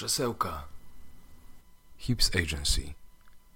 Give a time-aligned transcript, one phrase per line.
[0.00, 0.64] Krzesełka.
[1.98, 2.94] Hips Agency.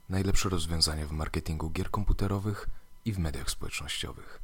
[0.08, 2.69] Najlepsze rozwiązania w marketingu gier komputerowych
[3.04, 4.40] i w mediach społecznościowych.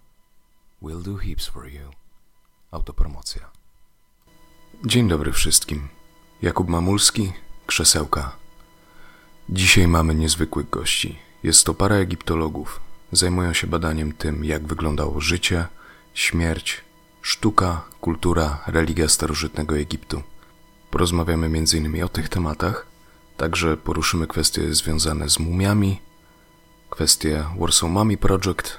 [0.83, 1.91] We'll do hips for you.
[2.71, 3.51] Autopromocja.
[4.85, 5.89] Dzień dobry wszystkim.
[6.43, 7.33] Jakub Mamulski,
[7.67, 8.37] Krzesełka.
[9.49, 11.19] Dzisiaj mamy niezwykłych gości.
[11.43, 12.81] Jest to para egiptologów.
[13.13, 15.67] Zajmują się badaniem tym, jak wyglądało życie,
[16.15, 16.86] śmierć,
[17.27, 20.23] sztuka, kultura, religia starożytnego Egiptu.
[20.91, 22.05] Porozmawiamy m.in.
[22.05, 22.87] o tych tematach,
[23.37, 26.01] także poruszymy kwestie związane z mumiami,
[26.91, 28.79] kwestie Warsaw Mummy Project,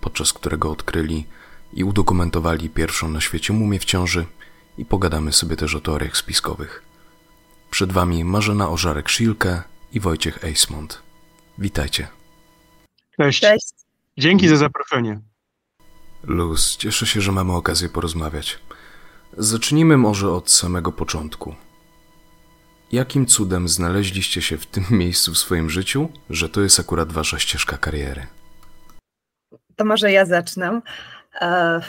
[0.00, 1.26] podczas którego odkryli
[1.72, 4.26] i udokumentowali pierwszą na świecie mumię w ciąży
[4.78, 6.82] i pogadamy sobie też o teoriach spiskowych.
[7.70, 11.02] Przed Wami Marzena Ożarek-Szilkę i Wojciech Eismont.
[11.58, 12.08] Witajcie.
[13.16, 13.40] Cześć.
[13.40, 13.68] Cześć.
[14.18, 15.27] Dzięki za zaproszenie.
[16.22, 18.58] Luz, cieszę się, że mamy okazję porozmawiać.
[19.36, 21.54] Zacznijmy może od samego początku.
[22.92, 27.38] Jakim cudem znaleźliście się w tym miejscu w swoim życiu, że to jest akurat wasza
[27.38, 28.26] ścieżka kariery?
[29.76, 30.80] To może ja zacznę.
[31.40, 31.80] E,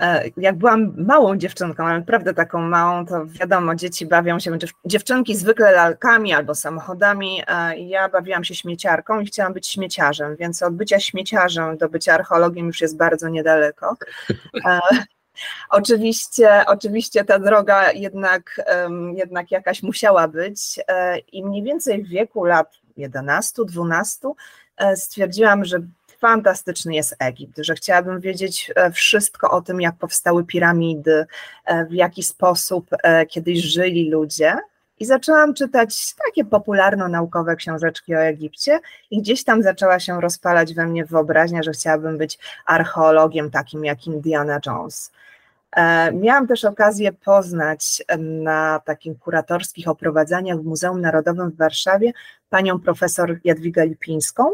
[0.00, 4.72] e, Jak byłam małą dziewczynką, ale naprawdę taką małą, to wiadomo, dzieci bawią się, dziew-
[4.84, 7.42] dziewczynki zwykle lalkami albo samochodami.
[7.48, 12.14] e, Ja bawiłam się śmieciarką i chciałam być śmieciarzem, więc od bycia śmieciarzem do bycia
[12.14, 13.96] archeologiem już jest bardzo niedaleko.
[15.70, 18.60] Oczywiście, oczywiście ta droga jednak,
[19.14, 20.80] jednak jakaś musiała być
[21.32, 24.32] i mniej więcej w wieku lat 11-12
[24.76, 25.78] e, stwierdziłam, że
[26.24, 31.26] fantastyczny jest Egipt, że chciałabym wiedzieć e, wszystko o tym, jak powstały piramidy,
[31.64, 34.56] e, w jaki sposób e, kiedyś żyli ludzie.
[35.00, 38.80] I zaczęłam czytać takie popularno-naukowe książeczki o Egipcie,
[39.10, 44.06] i gdzieś tam zaczęła się rozpalać we mnie wyobraźnia, że chciałabym być archeologiem takim jak
[44.06, 45.12] Indiana Jones.
[45.76, 52.12] E, Miałam też okazję poznać na takich kuratorskich oprowadzaniach w Muzeum Narodowym w Warszawie
[52.48, 54.50] panią profesor Jadwigę Lipińską,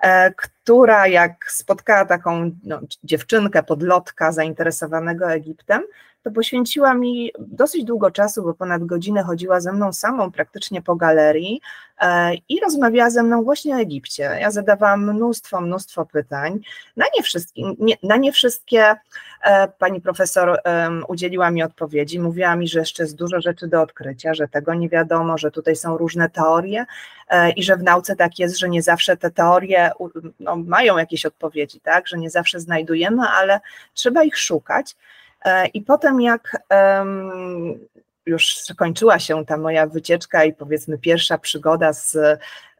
[0.00, 5.82] e, która jak spotkała taką no, dziewczynkę, podlotka zainteresowanego Egiptem,
[6.22, 10.96] to poświęciła mi dosyć długo czasu, bo ponad godzinę chodziła ze mną samą praktycznie po
[10.96, 11.60] galerii
[12.00, 14.22] e, i rozmawiała ze mną właśnie o Egipcie.
[14.40, 16.60] Ja zadawałam mnóstwo, mnóstwo pytań.
[16.96, 18.96] Na nie wszystkie, nie, na nie wszystkie
[19.42, 20.60] e, pani profesor
[21.08, 22.20] udzieliła mi odpowiedzi.
[22.20, 25.76] Mówiła mi, że jeszcze jest dużo rzeczy do odkrycia, że tego nie wiadomo, że tutaj
[25.76, 26.86] są różne teorie
[27.28, 29.90] e, i że w nauce tak jest, że nie zawsze te teorie
[30.40, 33.60] no, mają jakieś odpowiedzi, tak, że nie zawsze znajdujemy, ale
[33.94, 34.96] trzeba ich szukać.
[35.44, 36.62] E, I potem jak
[38.26, 42.16] już skończyła się ta moja wycieczka i powiedzmy pierwsza przygoda z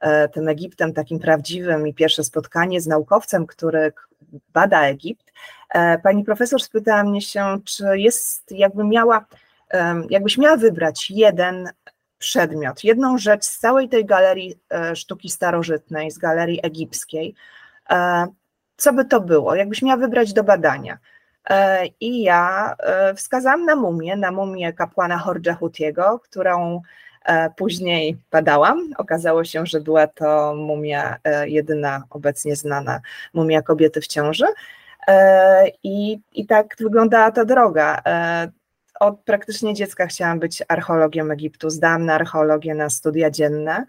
[0.00, 3.92] e, tym Egiptem takim prawdziwym i pierwsze spotkanie z naukowcem, który
[4.52, 5.32] bada Egipt,
[5.68, 9.26] e, pani profesor spytała mnie się, czy jest, jakby miała,
[10.10, 11.70] jakbyś miała wybrać jeden
[12.18, 14.58] przedmiot, jedną rzecz z całej tej galerii
[14.94, 17.34] sztuki starożytnej, z galerii egipskiej,
[18.76, 20.98] co by to było, jakbyś miała wybrać do badania.
[21.50, 26.82] E, I ja e, wskazałam na mumię, na mumię kapłana Horja Hutiego, którą
[27.24, 28.90] e, później badałam.
[28.98, 31.16] Okazało się, że była to mumia
[31.46, 33.00] jedyna obecnie znana
[33.34, 34.46] mumia kobiety w ciąży.
[35.82, 38.02] I, I tak wyglądała ta droga.
[39.00, 41.70] Od praktycznie dziecka chciałam być archeologiem Egiptu.
[41.70, 43.86] Zdałam na archeologię na studia dzienne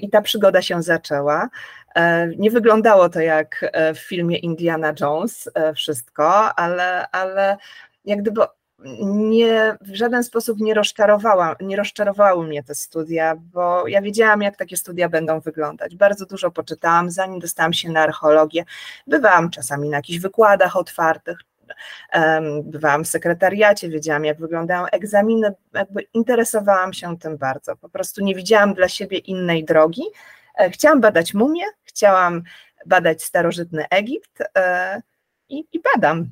[0.00, 1.48] i ta przygoda się zaczęła.
[1.94, 7.56] E, Nie wyglądało to jak e, w filmie Indiana Jones e, wszystko, ale, ale
[8.04, 8.40] jak gdyby
[9.04, 14.56] nie, w żaden sposób nie, rozczarowała, nie rozczarowały mnie te studia, bo ja wiedziałam, jak
[14.56, 15.96] takie studia będą wyglądać.
[15.96, 18.64] Bardzo dużo poczytałam, zanim dostałam się na archeologię.
[19.06, 21.38] Bywałam czasami na jakichś wykładach otwartych,
[22.62, 27.76] bywałam w sekretariacie, wiedziałam, jak wyglądają egzaminy, jakby interesowałam się tym bardzo.
[27.76, 30.02] Po prostu nie widziałam dla siebie innej drogi.
[30.58, 32.42] E, Chciałam badać mumię, chciałam
[32.86, 35.02] badać starożytny Egipt e,
[35.48, 36.30] i, i badam.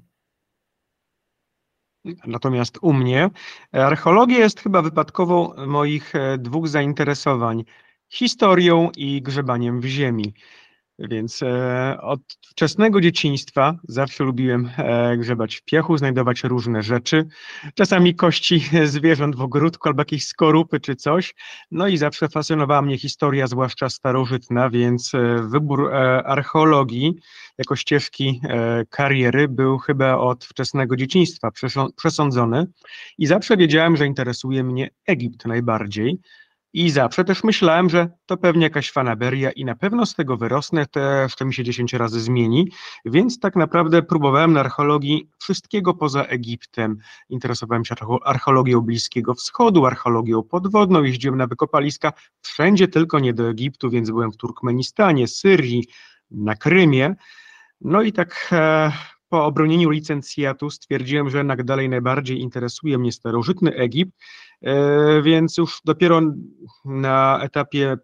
[2.27, 3.31] Natomiast u mnie
[3.73, 7.65] archeologia jest chyba wypadkową moich e, dwóch zainteresowań
[8.09, 10.35] historią i grzebaniem w ziemi.
[10.99, 12.21] Więc e, od
[12.51, 17.27] wczesnego dzieciństwa zawsze lubiłem e, grzebać w piechu, znajdować różne rzeczy,
[17.75, 21.35] czasami kości zwierząt w ogródku albo jakieś skorupy czy coś.
[21.71, 25.95] No i zawsze fascynowała mnie historia, zwłaszcza starożytna, więc e, wybór
[26.25, 27.15] archeologii
[27.59, 28.41] jako ścieżki
[28.91, 32.67] kariery był chyba od wczesnego dzieciństwa przesą- przesądzony
[33.19, 36.19] i zawsze wiedziałem, że interesuje mnie Egipt najbardziej.
[36.77, 40.87] I zawsze też myślałem, że to pewnie jakaś fanaberia i na pewno z tego wyrosnę,
[40.87, 42.71] też to mi się 10 razy zmieni,
[43.05, 46.99] więc tak naprawdę próbowałem na archeologii wszystkiego poza Egiptem.
[47.29, 47.95] Interesowałem się
[48.25, 54.33] archeologią Bliskiego Wschodu, archeologią podwodną, jeździłem na wykopaliska wszędzie, tylko nie do Egiptu, więc byłem
[54.33, 55.85] w Turkmenistanie, Syrii,
[56.31, 57.15] na Krymie.
[57.81, 58.93] No i tak e,
[59.29, 64.13] po obronieniu licencjatu stwierdziłem, że jednak dalej najbardziej interesuje mnie starożytny Egipt,
[64.63, 66.21] e, więc już dopiero
[66.85, 67.97] na etapie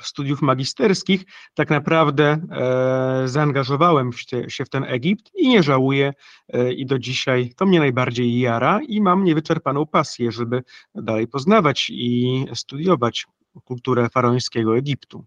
[0.00, 1.24] studiów magisterskich
[1.54, 4.10] tak naprawdę e, zaangażowałem
[4.48, 6.12] się w ten Egipt i nie żałuję
[6.48, 10.62] e, i do dzisiaj to mnie najbardziej jara i mam niewyczerpaną pasję, żeby
[10.94, 13.26] dalej poznawać i studiować
[13.64, 15.24] kulturę faraońskiego Egiptu.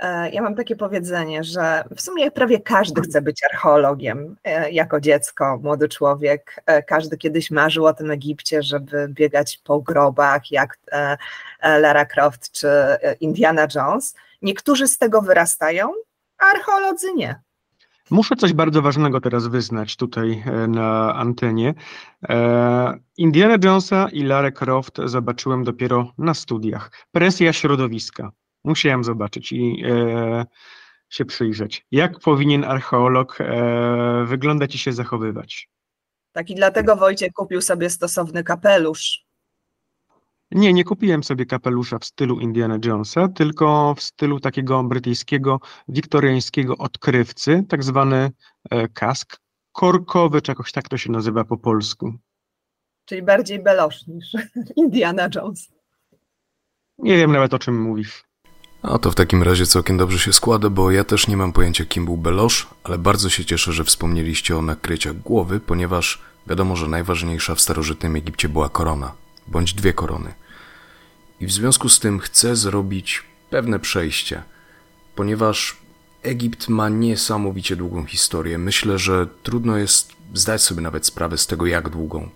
[0.00, 5.00] E, ja mam takie powiedzenie, że w sumie prawie każdy chce być archeologiem e, jako
[5.00, 6.62] dziecko, młody człowiek.
[6.66, 10.78] E, każdy kiedyś marzył o tym Egipcie, żeby biegać po grobach jak
[11.62, 12.68] Lara Croft czy
[13.20, 14.14] Indiana Jones.
[14.42, 15.92] Niektórzy z tego wyrastają,
[16.38, 17.40] a archeolodzy nie.
[18.10, 21.74] Muszę coś bardzo ważnego teraz wyznać tutaj na antenie.
[23.16, 26.90] Indiana Jonesa i Lara Croft zobaczyłem dopiero na studiach.
[27.12, 28.30] Presja środowiska.
[28.64, 30.46] Musiałem zobaczyć i e,
[31.08, 31.86] się przyjrzeć.
[31.90, 35.68] Jak powinien archeolog e, wyglądać i się zachowywać?
[36.32, 39.26] Tak i dlatego Wojciech kupił sobie stosowny kapelusz.
[40.50, 46.76] Nie, nie kupiłem sobie kapelusza w stylu Indiana Jonesa, tylko w stylu takiego brytyjskiego, wiktoriańskiego
[46.78, 48.30] odkrywcy, tak zwany
[48.70, 49.40] e, kask
[49.72, 52.14] korkowy, czy jakoś tak to się nazywa po polsku.
[53.04, 54.32] Czyli bardziej belosz niż
[54.76, 55.72] Indiana Jones.
[56.98, 58.29] Nie wiem nawet o czym mówisz.
[58.82, 61.84] A to w takim razie całkiem dobrze się składa, bo ja też nie mam pojęcia
[61.84, 66.88] kim był Belosz, ale bardzo się cieszę, że wspomnieliście o nakryciach głowy, ponieważ wiadomo, że
[66.88, 69.12] najważniejsza w starożytnym Egipcie była korona,
[69.46, 70.34] bądź dwie korony.
[71.40, 74.42] I w związku z tym chcę zrobić pewne przejście,
[75.14, 75.76] ponieważ
[76.22, 78.58] Egipt ma niesamowicie długą historię.
[78.58, 82.28] Myślę, że trudno jest zdać sobie nawet sprawę z tego, jak długą.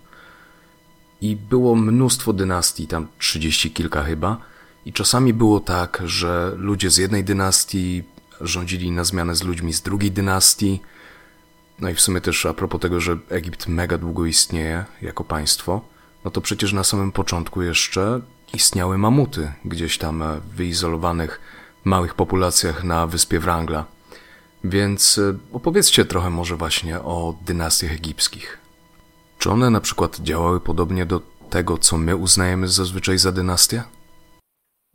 [1.21, 4.37] I było mnóstwo dynastii, tam trzydzieści kilka chyba,
[4.85, 8.03] i czasami było tak, że ludzie z jednej dynastii
[8.41, 10.81] rządzili na zmianę z ludźmi z drugiej dynastii.
[11.79, 15.81] No i w sumie też a propos tego, że Egipt mega długo istnieje jako państwo,
[16.25, 18.21] no to przecież na samym początku jeszcze
[18.53, 21.39] istniały mamuty gdzieś tam w wyizolowanych
[21.83, 23.85] małych populacjach na wyspie Wrangla.
[24.63, 28.57] Więc e, opowiedzcie trochę może właśnie o dynastiach egipskich.
[29.39, 33.83] Czy one na przykład działały podobnie do tego, co my uznajemy zazwyczaj za dynastię?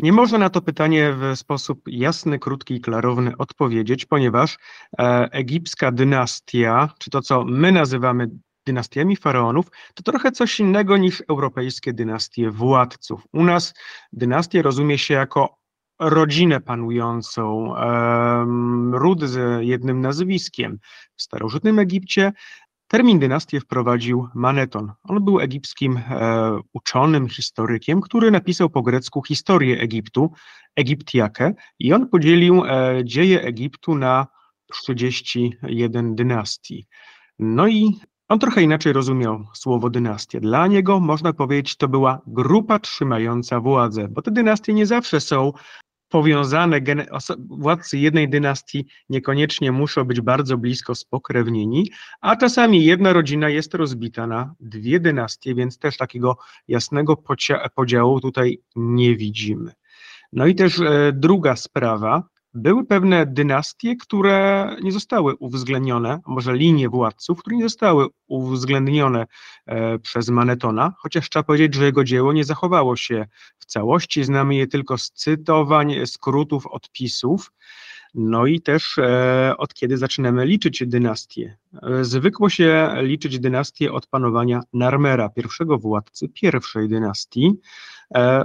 [0.02, 4.58] Nie można na to pytanie w sposób jasny, krótki i klarowny odpowiedzieć, ponieważ
[4.98, 8.30] e, egipska dynastia, czy to co my nazywamy
[8.66, 13.22] dynastiami faraonów, to trochę coś innego niż europejskie dynastie władców.
[13.32, 13.74] U nas
[14.12, 15.60] dynastię rozumie się jako
[16.00, 17.74] rodzinę panującą,
[18.92, 20.78] ród z jednym nazwiskiem.
[21.16, 22.32] W starożytnym Egipcie
[22.90, 24.92] Termin dynastię wprowadził Maneton.
[25.02, 30.30] On był egipskim e, uczonym, historykiem, który napisał po grecku historię Egiptu,
[30.76, 34.26] Egiptiakę, i on podzielił e, dzieje Egiptu na
[34.72, 36.86] 31 dynastii.
[37.38, 40.40] No i on trochę inaczej rozumiał słowo dynastia.
[40.40, 45.52] Dla niego, można powiedzieć, to była grupa trzymająca władzę, bo te dynastie nie zawsze są
[46.10, 46.80] powiązane,
[47.48, 51.90] władcy jednej dynastii niekoniecznie muszą być bardzo blisko spokrewnieni,
[52.20, 56.36] a czasami jedna rodzina jest rozbita na dwie dynastie, więc też takiego
[56.68, 57.16] jasnego
[57.74, 59.72] podziału tutaj nie widzimy.
[60.32, 62.22] No i też e, druga sprawa,
[62.54, 69.26] były pewne dynastie, które nie zostały uwzględnione, może linie władców, które nie zostały uwzględnione
[69.66, 73.26] e, przez Manetona, chociaż trzeba powiedzieć, że jego dzieło nie zachowało się
[73.58, 77.52] w całości, znamy je tylko z cytowań, skrótów, odpisów.
[78.14, 81.56] No i też e, od kiedy zaczynamy liczyć dynastie?
[81.82, 87.52] E, zwykło się liczyć dynastię od panowania Narmera, pierwszego władcy pierwszej dynastii,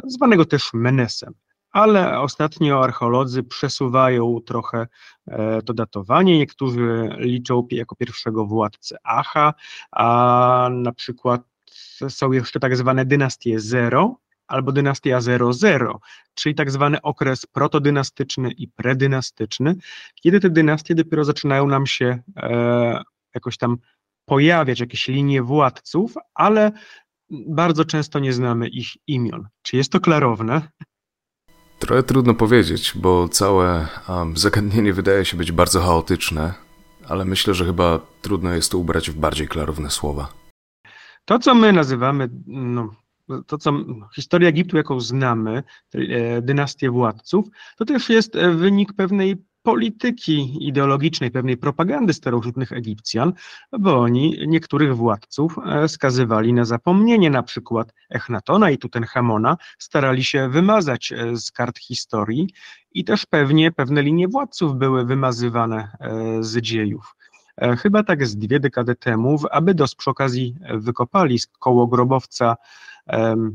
[0.07, 1.33] zwanego też Menesem
[1.75, 4.87] ale ostatnio archeolodzy przesuwają trochę
[5.27, 6.37] e, to datowanie.
[6.37, 9.53] Niektórzy liczą jako pierwszego władcę Acha,
[9.91, 11.41] a na przykład
[12.09, 15.99] są jeszcze tak zwane dynastie zero albo dynastia 00,
[16.33, 19.75] czyli tak zwany okres protodynastyczny i predynastyczny,
[20.15, 23.03] kiedy te dynastie dopiero zaczynają nam się e,
[23.33, 23.77] jakoś tam
[24.25, 26.71] pojawiać, jakieś linie władców, ale
[27.47, 29.47] bardzo często nie znamy ich imion.
[29.61, 30.61] Czy jest to klarowne?
[31.79, 36.53] Trochę trudno powiedzieć, bo całe um, zagadnienie wydaje się być bardzo chaotyczne,
[37.07, 40.33] ale myślę, że chyba trudno jest to ubrać w bardziej klarowne słowa.
[41.25, 42.89] To, co my nazywamy no,
[43.47, 43.73] to co
[44.15, 45.63] historia Egiptu, jaką znamy,
[46.41, 47.45] dynastię władców,
[47.77, 53.33] to też jest wynik pewnej polityki ideologicznej, pewnej propagandy starożytnych Egipcjan,
[53.79, 60.49] bo oni niektórych władców e, skazywali na zapomnienie, na przykład Echnatona i Tutenchamona starali się
[60.49, 62.49] wymazać e, z kart historii
[62.91, 67.15] i też pewnie pewne linie władców były wymazywane e, z dziejów.
[67.79, 72.55] Chyba tak z dwie dekady temu w Abydos przy okazji wykopali koło grobowca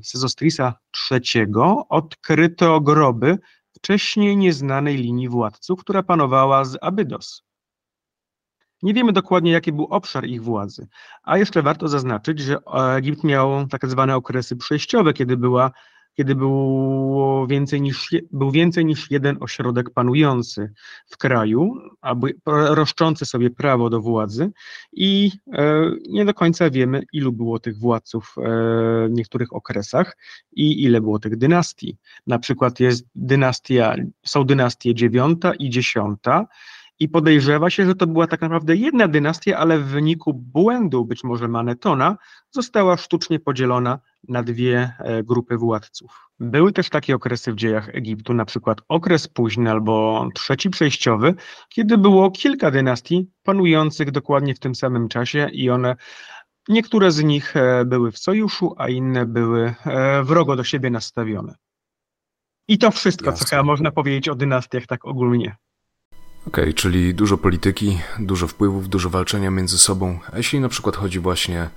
[0.02, 0.74] Sezostrisa
[1.10, 1.46] III
[1.88, 3.38] odkryto groby
[3.82, 7.42] wcześniej nieznanej linii władców, która panowała z Abydos.
[8.82, 10.88] Nie wiemy dokładnie, jaki był obszar ich władzy,
[11.22, 12.58] a jeszcze warto zaznaczyć, że
[12.96, 15.70] Egipt miał tak zwane okresy przejściowe, kiedy była
[16.16, 20.72] kiedy było więcej niż, był więcej niż jeden ośrodek panujący
[21.06, 24.50] w kraju, aby roszczący sobie prawo do władzy
[24.92, 28.42] i e, nie do końca wiemy, ilu było tych władców e,
[29.08, 30.16] w niektórych okresach
[30.52, 31.96] i ile było tych dynastii.
[32.26, 33.94] Na przykład jest dynastia,
[34.26, 36.46] są dynastie dziewiąta i dziesiąta,
[37.00, 41.24] i podejrzewa się, że to była tak naprawdę jedna dynastia, ale w wyniku błędu, być
[41.24, 42.16] może Manetona,
[42.50, 46.30] została sztucznie podzielona na dwie e, grupy władców.
[46.38, 51.34] Były też takie okresy w dziejach Egiptu, na przykład okres późny albo trzeci przejściowy,
[51.68, 55.96] kiedy było kilka dynastii panujących dokładnie w tym samym czasie i one
[56.68, 61.54] Niektóre z nich e, były w sojuszu, a inne były e, wrogo do siebie nastawione.
[62.68, 63.46] I to wszystko, Jasne.
[63.46, 65.56] co chyba można powiedzieć o dynastiach tak ogólnie.
[66.46, 71.20] Okej, okay, czyli dużo polityki, dużo wpływów, dużo walczenia między sobą, jeśli na przykład chodzi
[71.20, 71.70] właśnie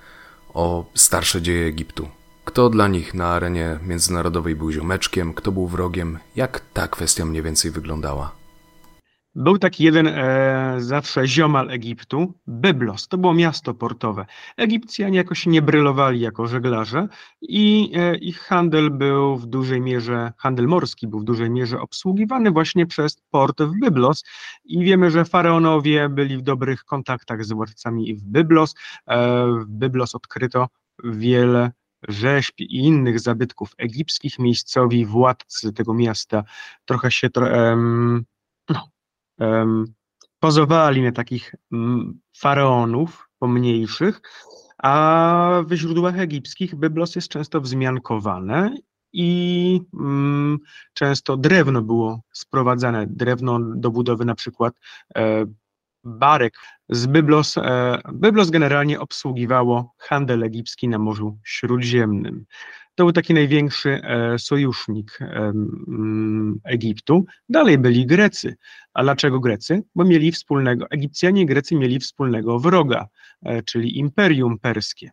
[0.53, 2.09] o starsze dzieje Egiptu.
[2.45, 7.43] Kto dla nich na arenie międzynarodowej był ziomeczkiem, kto był wrogiem, jak ta kwestia mniej
[7.43, 8.42] więcej wyglądała?
[9.35, 14.25] Był taki jeden e, zawsze ziomal Egiptu, Byblos, to było miasto portowe.
[14.57, 17.07] Egipcjanie jakoś nie brylowali jako żeglarze
[17.41, 22.51] i e, ich handel był w dużej mierze, handel morski był w dużej mierze obsługiwany
[22.51, 24.23] właśnie przez port w Byblos
[24.65, 28.75] i wiemy, że faraonowie byli w dobrych kontaktach z władcami w Byblos.
[29.07, 30.67] E, w Byblos odkryto
[31.03, 31.71] wiele
[32.07, 34.39] rzeźb i innych zabytków egipskich.
[34.39, 36.43] Miejscowi władcy tego miasta
[36.85, 37.29] trochę się
[39.39, 39.85] no,
[40.39, 44.21] pozowali na takich mm, faraonów pomniejszych,
[44.77, 48.75] a w źródłach egipskich Byblos jest często wzmiankowane
[49.13, 50.59] i mm,
[50.93, 54.73] często drewno było sprowadzane, drewno do budowy na przykład
[55.15, 55.45] e,
[56.03, 56.57] barek
[56.89, 57.57] z Byblos.
[57.57, 62.45] E, Byblos generalnie obsługiwało handel egipski na Morzu Śródziemnym.
[62.95, 65.19] To był taki największy e, sojusznik
[66.63, 67.25] Egiptu.
[67.49, 68.55] Dalej byli Grecy.
[68.93, 69.83] A dlaczego Grecy?
[69.95, 73.07] Bo mieli wspólnego, Egipcjanie i Grecy mieli wspólnego wroga,
[73.45, 75.11] e, czyli Imperium Perskie.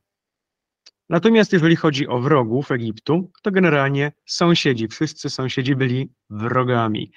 [1.09, 7.13] Natomiast jeżeli chodzi o wrogów Egiptu, to generalnie sąsiedzi, wszyscy sąsiedzi byli wrogami.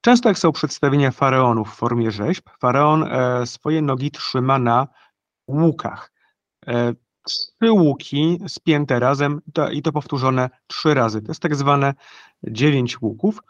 [0.00, 4.88] Często jak są przedstawienia faraonów w formie rzeźb, faraon e, swoje nogi trzyma na
[5.48, 6.12] łukach
[7.26, 11.22] trzy łuki spięte razem to, i to powtórzone trzy razy.
[11.22, 11.94] To jest tak zwane
[12.44, 13.40] dziewięć łuków.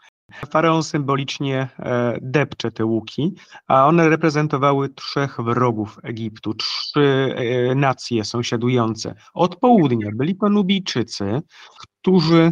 [0.49, 3.35] Faraon symbolicznie e, depcze te łuki,
[3.67, 9.15] a one reprezentowały trzech wrogów Egiptu, trzy e, nacje sąsiadujące.
[9.33, 11.41] Od południa byli to Nubijczycy,
[11.79, 12.51] którzy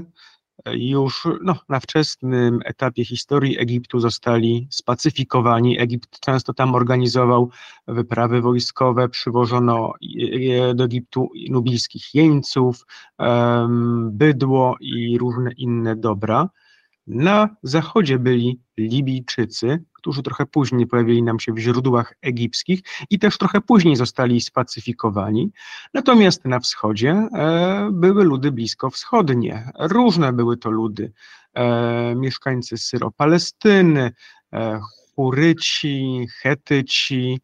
[0.73, 5.79] już no, na wczesnym etapie historii Egiptu zostali spacyfikowani.
[5.79, 7.49] Egipt często tam organizował
[7.87, 9.93] wyprawy wojskowe, przywożono
[10.75, 12.85] do Egiptu nubijskich jeńców,
[14.11, 16.49] bydło i różne inne dobra.
[17.07, 23.37] Na zachodzie byli Libijczycy, którzy trochę później pojawili nam się w źródłach egipskich i też
[23.37, 25.51] trochę później zostali spacyfikowani.
[25.93, 29.71] Natomiast na wschodzie e, były ludy blisko wschodnie.
[29.79, 31.11] Różne były to ludy.
[31.53, 34.11] E, mieszkańcy Syro-Palestyny,
[34.53, 34.79] e,
[35.15, 37.39] Huryci, Chetyci,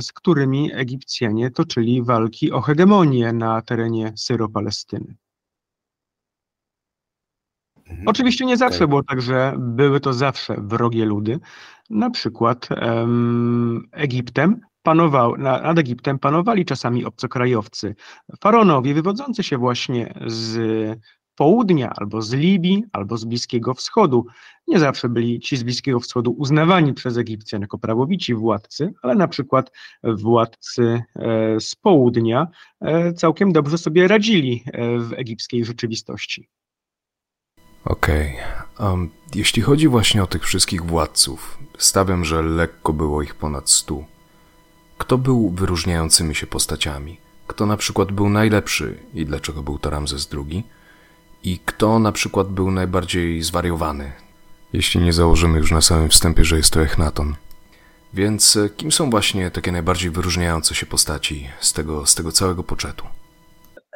[0.00, 5.14] z którymi Egipcjanie toczyli walki o hegemonię na terenie Syro-Palestyny.
[7.92, 8.08] Mhm.
[8.08, 8.88] Oczywiście nie zawsze tak.
[8.88, 11.40] było tak, że były to zawsze wrogie ludy.
[11.90, 17.94] Na przykład um, Egiptem panował, nad Egiptem panowali czasami obcokrajowcy,
[18.40, 20.58] faraonowie wywodzący się właśnie z
[21.36, 24.26] południa, albo z Libii, albo z Bliskiego Wschodu.
[24.68, 29.28] Nie zawsze byli ci z Bliskiego Wschodu uznawani przez Egipcjan jako prawowici władcy, ale na
[29.28, 29.72] przykład
[30.04, 32.46] władcy e, z południa
[32.80, 36.48] e, całkiem dobrze sobie radzili e, w egipskiej rzeczywistości.
[37.84, 38.36] Okej.
[38.74, 38.88] Okay.
[38.88, 44.04] Um, jeśli chodzi właśnie o tych wszystkich władców, stawiam, że lekko było ich ponad stu.
[44.98, 47.22] Kto był wyróżniającymi się postaciami?
[47.52, 50.64] kto na przykład był najlepszy i dlaczego był to Ramzes II,
[51.42, 54.12] i kto na przykład był najbardziej zwariowany,
[54.72, 57.34] jeśli nie założymy już na samym wstępie, że jest to Echnaton.
[58.14, 62.62] Więc e, kim są właśnie takie najbardziej wyróżniające się postaci z tego, z tego całego
[62.62, 63.04] poczetu?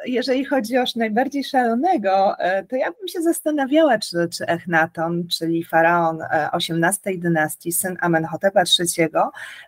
[0.05, 5.63] Jeżeli chodzi o najbardziej szalonego, e, to ja bym się zastanawiała, czy, czy Echnaton, czyli
[5.63, 6.19] faraon
[6.53, 9.09] XVIII e, dynastii, syn Amenhotepa III,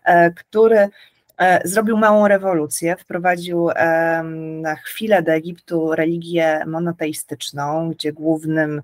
[0.03, 0.89] e, który
[1.63, 3.69] zrobił małą rewolucję, wprowadził
[4.61, 8.81] na chwilę do Egiptu religię monoteistyczną, gdzie głównym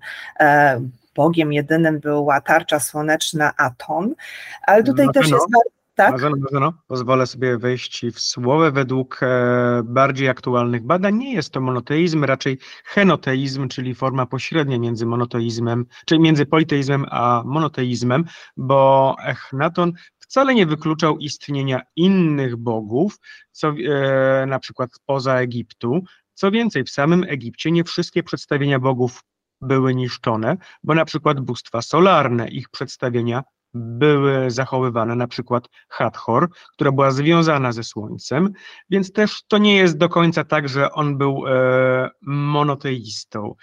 [1.14, 4.14] Bogiem jedynym była tarcza słoneczna Aton,
[4.62, 5.36] ale tutaj no, też no.
[5.36, 6.12] jest bardzo tak.
[6.12, 8.72] Marzeno, Marzeno, pozwolę sobie wejść w słowo.
[8.72, 15.06] Według e, bardziej aktualnych badań nie jest to monoteizm, raczej henoteizm, czyli forma pośrednia między
[15.06, 18.24] monoteizmem, czyli między politeizmem a monoteizmem,
[18.56, 23.18] bo Echnaton wcale nie wykluczał istnienia innych bogów,
[23.52, 26.00] co, e, na przykład poza Egiptu.
[26.34, 29.22] Co więcej, w samym Egipcie nie wszystkie przedstawienia bogów
[29.60, 33.42] były niszczone, bo na przykład bóstwa solarne, ich przedstawienia
[33.76, 38.52] były zachowywane, na przykład Hathor, która była związana ze Słońcem,
[38.90, 43.54] więc też to nie jest do końca tak, że on był e, monoteistą.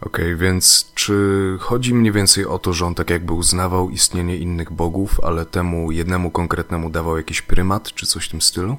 [0.00, 1.14] Okej, okay, więc czy
[1.60, 5.92] chodzi mniej więcej o to, że on tak jakby uznawał istnienie innych bogów, ale temu
[5.92, 8.76] jednemu konkretnemu dawał jakiś prymat, czy coś w tym stylu?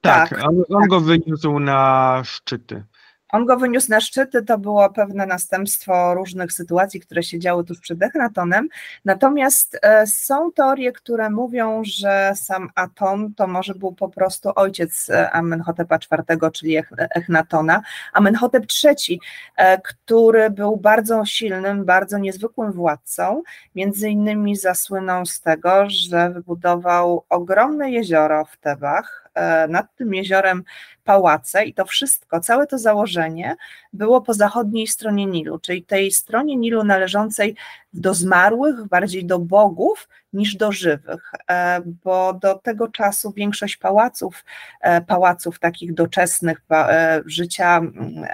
[0.00, 2.84] Tak, tak on, on go wyniósł na szczyty.
[3.32, 7.80] On go wyniósł na szczyty, to było pewne następstwo różnych sytuacji, które się działy tuż
[7.80, 8.68] przed Echnatonem.
[9.04, 15.10] Natomiast e, są teorie, które mówią, że sam Aton to może był po prostu ojciec
[15.10, 17.82] e, Amenhotepa IV, czyli Echnatona.
[18.12, 19.20] Amenhotep III,
[19.56, 23.42] e, który był bardzo silnym, bardzo niezwykłym władcą,
[23.74, 29.22] między innymi zasłynął z tego, że wybudował ogromne jezioro w Tebach,
[29.68, 30.64] nad tym jeziorem
[31.04, 33.56] pałace i to wszystko, całe to założenie
[33.92, 37.56] było po zachodniej stronie Nilu, czyli tej stronie Nilu należącej
[37.92, 44.44] do zmarłych, bardziej do bogów niż do żywych, e, bo do tego czasu większość pałaców,
[44.80, 47.80] e, pałaców takich doczesnych e, życia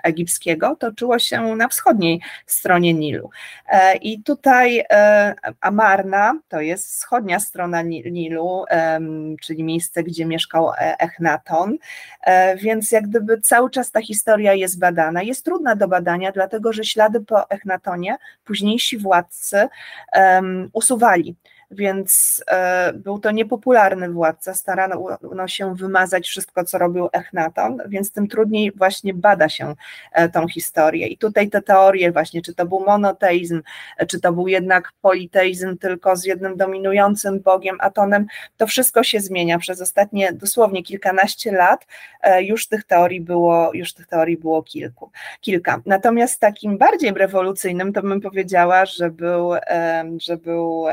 [0.03, 3.31] egipskiego toczyło się na wschodniej stronie Nilu.
[4.01, 4.85] I tutaj
[5.61, 8.65] Amarna to jest wschodnia strona Nilu,
[9.43, 11.77] czyli miejsce, gdzie mieszkał Echnaton,
[12.57, 15.23] więc jak gdyby cały czas ta historia jest badana.
[15.23, 19.69] Jest trudna do badania, dlatego że ślady po Echnatonie późniejsi władcy
[20.73, 21.37] usuwali
[21.71, 28.13] więc e, był to niepopularny władca, starano no, się wymazać wszystko, co robił Echnaton, więc
[28.13, 29.75] tym trudniej właśnie bada się
[30.13, 31.07] e, tą historię.
[31.07, 33.63] I tutaj te teorie właśnie, czy to był monoteizm,
[34.09, 38.27] czy to był jednak politeizm tylko z jednym dominującym bogiem, Atonem,
[38.57, 39.59] to wszystko się zmienia.
[39.59, 41.87] Przez ostatnie dosłownie kilkanaście lat
[42.23, 45.81] e, już tych teorii było, już tych teorii było kilku, kilka.
[45.87, 49.51] Natomiast takim bardziej rewolucyjnym to bym powiedziała, że był,
[50.21, 50.87] że był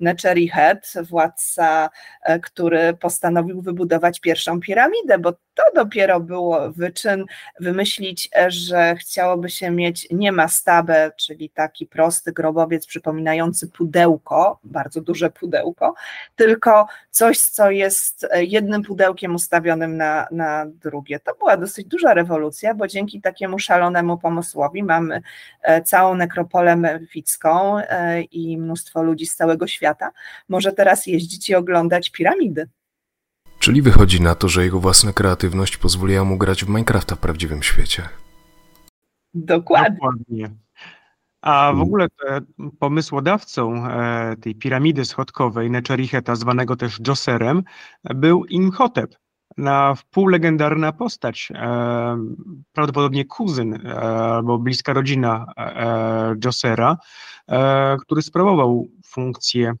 [0.00, 1.90] Necherihet, władca,
[2.22, 7.24] e, który postanowił wybudować pierwszą piramidę, bo to dopiero było wyczyn
[7.60, 15.00] wymyślić, e, że chciałoby się mieć nie mastabę, czyli taki prosty grobowiec przypominający pudełko, bardzo
[15.00, 15.94] duże pudełko,
[16.36, 21.20] tylko coś, co jest e, jednym pudełkiem ustawionym na, na drugie.
[21.20, 25.22] To była dosyć duża rewolucja, bo dzięki takiemu szalonemu pomysłowi mamy
[25.84, 27.80] całą nekropolę memficką
[28.30, 30.10] i mnóstwo ludzi z całego świata
[30.48, 32.68] może teraz jeździć i oglądać piramidy.
[33.58, 37.62] Czyli wychodzi na to, że jego własna kreatywność pozwoliła mu grać w Minecrafta w prawdziwym
[37.62, 38.08] świecie.
[39.34, 39.90] Dokładnie.
[39.90, 40.50] Dokładnie.
[41.46, 42.06] A w ogóle
[42.78, 47.62] pomysłodawcą e, tej piramidy schodkowej Nechericheta, zwanego też Joserem,
[48.04, 49.16] był Imhotep,
[49.56, 52.18] na wpół legendarna postać, e,
[52.72, 55.46] prawdopodobnie kuzyn e, albo bliska rodzina
[56.44, 56.96] Josera,
[58.00, 59.72] który sprawował funkcję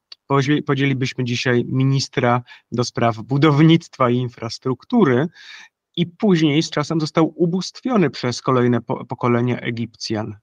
[0.66, 5.26] podzielibyśmy dzisiaj ministra do spraw budownictwa i infrastruktury
[5.96, 10.36] i później z czasem został ubóstwiony przez kolejne pokolenia Egipcjan.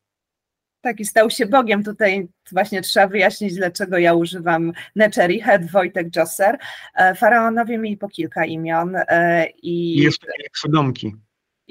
[0.82, 1.84] Tak, i stał się Bogiem.
[1.84, 6.58] Tutaj właśnie trzeba wyjaśnić, dlaczego ja używam Necheri, Head, Wojtek, Josser.
[6.96, 8.96] E, faraonowie mieli po kilka imion.
[8.96, 11.16] E, I, I jeszcze przydomki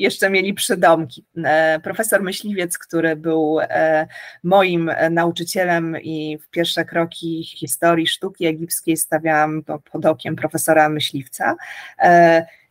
[0.02, 1.24] jeszcze mieli przydomki.
[1.44, 4.06] E, profesor Myśliwiec, który był e,
[4.42, 9.62] moim e, nauczycielem i w pierwsze kroki historii sztuki egipskiej stawiałam
[9.92, 11.56] pod okiem profesora Myśliwca,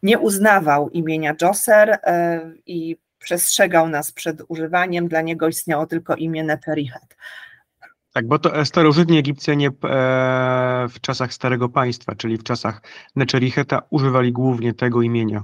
[0.04, 2.00] nie uznawał imienia Dżoser
[2.66, 7.18] i przestrzegał nas przed używaniem, dla niego istniało tylko imię Neterichet.
[8.14, 9.70] Tak, bo to starożytni Egipcjanie
[10.90, 12.82] w czasach Starego Państwa, czyli w czasach
[13.16, 15.44] Nechericheta używali głównie tego imienia.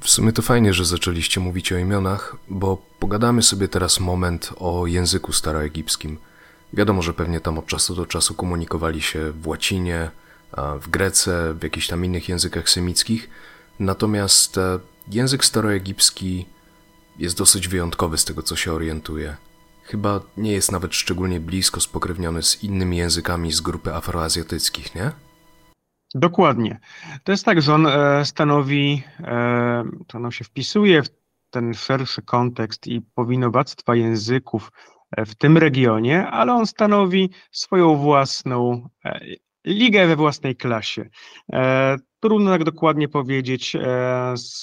[0.00, 4.86] W sumie to fajnie, że zaczęliście mówić o imionach, bo pogadamy sobie teraz moment o
[4.86, 6.18] języku staroegipskim.
[6.72, 10.10] Wiadomo, że pewnie tam od czasu do czasu komunikowali się w łacinie,
[10.80, 13.30] w grece, w jakichś tam innych językach semickich.
[13.78, 16.46] Natomiast e, język staroegipski
[17.18, 19.36] jest dosyć wyjątkowy z tego, co się orientuje.
[19.84, 25.12] Chyba nie jest nawet szczególnie blisko spokrewniony z innymi językami z grupy afroazjatyckich, nie?
[26.14, 26.78] Dokładnie.
[27.24, 31.08] To jest tak, że on e, stanowi, e, to on się wpisuje w
[31.50, 34.72] ten szerszy kontekst i powinowactwa języków
[35.16, 38.88] w tym regionie, ale on stanowi swoją własną
[39.66, 41.08] ligę we własnej klasie.
[42.20, 43.76] Trudno tak dokładnie powiedzieć,
[44.34, 44.62] z,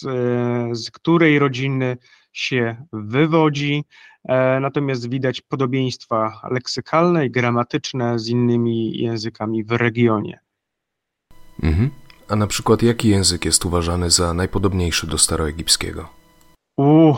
[0.71, 1.97] z której rodziny
[2.35, 3.83] się wywodzi,
[4.23, 10.44] e, natomiast widać podobieństwa leksykalne i gramatyczne z innymi językami w regionie.
[11.63, 11.91] Mhm.
[12.29, 16.09] A na przykład jaki język jest uważany za najpodobniejszy do staroegipskiego?
[16.77, 17.13] U,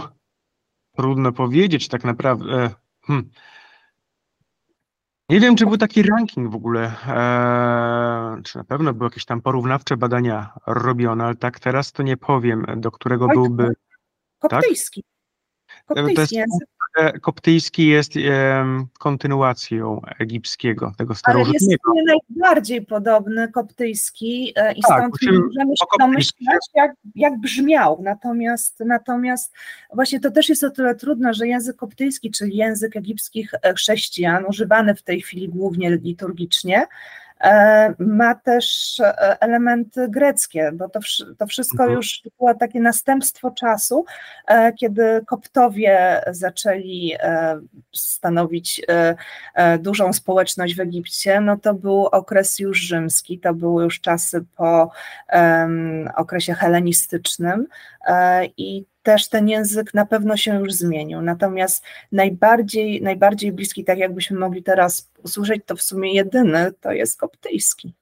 [0.97, 2.53] trudno powiedzieć tak naprawdę.
[2.53, 2.69] E,
[3.05, 3.29] hm.
[5.29, 9.41] Nie wiem, czy był taki ranking w ogóle, eee, czy na pewno były jakieś tam
[9.41, 13.73] porównawcze badania robione, ale tak teraz to nie powiem, do którego byłby
[14.39, 15.03] Koptyjski.
[15.67, 15.85] Tak?
[15.97, 16.69] Koptyjski język.
[16.97, 18.13] E, koptyjski jest
[18.99, 21.91] kontynuacją egipskiego, tego starożytnego.
[21.91, 27.99] Ale jest najbardziej podobny koptyjski e, i tak, stąd możemy się domyślać, jak, jak brzmiał.
[28.03, 29.53] Natomiast, natomiast
[29.93, 34.45] właśnie to też jest o tyle trudne, że język koptyjski, czyli język egipskich e, chrześcijan,
[34.45, 36.87] używany w tej chwili głównie liturgicznie,
[37.99, 40.99] ma też e, elementy greckie, bo to,
[41.37, 41.97] to wszystko mhm.
[41.97, 44.05] już było takie następstwo czasu,
[44.47, 47.13] e, kiedy koptowie zaczęli
[47.95, 48.85] stanowić
[49.79, 54.91] dużą społeczność w Egipcie, no to był okres już rzymski, to były już czasy po
[56.15, 57.67] okresie helenistycznym
[58.57, 61.21] i też ten język na pewno się już zmienił.
[61.21, 67.19] Natomiast najbardziej, najbardziej bliski, tak jakbyśmy mogli teraz usłyszeć, to w sumie jedyny, to jest
[67.19, 67.93] koptyjski.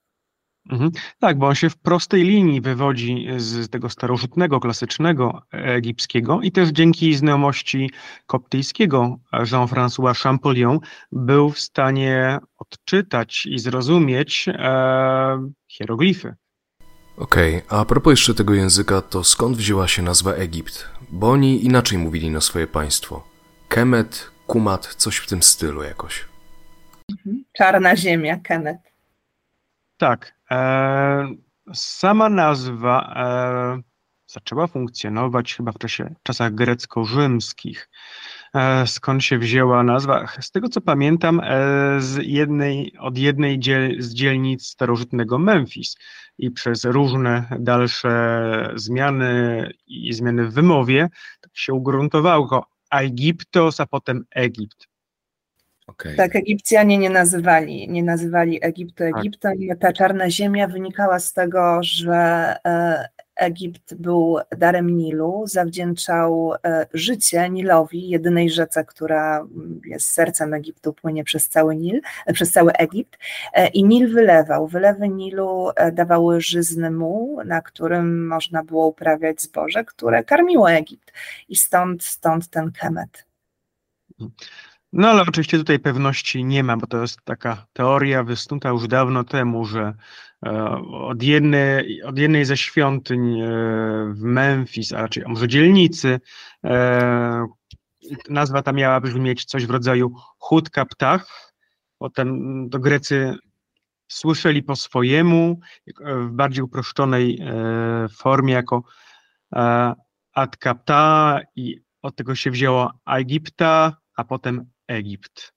[0.70, 0.92] Mhm.
[1.20, 6.70] Tak, bo on się w prostej linii wywodzi z tego starożytnego, klasycznego egipskiego i też
[6.70, 7.92] dzięki znajomości
[8.26, 10.80] koptyjskiego Jean-François Champollion
[11.12, 16.36] był w stanie odczytać i zrozumieć e, hieroglify.
[17.18, 20.88] Okej, okay, a, a propos jeszcze tego języka, to skąd wzięła się nazwa Egipt?
[21.10, 23.24] Bo oni inaczej mówili na swoje państwo.
[23.70, 26.26] Kemet, Kumat, coś w tym stylu jakoś.
[27.12, 27.44] Mhm.
[27.54, 28.78] Czarna ziemia, Kemet.
[29.98, 30.36] Tak.
[30.52, 31.28] E,
[31.74, 33.82] sama nazwa e,
[34.28, 37.89] zaczęła funkcjonować chyba w czasie, czasach grecko-rzymskich.
[38.56, 40.28] E, skąd się wzięła nazwa?
[40.39, 45.96] Z tego co pamiętam, e, z jednej, od jednej dziel, z dzielnic starożytnego Memphis
[46.38, 51.10] i przez różne dalsze zmiany i zmiany w wymowie
[51.41, 54.95] tak się ugruntowało Egiptos, a potem Egipt.
[55.88, 56.15] Okay.
[56.15, 59.17] Tak, Egipcjanie nie nazywali, nie nazywali Egiptu tak.
[59.17, 59.58] Egiptem.
[59.80, 62.15] Ta czarna ziemia wynikała z tego, że
[62.65, 69.48] e, Egipt był darem Nilu, zawdzięczał e, życie Nilowi, jedynej rzece, która
[69.86, 73.17] jest sercem Egiptu, płynie przez cały Nil, e, przez cały Egipt.
[73.74, 74.67] I Nil wylewał.
[74.67, 81.13] Wylewy Nilu dawały żyzny muł, na którym można było uprawiać zboże, które karmiło Egipt.
[81.50, 83.26] I stąd, stąd ten kemet.
[84.98, 89.24] No ale oczywiście tutaj pewności nie ma, bo to jest taka teoria wysnuta już dawno
[89.24, 89.94] temu, że
[90.46, 93.48] e, od jednej, od jednej ze świątyń e,
[94.14, 96.20] w Memphis, a raczej może dzielnicy,
[96.64, 97.48] e,
[98.30, 101.54] nazwa ta miała brzmieć coś w rodzaju chudka ptach,
[101.98, 103.36] potem to Grecy
[104.08, 105.60] słyszeli po swojemu,
[106.06, 107.40] w bardziej uproszczonej
[108.18, 108.84] formie jako
[110.34, 115.56] Atkapta i od tego się wzięło Egipta, a potem Egipt.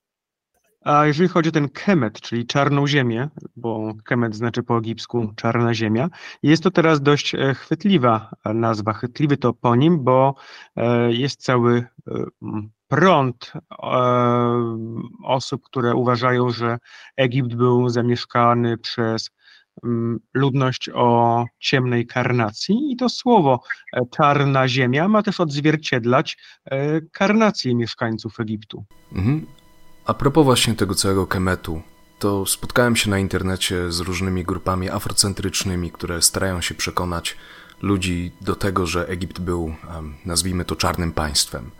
[0.84, 5.74] A jeżeli chodzi o ten Kemet, czyli czarną ziemię, bo Kemet znaczy po egipsku czarna
[5.74, 6.08] ziemia,
[6.42, 10.34] jest to teraz dość e, chwytliwa nazwa, chwytliwy toponim, bo
[10.76, 12.24] e, jest cały e,
[12.88, 13.52] prąd
[15.24, 16.78] osób, które uważają, że
[17.16, 19.30] Egipt był zamieszkany przez
[20.34, 23.62] ludność o ciemnej karnacji i to słowo
[24.16, 26.38] czarna ziemia ma też odzwierciedlać
[27.12, 28.84] karnację mieszkańców Egiptu.
[29.12, 29.46] Mhm.
[30.04, 31.82] A propos właśnie tego całego kemetu,
[32.18, 37.36] to spotkałem się na internecie z różnymi grupami afrocentrycznymi, które starają się przekonać
[37.82, 39.74] ludzi do tego, że Egipt był,
[40.24, 41.70] nazwijmy to, czarnym państwem.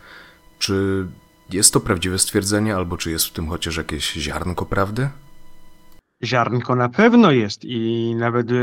[0.58, 1.06] Czy
[1.50, 5.08] jest to prawdziwe stwierdzenie, albo czy jest w tym chociaż jakieś ziarnko prawdy?
[6.24, 8.54] Ziarnko na pewno jest i nawet e,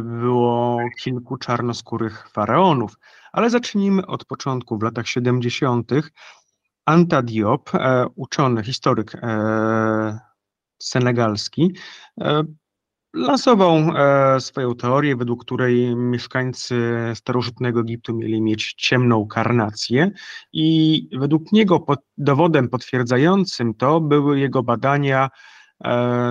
[0.00, 2.96] było kilku czarnoskórych faraonów,
[3.32, 4.78] ale zacznijmy od początku.
[4.78, 5.92] W latach 70.
[6.86, 10.18] Anta Diop, e, uczony, historyk e,
[10.82, 11.74] senegalski,
[13.14, 13.74] lansował
[14.38, 20.10] swoją teorię, według której mieszkańcy starożytnego Egiptu mieli mieć ciemną karnację
[20.52, 25.55] i według niego pod, dowodem potwierdzającym to były jego badania E,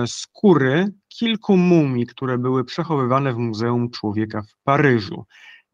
[0.06, 5.24] skóry kilku mumii, które były przechowywane w Muzeum Człowieka w Paryżu.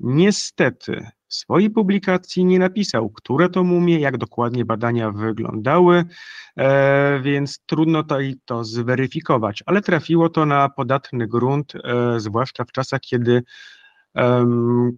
[0.01, 6.05] Niestety w swojej publikacji nie napisał, które to mumie, jak dokładnie badania wyglądały,
[6.57, 12.65] e, więc trudno to, i to zweryfikować, ale trafiło to na podatny grunt, e, zwłaszcza
[12.65, 13.43] w czasach, kiedy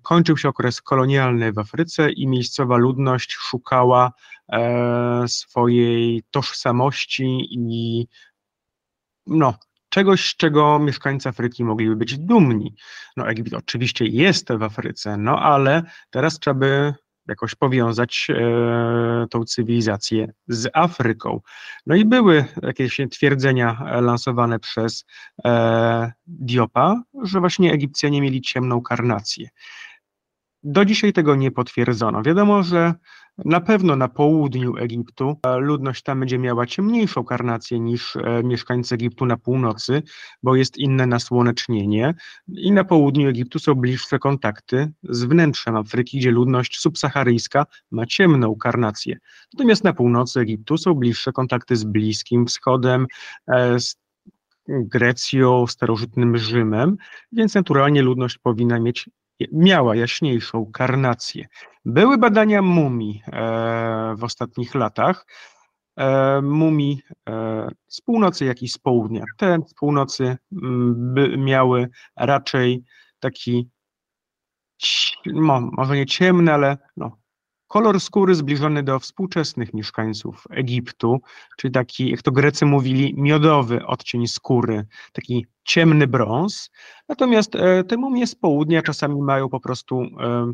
[0.03, 4.13] kończył się okres kolonialny w Afryce i miejscowa ludność szukała
[5.27, 8.07] swojej tożsamości i
[9.27, 9.55] no,
[9.89, 12.75] czegoś, z czego mieszkańcy Afryki mogliby być dumni.
[13.17, 16.95] No, Egipt oczywiście jest w Afryce, no ale teraz trzeba by
[17.29, 21.41] jakoś powiązać e, tą cywilizację z Afryką.
[21.87, 25.05] No i były jakieś twierdzenia lansowane przez
[25.45, 29.49] e, Diopa, że właśnie Egipcjanie mieli ciemną karnację.
[30.65, 32.23] Do dzisiaj tego nie potwierdzono.
[32.23, 32.95] Wiadomo, że
[33.39, 39.27] na pewno na południu Egiptu ludność tam będzie miała ciemniejszą karnację niż e, mieszkańcy Egiptu
[39.27, 40.03] na północy,
[40.43, 42.15] bo jest inne nasłonecznienie
[42.49, 48.57] i na południu Egiptu są bliższe kontakty z wnętrzem Afryki, gdzie ludność subsaharyjska ma ciemną
[48.57, 49.19] karnację.
[49.55, 53.07] Natomiast na północy Egiptu są bliższe kontakty z Bliskim Wschodem,
[53.49, 53.97] e, z
[54.69, 56.97] Grecją, starożytnym Rzymem,
[57.33, 59.09] więc naturalnie ludność powinna mieć
[59.53, 61.47] miała jaśniejszą karnację.
[61.85, 65.27] Były badania mumii e, w ostatnich latach,
[65.97, 69.25] e, mumii e, z północy, jak i z południa.
[69.37, 72.85] Te z północy mm, miały raczej
[73.21, 73.71] taki,
[75.73, 77.24] może nie ciemny, ale no,
[77.69, 81.21] kolor skóry zbliżony do współczesnych mieszkańców Egiptu,
[81.57, 86.71] czyli taki, jak to Grecy mówili, miodowy odcień skóry, taki ciemny brąz.
[87.09, 90.53] Natomiast e, te mumie z południa czasami mają po prostu e,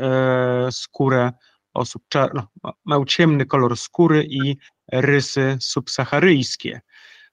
[0.00, 1.32] e, skórę
[1.74, 2.02] osób,
[2.34, 2.48] no,
[2.84, 4.56] mają ciemny kolor skóry i
[4.92, 6.80] rysy subsaharyjskie.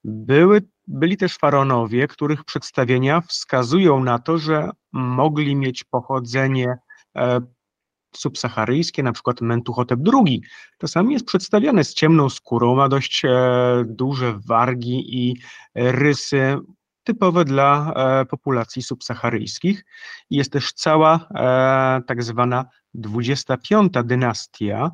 [0.03, 6.77] Były, byli też faraonowie, których przedstawienia wskazują na to, że mogli mieć pochodzenie
[8.17, 10.41] subsaharyjskie, na przykład Mentuhotep II,
[10.77, 13.29] czasami jest przedstawiany z ciemną skórą, ma dość e,
[13.85, 15.37] duże wargi i
[15.75, 16.57] rysy
[17.03, 19.85] typowe dla e, populacji subsaharyjskich.
[20.29, 24.91] Jest też cała e, tak zwana 25 dynastia,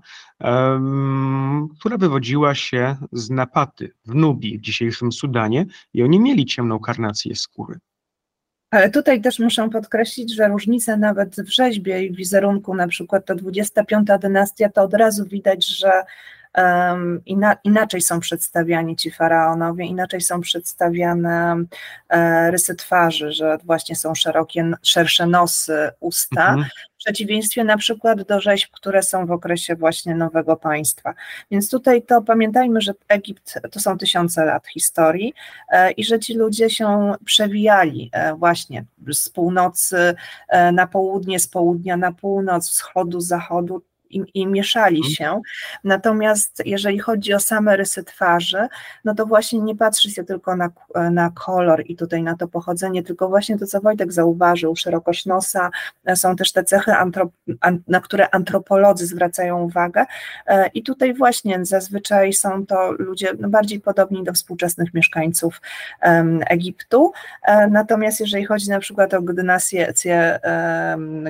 [1.79, 7.35] która wywodziła się z Napaty w Nubii, w dzisiejszym Sudanie i oni mieli ciemną karnację
[7.35, 7.79] skóry.
[8.71, 13.35] Ale tutaj też muszę podkreślić, że różnice nawet w rzeźbie i wizerunku, na przykład ta
[13.35, 15.91] 25 dynastia, to od razu widać, że
[17.63, 21.55] inaczej są przedstawiani ci faraonowie, inaczej są przedstawiane
[22.09, 28.21] e, rysy twarzy, że właśnie są szerokie, szersze nosy, usta, mhm w przeciwieństwie na przykład
[28.21, 31.13] do rzeźb, które są w okresie właśnie nowego państwa.
[31.51, 35.33] Więc tutaj to pamiętajmy, że Egipt to są tysiące lat historii
[35.69, 40.15] e, i że ci ludzie się przewijali e, właśnie z północy
[40.73, 45.13] na południe, z południa na północ, wschodu, zachodu, i, i mieszali mhm.
[45.13, 45.41] się.
[45.83, 48.67] Natomiast jeżeli chodzi o same rysy twarzy,
[49.05, 50.69] no to właśnie nie patrzy się tylko na,
[51.11, 55.69] na kolor i tutaj na to pochodzenie, tylko właśnie to, co Wojtek zauważył, szerokość nosa,
[56.15, 57.31] są też te cechy, antrop,
[57.87, 60.05] na które antropolodzy zwracają uwagę
[60.47, 65.61] e, i tutaj właśnie zazwyczaj są to ludzie no, bardziej podobni do współczesnych mieszkańców
[66.49, 67.11] Egiptu,
[67.43, 69.93] e, natomiast jeżeli chodzi na przykład o dynastię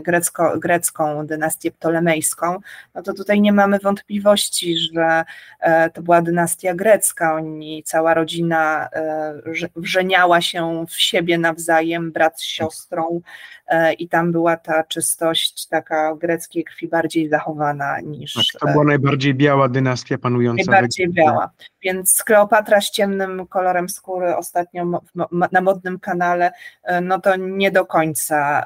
[0.03, 2.59] grecko, grecką, dynastię ptolemejską,
[2.95, 5.23] no to tutaj nie mamy wątpliwości, że
[5.59, 7.35] e, to była dynastia grecka.
[7.35, 9.33] Oni, cała rodzina e,
[9.75, 13.21] wrzeniała się w siebie nawzajem, brat z siostrą,
[13.67, 18.33] e, i tam była ta czystość taka greckiej krwi bardziej zachowana niż.
[18.33, 20.71] Tak, to była najbardziej biała dynastia panująca.
[20.71, 21.49] Najbardziej biała.
[21.81, 25.01] Więc Kleopatra z ciemnym kolorem skóry ostatnio
[25.51, 26.51] na modnym kanale,
[27.01, 28.65] no to nie do końca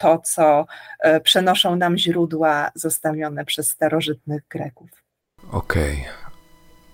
[0.00, 0.66] to, co
[1.00, 4.90] e, przenoszą nam źródła zostawione przez starożytnych Greków.
[5.50, 5.92] Okej.
[5.92, 6.30] Okay.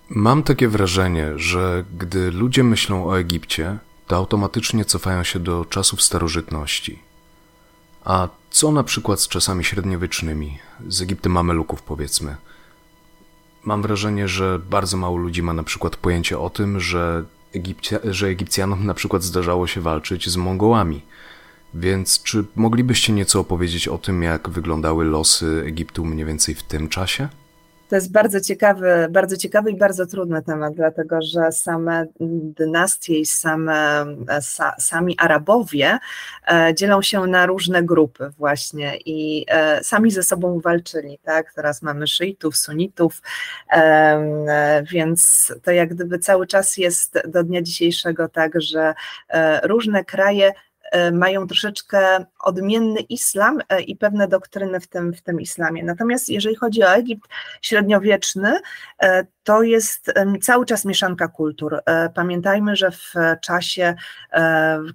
[0.09, 6.01] Mam takie wrażenie, że gdy ludzie myślą o Egipcie, to automatycznie cofają się do czasów
[6.01, 6.99] starożytności.
[8.05, 12.35] A co na przykład z czasami średniowiecznymi, z Egiptem Mameluków powiedzmy?
[13.63, 18.27] Mam wrażenie, że bardzo mało ludzi ma na przykład pojęcie o tym, że Egipcja, że
[18.27, 21.01] Egipcjanom na przykład zdarzało się walczyć z Mongołami.
[21.79, 26.89] Więc czy moglibyście nieco opowiedzieć o tym, jak wyglądały losy Egiptu mniej więcej w tym
[26.89, 27.27] czasie?
[27.89, 33.25] To jest bardzo ciekawy, bardzo ciekawy i bardzo trudny temat, dlatego że same dynastie i
[33.25, 34.05] same,
[34.41, 35.99] sa, sami Arabowie
[36.47, 41.53] e, dzielą się na różne grupy właśnie i e, sami ze sobą walczyli, tak?
[41.53, 43.21] Teraz mamy szyitów, sunitów,
[43.71, 48.93] e, więc to jak gdyby cały czas jest do dnia dzisiejszego tak, że
[49.63, 50.53] różne kraje
[51.11, 55.83] mają troszeczkę odmienny islam e, i pewne doktryny w tym, w tym islamie.
[55.83, 57.29] Natomiast jeżeli chodzi o Egipt
[57.61, 58.59] średniowieczny,
[59.01, 61.81] e, to jest cały czas mieszanka kultur.
[62.13, 63.95] Pamiętajmy, że w czasie,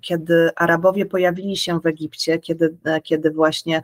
[0.00, 3.82] kiedy Arabowie pojawili się w Egipcie, kiedy, kiedy właśnie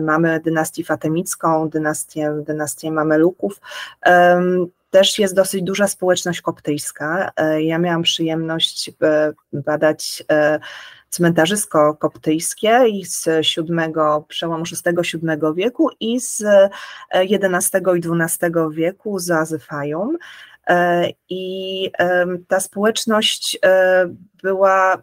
[0.00, 3.60] mamy dynastię fatemicką, dynastię, dynastię Mameluków,
[4.90, 7.30] też jest dosyć duża społeczność koptyjska.
[7.36, 10.60] E, ja miałam przyjemność e, badać e,
[11.10, 13.92] cmentarzysko koptyjskie i z VII,
[14.28, 16.44] przełomu VI-VII wieku i z
[17.12, 20.18] XI i XII wieku z Azyfajum.
[21.28, 21.92] I
[22.48, 23.58] ta społeczność
[24.42, 25.02] była,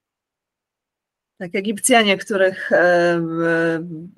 [1.38, 3.21] Tak, Egipcjanie, których e,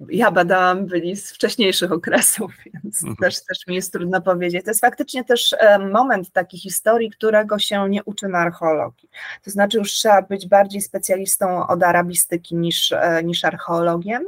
[0.10, 3.15] ja badałam, byli z wcześniejszych okresów, więc mhm.
[3.15, 4.63] też, też mi jest trudno powiedzieć.
[4.63, 9.10] To jest faktycznie też e, moment takiej historii, którego się nie uczy na archeologii.
[9.43, 14.23] To znaczy już trzeba być bardziej specjalistą od arabistyki niż, e, niż archeologiem.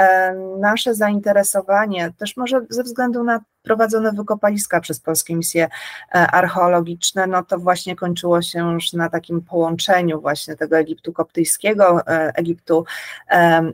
[0.00, 5.70] E, nasze zainteresowanie, też może ze względu na prowadzone wykopaliska przez polskie misje e,
[6.14, 12.32] archeologiczne, no to właśnie kończyło się już na takim połączeniu właśnie tego Egiptu koptyjskiego, e,
[12.34, 12.84] Egiptu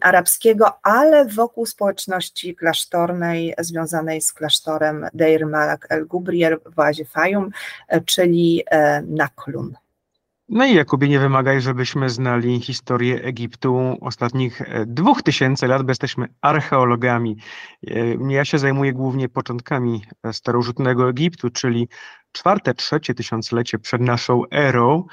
[0.01, 7.51] arabskiego, ale wokół społeczności klasztornej związanej z klasztorem Deir Malak el-Gubrier w oazie Fayum,
[8.07, 8.65] czyli
[9.07, 9.86] Naklun.
[10.49, 15.91] No i Jakubie, nie wymagaj, żebyśmy znali historię Egiptu ostatnich e, dwóch tysięcy lat, bo
[15.91, 17.37] jesteśmy archeologami.
[17.87, 21.89] E, ja się zajmuję głównie początkami e, starożytnego Egiptu, czyli
[22.33, 25.05] czwarte, trzecie tysiąclecie przed naszą erą,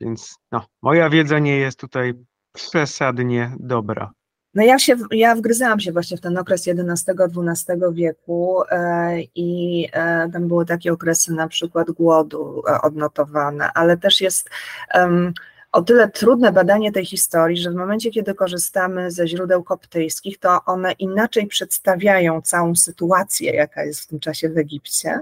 [0.00, 2.14] więc no, moja wiedza nie jest tutaj
[2.52, 4.10] przesadnie dobra.
[4.54, 10.30] No ja się, ja wgryzałam się właśnie w ten okres XI-XII wieku e, i e,
[10.32, 14.50] tam były takie okresy na przykład głodu e, odnotowane, ale też jest
[15.74, 20.64] o tyle trudne badanie tej historii, że w momencie, kiedy korzystamy ze źródeł koptyjskich, to
[20.66, 25.20] one inaczej przedstawiają całą sytuację, jaka jest w tym czasie w Egipcie,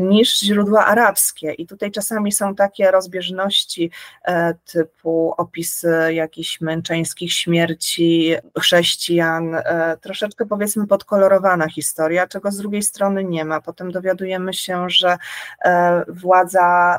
[0.00, 1.52] niż źródła arabskie.
[1.52, 3.90] I tutaj czasami są takie rozbieżności
[4.24, 12.82] e, typu opisy jakichś męczeńskich śmierci chrześcijan, e, troszeczkę powiedzmy podkolorowana historia, czego z drugiej
[12.82, 13.60] strony nie ma.
[13.60, 15.18] Potem dowiadujemy się, że
[15.64, 16.98] e, władza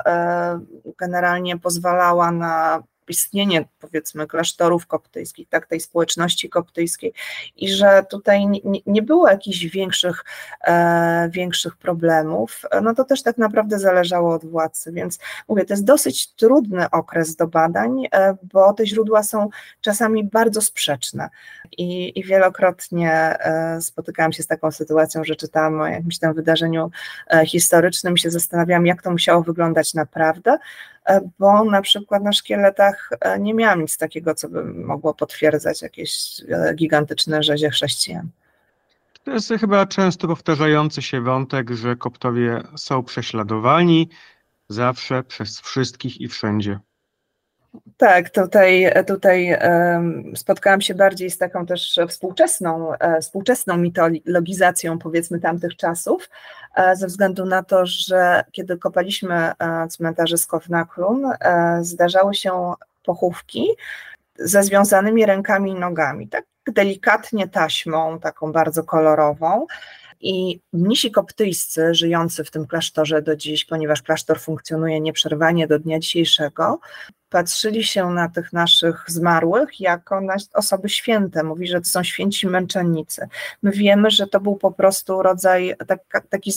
[0.97, 2.78] generalnie pozwalała na
[3.09, 7.13] istnienie powiedzmy klasztorów koptyjskich, tak, tej społeczności koptyjskiej
[7.55, 10.25] i że tutaj nie, nie było jakichś większych,
[10.67, 15.85] e, większych problemów, no to też tak naprawdę zależało od władcy, więc mówię, to jest
[15.85, 19.49] dosyć trudny okres do badań, e, bo te źródła są
[19.81, 21.29] czasami bardzo sprzeczne.
[21.77, 26.91] I, i wielokrotnie e, spotykałam się z taką sytuacją, że czytałam o jakimś tam wydarzeniu
[27.27, 30.57] e, historycznym się zastanawiałam, jak to musiało wyglądać naprawdę,
[31.39, 36.41] bo na przykład na szkieletach e, nie miałam nic takiego, co by mogło potwierdzać jakieś
[36.49, 38.29] e, gigantyczne rzezie chrześcijan.
[39.23, 44.09] To jest chyba często powtarzający się wątek, że koptowie są prześladowani
[44.69, 46.79] zawsze przez wszystkich i wszędzie.
[47.97, 49.57] Tak, tutaj, tutaj
[50.35, 56.29] spotkałam się bardziej z taką też współczesną, e, współczesną mitologizacją powiedzmy tamtych czasów,
[56.75, 61.31] e, ze względu na to, że kiedy kopaliśmy e, cmentarzysko w Naklun,
[61.81, 63.67] zdarzały się pochówki
[64.35, 69.67] ze związanymi rękami i nogami, tak delikatnie taśmą, taką bardzo kolorową,
[70.21, 75.99] i mnisi koptyjscy żyjący w tym klasztorze do dziś, ponieważ klasztor funkcjonuje nieprzerwanie do dnia
[75.99, 76.79] dzisiejszego,
[77.29, 81.43] patrzyli się na tych naszych zmarłych jako na osoby święte.
[81.43, 83.27] Mówi, że to są święci męczennicy.
[83.63, 86.53] My wiemy, że to był po prostu rodzaj, tak, taki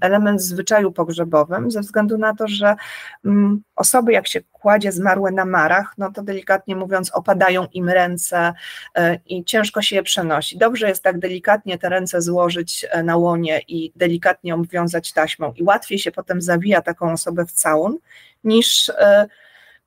[0.00, 2.76] element zwyczaju pogrzebowym, ze względu na to, że
[3.24, 8.52] um, osoby, jak się kładzie zmarłe na marach, no to delikatnie mówiąc, opadają im ręce
[8.98, 10.58] y, i ciężko się je przenosi.
[10.58, 15.62] Dobrze jest tak delikatnie te ręce złożyć e, na łonie i delikatnie obwiązać taśmą, i
[15.62, 17.98] łatwiej się potem zawija taką osobę w całun,
[18.44, 18.90] niż.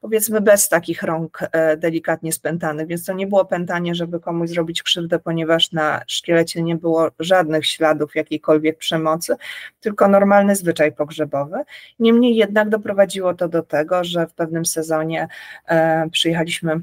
[0.05, 4.83] Powiedzmy bez takich rąk e, delikatnie spętanych, więc to nie było pętanie, żeby komuś zrobić
[4.83, 9.35] krzywdę, ponieważ na szkielecie nie było żadnych śladów jakiejkolwiek przemocy,
[9.79, 11.57] tylko normalny zwyczaj pogrzebowy.
[11.99, 15.27] Niemniej jednak doprowadziło to do tego, że w pewnym sezonie
[15.67, 16.81] e, przyjechaliśmy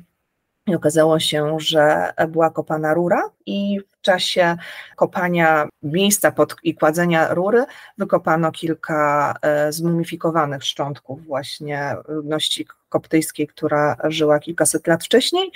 [0.67, 4.57] i okazało się, że była kopana rura i w czasie
[4.97, 7.65] kopania miejsca pod, i kładzenia rury
[7.99, 15.51] wykopano kilka e, zmumifikowanych szczątków właśnie ludności koptyjskiej, która żyła kilkaset lat wcześniej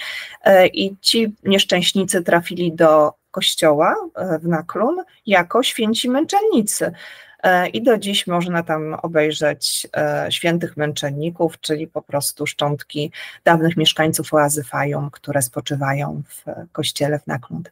[0.44, 6.92] e, i ci nieszczęśnicy trafili do kościoła e, w Naklun jako święci męczennicy.
[7.42, 9.86] E, I do dziś można tam obejrzeć
[10.30, 13.12] świętych męczenników, czyli po prostu szczątki
[13.44, 17.70] dawnych mieszkańców oazy Fajum, które spoczywają w kościele w Naklund.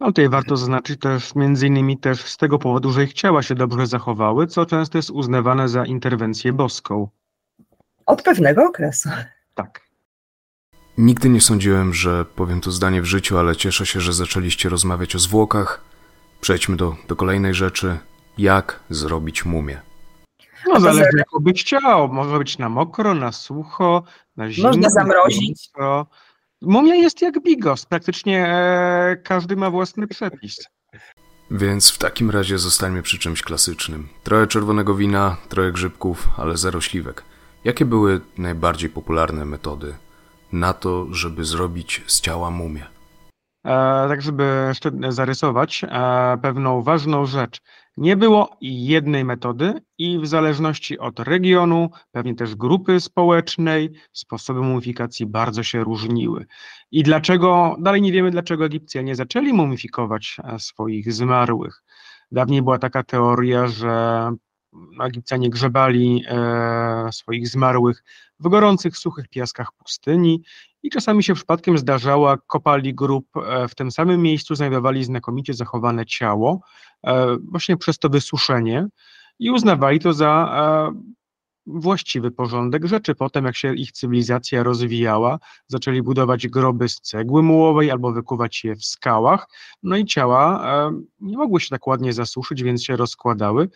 [0.00, 3.54] No tutaj warto zaznaczyć też między innymi też z tego powodu, że ich ciała się
[3.54, 7.08] dobrze zachowały, co często jest uznawane za interwencję boską.
[8.06, 9.08] Od pewnego okresu.
[9.54, 9.80] Tak.
[10.98, 15.16] Nigdy nie sądziłem, że powiem to zdanie w życiu, ale cieszę się, że zaczęliście rozmawiać
[15.16, 15.80] o zwłokach.
[16.40, 17.98] Przejdźmy do, do kolejnej rzeczy.
[18.38, 19.80] Jak zrobić mumię?
[20.66, 22.08] No zależy jak być chciał.
[22.08, 24.02] Może być na mokro, na sucho,
[24.36, 24.68] na zimno.
[24.68, 25.70] Można zamrozić.
[26.62, 27.86] Mumia jest jak bigos.
[27.86, 30.68] Praktycznie e, każdy ma własny przepis.
[31.50, 34.08] Więc w takim razie zostańmy przy czymś klasycznym.
[34.22, 37.22] Trochę czerwonego wina, trochę grzybków, ale zero śliwek.
[37.66, 39.94] Jakie były najbardziej popularne metody
[40.52, 42.86] na to, żeby zrobić z ciała mumię?
[43.64, 44.72] E, tak, żeby
[45.08, 47.60] zarysować e, pewną ważną rzecz.
[47.96, 55.26] Nie było jednej metody i w zależności od regionu, pewnie też grupy społecznej, sposoby mumifikacji
[55.26, 56.46] bardzo się różniły.
[56.90, 61.82] I dlaczego, dalej nie wiemy, dlaczego Egipcjanie zaczęli mumifikować e, swoich zmarłych.
[62.30, 64.30] Dawniej była taka teoria, że
[65.04, 68.04] Egipcjanie grzebali e, swoich zmarłych
[68.40, 70.42] w gorących, suchych piaskach pustyni
[70.82, 76.06] i czasami się przypadkiem zdarzała, kopali grób e, w tym samym miejscu, znajdowali znakomicie zachowane
[76.06, 76.60] ciało,
[77.06, 78.86] e, właśnie przez to wysuszenie
[79.38, 80.92] i uznawali to za
[81.66, 83.14] właściwy porządek rzeczy.
[83.14, 88.76] Potem, jak się ich cywilizacja rozwijała, zaczęli budować groby z cegły mułowej albo wykuwać je
[88.76, 89.48] w skałach,
[89.82, 90.64] no i ciała
[91.20, 93.68] nie mogły się tak ładnie zasuszyć, więc się rozkładały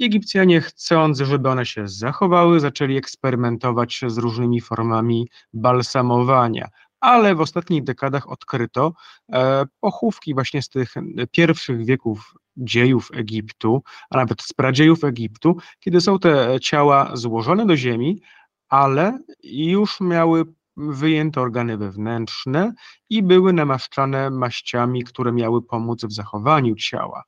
[0.00, 6.68] Egipcjanie, chcąc, żeby one się zachowały, zaczęli eksperymentować z różnymi formami balsamowania.
[7.00, 8.92] Ale w ostatnich dekadach odkryto
[9.32, 10.94] e, pochówki właśnie z tych
[11.30, 17.76] pierwszych wieków dziejów Egiptu, a nawet z pradziejów Egiptu, kiedy są te ciała złożone do
[17.76, 18.22] ziemi,
[18.68, 20.44] ale już miały
[20.76, 22.72] wyjęte organy wewnętrzne
[23.10, 27.22] i były namaszczane maściami, które miały pomóc w zachowaniu ciała.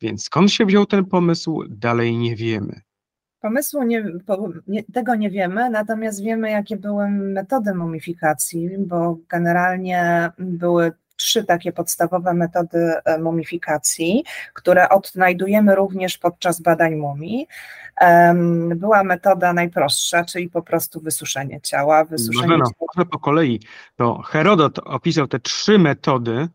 [0.00, 2.80] Więc skąd się wziął ten pomysł, dalej nie wiemy.
[3.40, 4.04] Pomysłu nie,
[4.66, 11.72] nie, tego nie wiemy, natomiast wiemy, jakie były metody mumifikacji, bo generalnie były trzy takie
[11.72, 14.24] podstawowe metody mumifikacji,
[14.54, 17.46] które odnajdujemy również podczas badań mumii.
[18.76, 22.04] Była metoda najprostsza, czyli po prostu wysuszenie ciała.
[22.04, 22.88] Wysuszenie Marzena, ciała.
[22.96, 23.60] może po kolei.
[23.96, 26.48] To Herodot opisał te trzy metody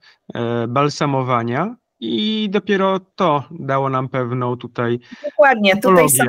[0.68, 5.00] balsamowania i dopiero to dało nam pewną tutaj.
[5.24, 6.24] Dokładnie, tutaj są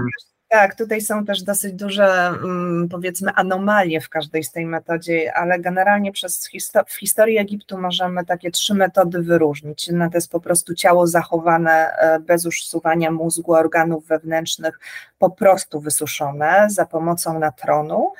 [0.54, 5.58] tak, tutaj są też dosyć duże, mm, powiedzmy, anomalie w każdej z tej metodzie, ale
[5.58, 9.88] generalnie przez histo- w historii Egiptu możemy takie trzy metody wyróżnić.
[9.88, 14.80] Jedna to jest po prostu ciało zachowane e, bez usuwania mózgu, organów wewnętrznych,
[15.18, 18.12] po prostu wysuszone za pomocą natronu.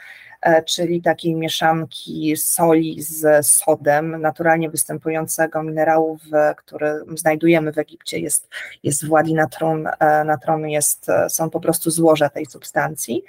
[0.66, 6.18] Czyli takiej mieszanki soli z sodem, naturalnie występującego minerału,
[6.56, 8.48] który znajdujemy w Egipcie, jest,
[8.82, 13.24] jest w Wadi Natron, e, Natron jest, e, są po prostu złoża tej substancji.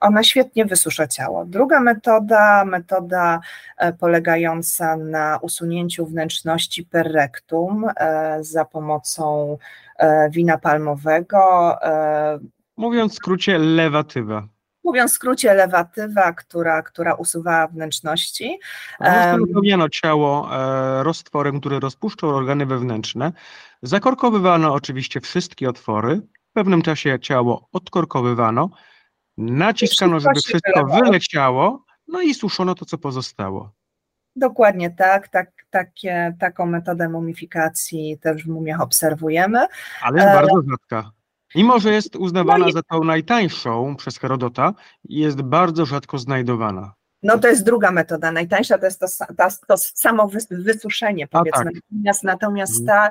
[0.00, 1.44] Ona świetnie wysusza ciało.
[1.44, 3.40] Druga metoda, metoda
[3.98, 7.86] polegająca na usunięciu wnętrzności per rectum
[8.40, 9.58] za pomocą
[10.30, 11.76] wina palmowego.
[12.76, 14.48] Mówiąc w skrócie, lewatywa
[14.84, 18.58] mówiąc w skrócie, lewatywa, która, która usuwała wnętrzności.
[19.00, 23.32] Napełniano ciało e, roztworem, który rozpuszczał organy wewnętrzne.
[23.82, 26.20] Zakorkowywano oczywiście wszystkie otwory.
[26.50, 28.70] W pewnym czasie ciało odkorkowywano.
[29.38, 33.72] Naciskano, żeby wszystko wyleciało, no i suszono to, co pozostało.
[34.36, 39.66] Dokładnie tak, tak takie, taką metodę mumifikacji też w mumiach obserwujemy.
[40.02, 41.10] Ale jest bardzo rzadka.
[41.54, 44.74] Mimo, że jest uznawana no za tą najtańszą przez Herodota,
[45.04, 46.92] jest bardzo rzadko znajdowana.
[47.22, 49.06] No to jest druga metoda, najtańsza to jest to,
[49.36, 51.74] to, to samo wysuszenie powiedzmy, tak.
[51.74, 52.86] natomiast, natomiast mhm.
[52.86, 53.10] ta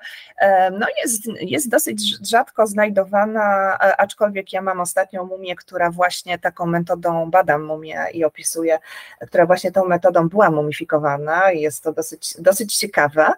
[0.79, 6.65] no jest, jest dosyć rzadko znajdowana, e, aczkolwiek ja mam ostatnią mumię, która właśnie taką
[6.65, 8.79] metodą, badam mumię i opisuję,
[9.21, 13.33] która właśnie tą metodą była mumifikowana i jest to dosyć, dosyć ciekawe,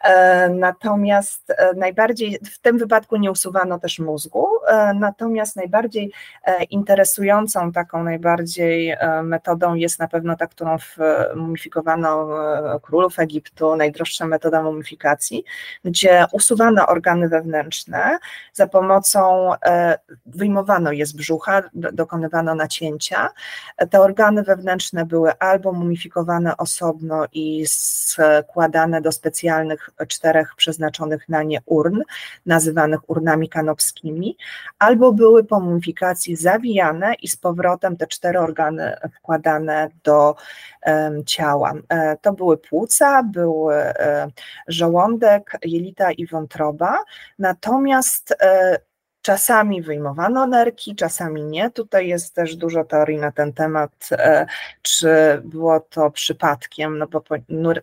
[0.00, 4.48] e, natomiast e, najbardziej, w tym wypadku nie usuwano też mózgu,
[4.94, 6.12] natomiast najbardziej
[6.70, 10.76] interesującą taką najbardziej metodą jest na na pewno ta, którą
[11.36, 12.28] mumifikowano
[12.74, 15.44] e, królów Egiptu, najdroższa metoda mumifikacji,
[15.84, 18.18] gdzie usuwano organy wewnętrzne
[18.52, 23.28] za pomocą, e, wyjmowano je z brzucha, dokonywano nacięcia.
[23.90, 31.58] Te organy wewnętrzne były albo mumifikowane osobno i składane do specjalnych czterech przeznaczonych na nie
[31.66, 32.02] urn,
[32.46, 34.36] nazywanych urnami kanopskimi,
[34.78, 40.34] albo były po mumifikacji zawijane i z powrotem te cztery organy wkładane do
[41.26, 41.72] ciała.
[41.88, 44.28] E, to były płuca, był e,
[44.68, 46.98] żołądek, jelita i wątroba,
[47.38, 48.78] natomiast e,
[49.28, 51.70] Czasami wyjmowano nerki, czasami nie.
[51.70, 54.46] Tutaj jest też dużo teorii na ten temat, e,
[54.82, 55.08] czy
[55.44, 57.22] było to przypadkiem, no bo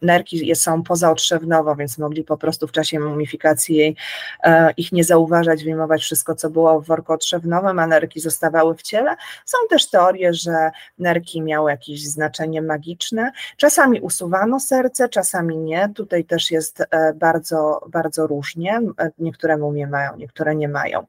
[0.01, 3.95] nerki są pozaotrzewnowo, więc mogli po prostu w czasie mumifikacji
[4.43, 8.81] e, ich nie zauważać, wyjmować wszystko, co było w worku otrzewnowym, a nerki zostawały w
[8.81, 9.15] ciele.
[9.45, 13.31] Są też teorie, że nerki miały jakieś znaczenie magiczne.
[13.57, 15.89] Czasami usuwano serce, czasami nie.
[15.95, 18.81] Tutaj też jest e, bardzo, bardzo różnie.
[19.19, 21.05] Niektóre mumie mają, niektóre nie mają.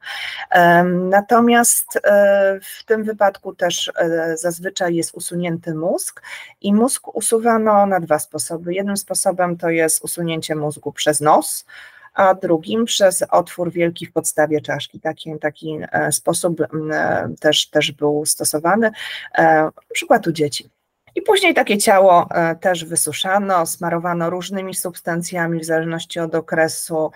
[0.85, 6.22] Natomiast e, w tym wypadku też e, zazwyczaj jest usunięty mózg
[6.61, 8.74] i mózg usuwano na dwa sposoby.
[8.74, 11.64] Jednym sposobem to jest usunięcie mózgu przez nos,
[12.14, 15.01] a drugim przez otwór wielki w podstawie czaszki.
[15.01, 16.62] Taki, taki e, sposób
[17.41, 18.91] też, też był stosowany,
[19.39, 20.70] na przykład u dzieci.
[21.14, 22.29] I później takie ciało
[22.61, 27.11] też wysuszano, smarowano różnymi substancjami w zależności od okresu,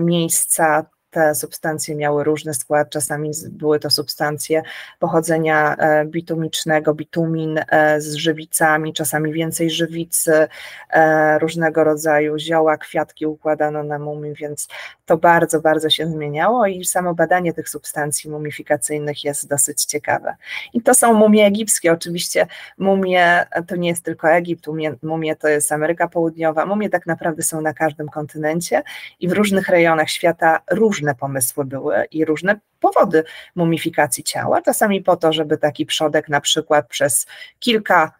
[0.00, 4.62] miejsca, te substancje miały różny skład, czasami były to substancje
[4.98, 10.48] pochodzenia e, bitumicznego, bitumin e, z żywicami, czasami więcej żywicy,
[10.90, 14.68] e, różnego rodzaju zioła, kwiatki układano na mumii, więc
[15.06, 20.36] to bardzo, bardzo się zmieniało i samo badanie tych substancji mumifikacyjnych jest dosyć ciekawe.
[20.72, 22.46] I to są mumie egipskie, oczywiście
[22.78, 27.42] mumie to nie jest tylko Egipt, mumie, mumie to jest Ameryka Południowa, mumie tak naprawdę
[27.42, 28.82] są na każdym kontynencie
[29.20, 33.24] i w różnych rejonach świata różne pomysły były i różne powody
[33.54, 37.26] mumifikacji ciała, czasami po to, żeby taki przodek na przykład przez
[37.58, 38.12] kilka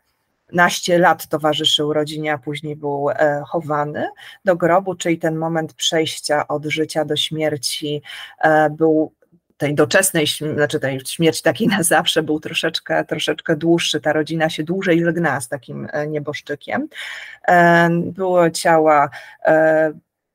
[0.52, 4.08] naście lat towarzyszył rodzinie, a później był e, chowany
[4.44, 8.02] do grobu, czyli ten moment przejścia od życia do śmierci
[8.38, 9.12] e, był
[9.56, 14.64] tej doczesnej, znaczy tej śmierci takiej na zawsze był troszeczkę, troszeczkę dłuższy, ta rodzina się
[14.64, 16.88] dłużej żegnała z takim e, nieboszczykiem.
[17.90, 19.10] Było ciała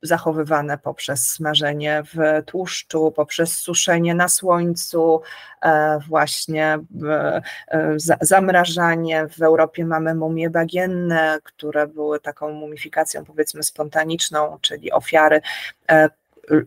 [0.03, 5.21] zachowywane poprzez smażenie w tłuszczu, poprzez suszenie na słońcu,
[5.61, 7.41] e, właśnie e,
[8.21, 9.27] zamrażanie.
[9.27, 15.41] W Europie mamy mumie bagienne, które były taką mumifikacją powiedzmy spontaniczną, czyli ofiary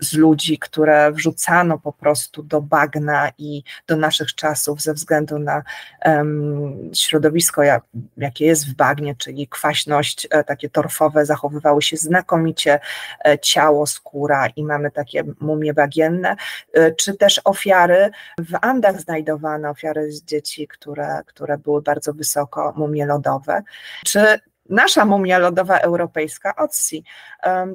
[0.01, 5.63] z ludzi, które wrzucano po prostu do bagna i do naszych czasów ze względu na
[6.05, 7.85] um, środowisko, jak,
[8.17, 12.81] jakie jest w bagnie, czyli kwaśność, e, takie torfowe, zachowywały się znakomicie
[13.25, 16.37] e, ciało, skóra i mamy takie mumie bagienne,
[16.73, 18.11] e, czy też ofiary.
[18.39, 23.63] W Andach znajdowane, ofiary z dzieci, które, które były bardzo wysoko, mumie lodowe,
[24.05, 24.41] czy
[24.71, 27.05] nasza mumia lodowa europejska Otsi.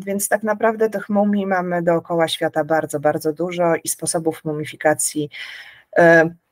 [0.05, 5.29] Więc tak naprawdę tych mumii mamy dookoła świata bardzo, bardzo dużo i sposobów mumifikacji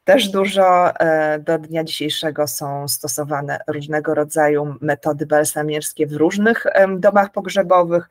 [0.03, 0.99] też dużo.
[0.99, 6.65] E, do dnia dzisiejszego są stosowane różnego rodzaju metody balsamierskie w różnych
[6.97, 8.09] domach pogrzebowych,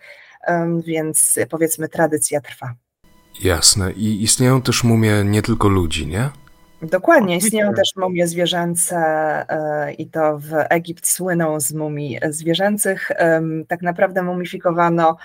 [0.87, 2.74] więc powiedzmy tradycja trwa.
[3.43, 3.93] Jasne.
[3.93, 6.31] I istnieją też mumie nie tylko ludzi, nie?
[6.83, 13.11] Dokładnie, istnieją też mumie zwierzęce e, i to w Egipt słyną z mumii zwierzęcych.
[13.68, 15.16] Tak naprawdę mumifikowano,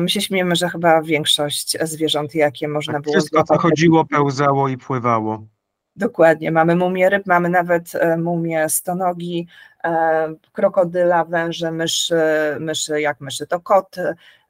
[0.00, 3.14] my się śmiejemy, że chyba większość zwierząt, jakie można tak, było...
[3.14, 5.46] Wszystko, co chodziło, pełzało i pływało.
[5.96, 9.46] Dokładnie, mamy mumię ryb, mamy nawet e, mumię stonogi,
[9.84, 12.20] e, krokodyla, węże, myszy,
[12.60, 13.60] myszy jak myszy to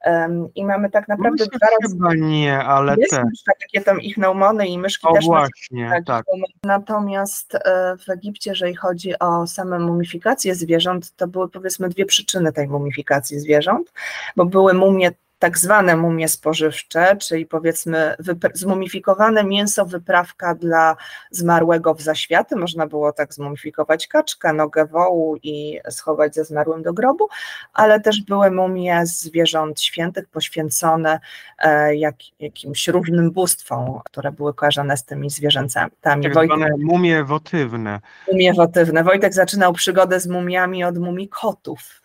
[0.04, 1.94] koty, i mamy tak naprawdę dwa razy.
[1.94, 3.22] Chyba nie, ale jest te.
[3.60, 5.24] takie tam ich neumony i myszki o, też.
[5.24, 6.04] właśnie, tak.
[6.04, 6.24] tak.
[6.64, 12.52] Natomiast e, w Egipcie, jeżeli chodzi o same mumifikacje zwierząt, to były powiedzmy dwie przyczyny
[12.52, 13.92] tej mumifikacji zwierząt,
[14.36, 15.10] bo były mumie
[15.40, 18.16] tak zwane mumie spożywcze, czyli powiedzmy
[18.54, 20.96] zmumifikowane mięso, wyprawka dla
[21.30, 22.56] zmarłego w zaświaty.
[22.56, 27.28] Można było tak zmumifikować kaczkę, nogę wołu i schować ze zmarłym do grobu,
[27.72, 31.20] ale też były mumie zwierząt świętych poświęcone
[31.58, 35.90] e, jak, jakimś różnym bóstwom, które były kojarzone z tymi zwierzętami.
[36.00, 38.00] Tak Wojtek, zwane mumie wotywne.
[38.32, 39.04] Mumie wotywne.
[39.04, 42.00] Wojtek zaczynał przygodę z mumiami od mumii kotów.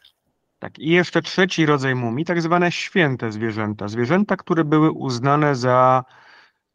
[0.60, 3.88] Tak, i jeszcze trzeci rodzaj mumii, tak zwane święte zwierzęta.
[3.88, 6.04] Zwierzęta, które były uznane za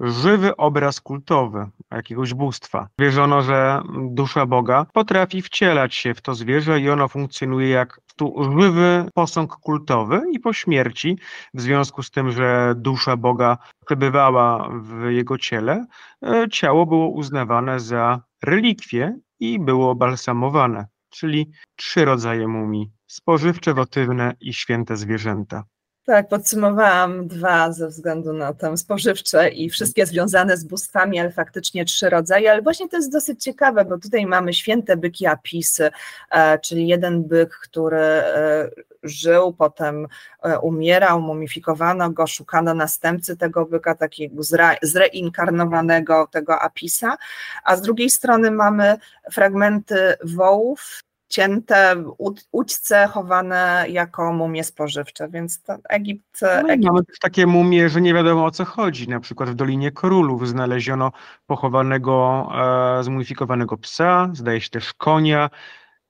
[0.00, 2.88] żywy obraz kultowy jakiegoś bóstwa.
[2.98, 8.34] Wierzono, że dusza Boga potrafi wcielać się w to zwierzę i ono funkcjonuje jak tu
[8.58, 11.18] żywy posąg kultowy i po śmierci,
[11.54, 15.86] w związku z tym, że dusza Boga przebywała w jego ciele,
[16.22, 24.34] e, ciało było uznawane za relikwie i było balsamowane, czyli trzy rodzaje mumii spożywcze, wotywne
[24.40, 25.64] i święte zwierzęta.
[26.04, 31.84] Tak, podsumowałam dwa ze względu na tam spożywcze i wszystkie związane z bóstwami, ale faktycznie
[31.84, 35.90] trzy rodzaje, ale właśnie to jest dosyć ciekawe, bo tutaj mamy święte byki Apisy,
[36.30, 38.70] e, czyli jeden byk, który e,
[39.02, 40.06] żył, potem
[40.42, 44.42] e, umierał, mumifikowano go, szukano następcy tego byka, takiego
[44.82, 47.16] zreinkarnowanego tego Apisa,
[47.64, 48.96] a z drugiej strony mamy
[49.32, 51.00] fragmenty wołów,
[51.30, 52.04] cięte
[52.52, 56.40] ućce chowane jako mumie spożywcze, więc to Egipt...
[56.42, 56.86] No Egipt...
[56.86, 60.48] Mamy też takie mumie, że nie wiadomo o co chodzi, na przykład w Dolinie Korulów
[60.48, 61.12] znaleziono
[61.46, 62.48] pochowanego,
[62.98, 65.50] e, zmumifikowanego psa, zdaje się też konia,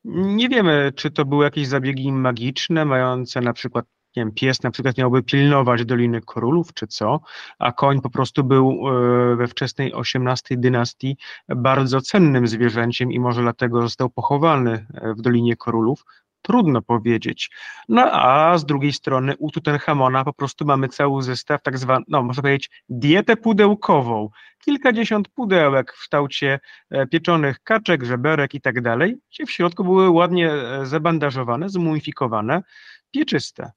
[0.04, 3.84] nie wiemy, czy to były jakieś zabiegi magiczne, mające na przykład
[4.16, 7.20] nie wiem, pies na przykład miałby pilnować Doliny Królów, czy co,
[7.58, 11.16] a koń po prostu był e, we wczesnej XVIII dynastii
[11.48, 16.04] bardzo cennym zwierzęciem i może dlatego został pochowany e, w Dolinie Królów.
[16.42, 17.50] Trudno powiedzieć.
[17.88, 22.22] No a z drugiej strony u Tutenchamona po prostu mamy cały zestaw, tak zwany, no
[22.22, 24.28] można powiedzieć, dietę pudełkową.
[24.64, 30.10] Kilkadziesiąt pudełek w kształcie e, pieczonych kaczek, żeberek i tak dalej, gdzie w środku były
[30.10, 30.50] ładnie
[30.82, 32.62] zabandażowane, zmumifikowane,
[33.10, 33.70] pieczyste.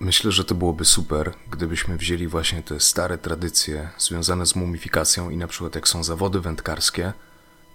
[0.00, 5.36] Myślę, że to byłoby super, gdybyśmy wzięli właśnie te stare tradycje związane z mumifikacją i
[5.36, 7.12] na przykład jak są zawody wędkarskie,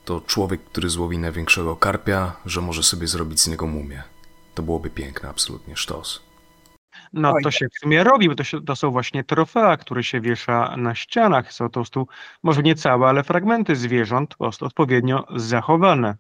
[0.05, 4.03] to człowiek, który złowi największego karpia, że może sobie zrobić z niego mumię.
[4.55, 6.22] To byłoby piękne, absolutnie sztos.
[7.13, 10.22] No to się w sumie robi, bo to, się, to są właśnie trofea, które się
[10.22, 11.53] wiesza na ścianach.
[11.53, 12.07] Są to po prostu,
[12.43, 16.15] może nie całe, ale fragmenty zwierząt po prostu odpowiednio zachowane.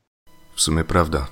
[0.55, 1.27] W sumie prawda.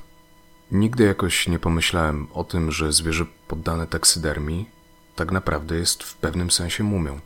[0.71, 4.69] Nigdy jakoś nie pomyślałem o tym, że zwierzę poddane taksydermii
[5.15, 7.19] tak naprawdę jest w pewnym sensie mumią.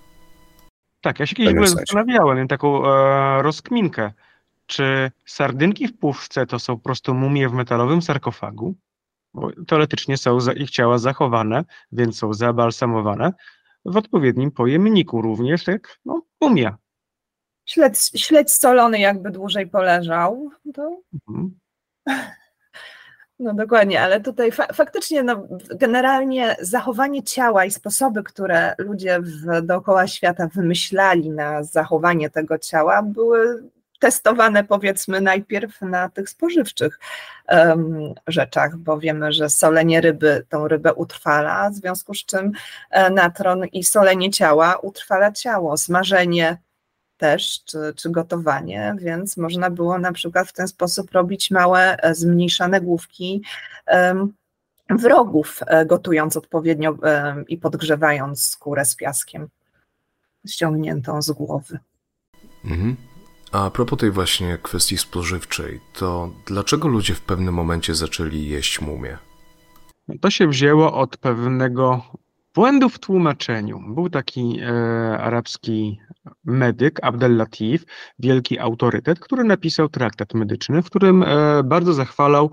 [1.01, 4.11] Tak, ja się kiedyś w zastanawiałem, miałem taką e, rozkminkę.
[4.65, 8.75] Czy sardynki w puszce to są po prostu mumie w metalowym sarkofagu?
[9.33, 13.33] Bo teoretycznie są za, ich ciała zachowane, więc są zabalsamowane
[13.85, 16.77] w odpowiednim pojemniku również, jak no, mumia.
[17.65, 21.01] Śledź, śledź solony jakby dłużej poleżał, to...
[21.29, 21.59] Mhm.
[23.43, 29.61] No dokładnie, ale tutaj fa faktycznie no, generalnie zachowanie ciała i sposoby, które ludzie w,
[29.61, 33.63] dookoła świata wymyślali na zachowanie tego ciała, były
[33.99, 36.99] testowane powiedzmy najpierw na tych spożywczych
[37.49, 42.51] um, rzeczach, bo wiemy, że solenie ryby tą rybę utrwala, w związku z czym
[42.89, 46.57] e, natron i solenie ciała utrwala ciało, smażenie
[47.23, 52.15] też, czy, czy gotowanie, więc można było na przykład w ten sposób robić małe, e,
[52.15, 53.41] zmniejszane główki
[54.89, 56.97] wrogów, e, gotując odpowiednio
[57.47, 59.47] i podgrzewając skórę z piaskiem
[60.47, 61.79] ściągniętą z głowy.
[62.65, 62.95] Mhm.
[63.51, 69.17] A propos tej właśnie kwestii spożywczej, to dlaczego ludzie w pewnym momencie zaczęli jeść mumie?
[70.21, 72.01] To się wzięło od pewnego
[72.55, 73.79] błędu w tłumaczeniu.
[73.87, 75.99] Był taki e, arabski
[76.43, 77.85] medyk, Abdel Latif,
[78.19, 82.51] wielki autorytet, który napisał traktat medyczny, w którym e, bardzo zachwalał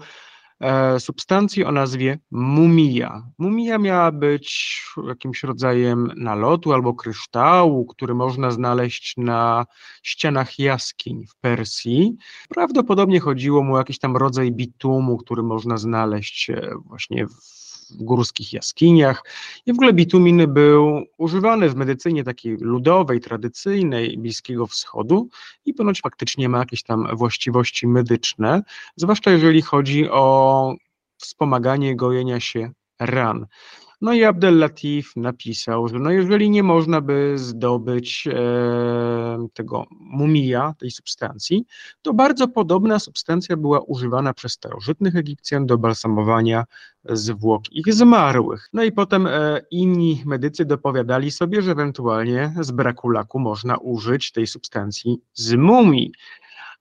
[0.60, 3.26] E, substancji o nazwie mumija.
[3.38, 9.66] Mumija miała być jakimś rodzajem nalotu albo kryształu, który można znaleźć na
[10.02, 12.16] ścianach jaskiń w Persji.
[12.48, 17.59] Prawdopodobnie chodziło mu o jakiś tam rodzaj bitumu, który można znaleźć e, właśnie w
[17.92, 19.24] w górskich jaskiniach.
[19.66, 25.28] I w ogóle bitumin był używany w medycynie takiej ludowej, tradycyjnej Bliskiego Wschodu
[25.64, 28.62] i ponoć faktycznie ma jakieś tam właściwości medyczne,
[28.96, 30.74] zwłaszcza jeżeli chodzi o
[31.18, 33.46] wspomaganie gojenia się ran.
[34.00, 40.74] No i Abdel Latif napisał, że no jeżeli nie można by zdobyć e, tego mumija,
[40.78, 41.64] tej substancji,
[42.02, 46.64] to bardzo podobna substancja była używana przez starożytnych Egipcjan do balsamowania
[47.04, 48.68] zwłok ich zmarłych.
[48.72, 54.32] No i potem e, inni medycy dopowiadali sobie, że ewentualnie z braku laku można użyć
[54.32, 56.12] tej substancji z mumii.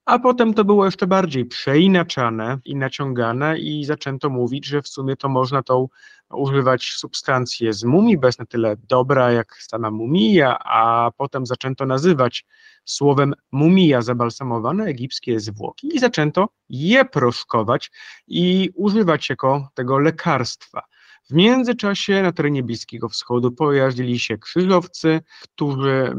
[0.05, 5.15] A potem to było jeszcze bardziej przeinaczane i naciągane i zaczęto mówić, że w sumie
[5.15, 5.87] to można tą
[6.33, 11.85] używać substancję z mumii, bo jest na tyle dobra jak sama mumija, a potem zaczęto
[11.85, 12.45] nazywać
[12.85, 17.91] słowem mumija zabalsamowane egipskie zwłoki i zaczęto je proszkować
[18.27, 20.81] i używać jako tego lekarstwa.
[21.29, 26.15] W międzyczasie na terenie Bliskiego Wschodu pojawili się krzyżowcy, którzy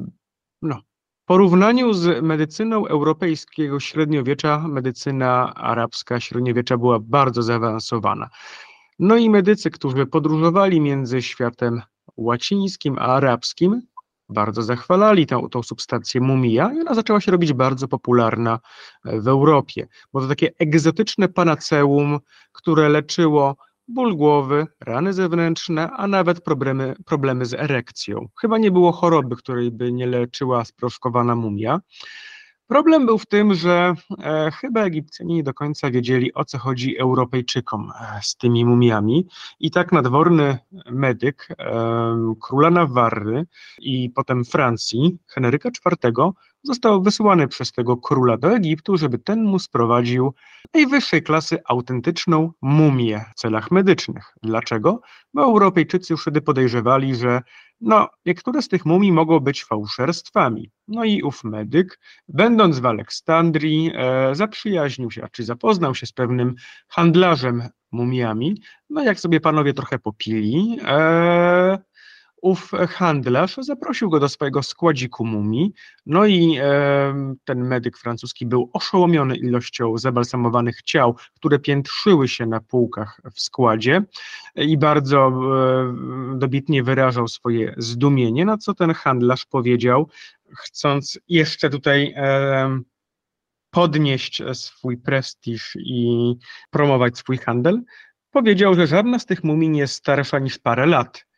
[0.63, 0.83] no,
[1.25, 8.29] porównaniu z medycyną europejskiego średniowiecza, medycyna arabska średniowiecza była bardzo zaawansowana.
[9.03, 11.83] No i medycy, którzy podróżowali między światem
[12.17, 13.83] łacińskim a arabskim,
[14.29, 18.59] bardzo zachwalali tą, tą substancję mumija i ona zaczęła się robić bardzo popularna
[19.05, 22.19] w Europie, bo to takie egzotyczne panaceum,
[22.53, 23.57] które leczyło
[23.89, 28.29] ból głowy, rany zewnętrzne, a nawet problemy, problemy z erekcją.
[28.41, 31.81] Chyba nie było choroby, której by nie leczyła sproszkowana mumia.
[32.71, 36.99] Problem był w tym, że e, chyba Egipcjanie nie do końca wiedzieli, o co chodzi
[36.99, 39.27] Europejczykom e, z tymi mumiami.
[39.61, 40.59] I tak nadworny
[40.91, 43.47] medyk e, króla Nawarry
[43.79, 46.12] i potem Francji, Henryka IV,
[46.63, 50.35] został wysłany przez tego króla do Egiptu, żeby ten mu sprowadził
[50.75, 54.25] najwyższej klasy autentyczną mumię w celach medycznych.
[54.43, 55.01] Dlaczego?
[55.35, 57.43] Bo Europejczycy już wtedy podejrzewali, że
[57.81, 60.71] no, niektóre z tych mumii mogą być fałszerstwami.
[60.89, 66.55] No i ów medyk, będąc w Aleksandrii, e, zaprzyjaźnił się, czy zapoznał się z pewnym
[66.89, 68.63] handlarzem mumiami.
[68.91, 71.79] No jak sobie panowie trochę popili, e,
[72.43, 75.72] ów handlarz zaprosił go do swojego składziku mumii,
[76.07, 82.61] no i e, ten medyk francuski był oszołomiony ilością zabalsamowanych ciał, które piętrzyły się na
[82.61, 84.03] półkach w składzie
[84.57, 90.09] i bardzo e, dobitnie wyrażał swoje zdumienie, na co ten handlarz powiedział,
[90.57, 92.80] chcąc jeszcze tutaj e,
[93.70, 96.34] podnieść swój prestiż i
[96.70, 97.82] promować swój handel,
[98.30, 101.30] powiedział, że żadna z tych mumii nie jest starsza niż parę lat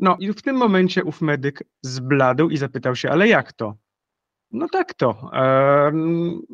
[0.00, 3.76] no i w tym momencie ów medyk zbladł i zapytał się, ale jak to?
[4.52, 5.30] No tak to.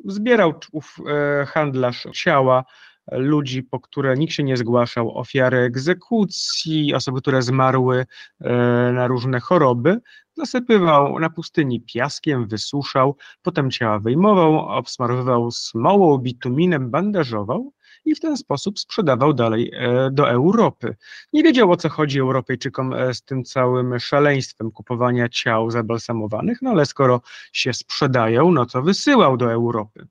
[0.04, 2.64] Zbierał ów e, handlarz ciała
[3.12, 8.06] ludzi, po które nikt się nie zgłaszał, ofiary egzekucji, osoby, które zmarły
[8.40, 8.52] e,
[8.92, 10.00] na różne choroby,
[10.36, 17.72] zasypywał na pustyni piaskiem, wysuszał, potem ciała wyjmował, obsmarowywał smołą, bituminem, bandażował
[18.06, 20.96] i w ten sposób sprzedawał dalej e, do Europy.
[21.32, 26.70] Nie wiedział o co chodzi Europejczykom e, z tym całym szaleństwem kupowania ciał zabalsamowanych, no
[26.70, 27.20] ale skoro
[27.52, 30.06] się sprzedają, no to wysyłał do Europy.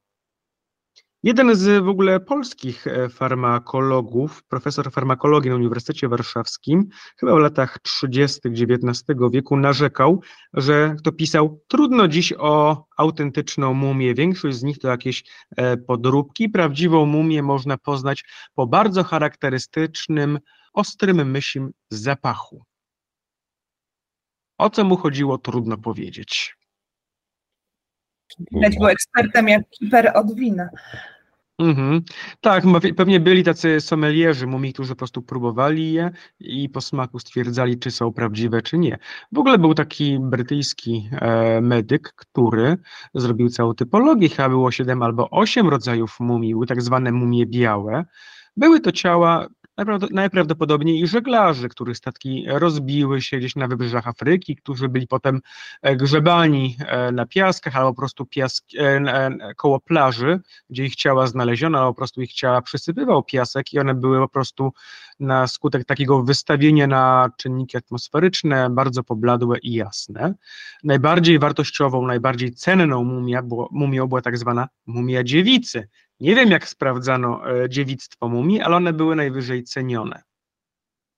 [1.26, 7.80] Jeden z w ogóle polskich e, farmakologów, profesor farmakologii na Uniwersytecie Warszawskim, chyba w latach
[7.80, 8.40] 30.
[8.50, 10.22] XIX wieku, narzekał,
[10.54, 14.14] że to pisał, trudno dziś o autentyczną mumię.
[14.14, 15.24] Większość z nich to jakieś
[15.58, 16.50] e, podróbki.
[16.50, 18.24] Prawdziwą mumię można poznać
[18.56, 20.40] po bardzo charakterystycznym,
[20.74, 22.64] ostrym myśim zapachu.
[24.58, 26.56] O co mu chodziło, trudno powiedzieć.
[28.52, 30.70] Widać był ekspertem jak kiper od wina.
[31.60, 32.02] Mhm.
[32.42, 32.64] Tak,
[32.98, 37.92] pewnie byli tacy sommelierzy mumii, którzy po prostu próbowali je i po smaku stwierdzali, czy
[37.92, 38.98] są prawdziwe, czy nie.
[39.32, 42.78] W ogóle był taki brytyjski e, medyk, który
[43.14, 48.06] zrobił całą typologię, chyba było siedem albo osiem rodzajów mumii, były tak zwane mumie białe.
[48.58, 49.48] Były to ciała
[50.12, 55.42] najprawdopodobniej żeglarzy, których statki rozbiły się gdzieś na wybrzeżach Afryki, którzy byli potem
[55.82, 61.28] e, grzebani e, na piaskach albo po prostu piask, e, koło plaży, gdzie ich ciała
[61.28, 64.72] znaleziono, albo po prostu ich ciała przysypywał piasek i one były po prostu
[65.20, 70.34] na skutek takiego wystawienia na czynniki atmosferyczne bardzo pobladłe i jasne.
[70.84, 75.88] Najbardziej wartościową, najbardziej cenną mumia, było, mumią była tak zwana mumia dziewicy,
[76.20, 80.22] nie wiem, jak sprawdzano e, dziewictwo mumii, ale one były najwyżej cenione.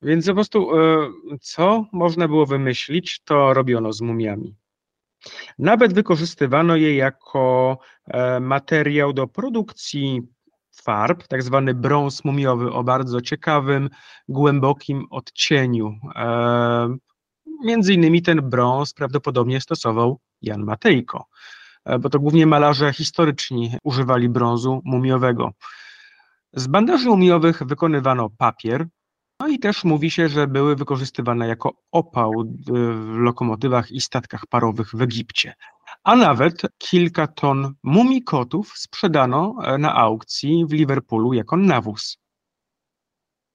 [0.02, 1.10] Więc po prostu, e,
[1.41, 4.56] co można było wymyślić, to robiono z mumiami.
[5.60, 7.78] Nawet wykorzystywano je jako
[8.08, 10.22] e, materiał do produkcji
[10.84, 13.89] farb, tak zwany brąz mumiowy o bardzo ciekawym,
[14.28, 15.95] głębokim odcieniu.
[17.64, 21.26] Między innymi ten brąz prawdopodobnie stosował Jan Matejko.
[21.88, 25.52] E, bo to głównie malarze historyczni używali brązu mumiowego.
[26.54, 28.88] Z bandaży mumiowych wykonywano papier,
[29.40, 32.32] no i też mówi się, że były wykorzystywane jako opał
[32.68, 35.54] w lokomotywach i statkach parowych w Egipcie.
[36.04, 42.18] A nawet kilka ton mumii kotów sprzedano e, na aukcji w Liverpoolu jako nawóz.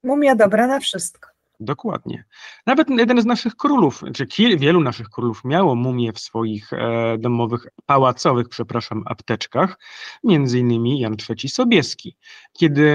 [0.04, 1.31] Mumia dobra na wszystko.
[1.64, 2.24] Dokładnie.
[2.66, 7.66] Nawet jeden z naszych królów, czy wielu naszych królów miało mumie w swoich e, domowych,
[7.86, 9.78] pałacowych, przepraszam, apteczkach,
[10.24, 12.16] między innymi Jan III Sobieski.
[12.52, 12.94] Kiedy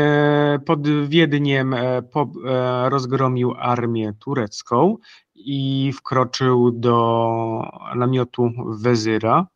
[0.66, 2.02] pod Wiedniem e, e,
[2.90, 4.98] rozgromił armię turecką
[5.36, 7.62] i wkroczył do
[7.96, 8.52] namiotu
[8.82, 9.48] wezyra,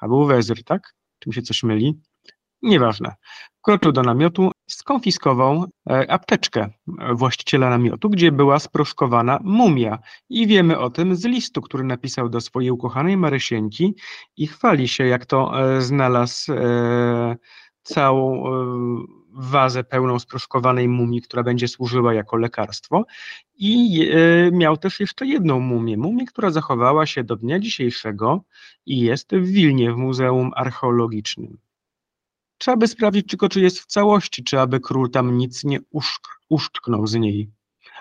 [0.00, 0.94] a był wezyr, tak?
[1.18, 2.00] Czy mi się coś myli?
[2.62, 3.14] Nieważne.
[3.58, 6.70] Wkroczył do namiotu, skonfiskował e, apteczkę
[7.14, 9.98] właściciela namiotu, gdzie była sproszkowana mumia.
[10.28, 13.94] I wiemy o tym z listu, który napisał do swojej ukochanej Marysieńki
[14.36, 17.36] i chwali się, jak to e, znalazł e,
[17.82, 18.44] całą
[19.32, 23.04] wazę pełną sproszkowanej mumii, która będzie służyła jako lekarstwo.
[23.54, 24.00] I
[24.52, 28.44] miał też jeszcze jedną mumię, mumię, która zachowała się do dnia dzisiejszego
[28.86, 31.58] i jest w Wilnie, w Muzeum Archeologicznym.
[32.58, 36.28] Trzeba by sprawdzić tylko, czy jest w całości, czy aby król tam nic nie uszk
[36.48, 37.50] uszczknął z niej.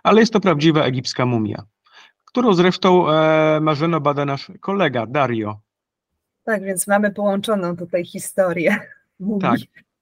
[0.03, 1.64] Ale jest to prawdziwa egipska mumia,
[2.26, 5.60] którą zresztą e, Marzeno bada nasz kolega Dario.
[6.43, 8.80] Tak, więc mamy połączoną tutaj historię.
[9.20, 9.41] Mumii.
[9.41, 9.60] Tak,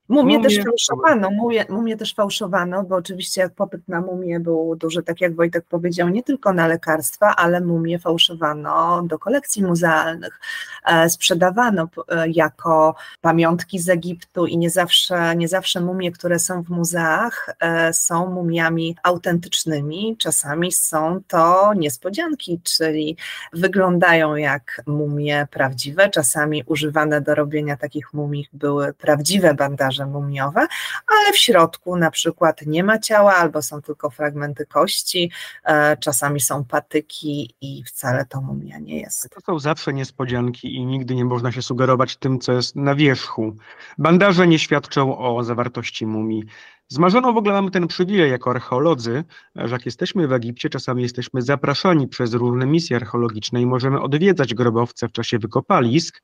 [0.10, 5.04] Mumię też fałszowano, mumię, mumię też fałszowano, bo oczywiście jak popyt na mumię był duży,
[5.04, 10.40] tak jak Wojtek powiedział, nie tylko na lekarstwa, ale mumię fałszowano do kolekcji muzealnych.
[10.86, 16.64] E, sprzedawano e, jako pamiątki z Egiptu i nie zawsze, nie zawsze mumie, które są
[16.64, 20.18] w muzeach, e, są mumiami autentycznymi.
[20.18, 23.18] Czasami są to niespodzianki, czyli
[23.54, 26.10] wyglądają jak mumie prawdziwe.
[26.10, 30.68] Czasami używane do robienia takich mumii były prawdziwe bandaże mumiowe,
[31.08, 35.32] ale w środku na przykład nie ma ciała albo są tylko fragmenty kości,
[35.64, 39.30] e, czasami są patyki i wcale to mumia nie jest.
[39.30, 43.56] To są zawsze niespodzianki i nigdy nie można się sugerować tym, co jest na wierzchu.
[43.98, 46.44] Bandaże nie świadczą o zawartości mumii.
[46.88, 49.24] Z Marzeną w ogóle mamy ten przywilej jako archeolodzy,
[49.56, 54.54] że jak jesteśmy w Egipcie, czasami jesteśmy zapraszani przez różne misje archeologiczne i możemy odwiedzać
[54.54, 56.22] grobowce w czasie wykopalisk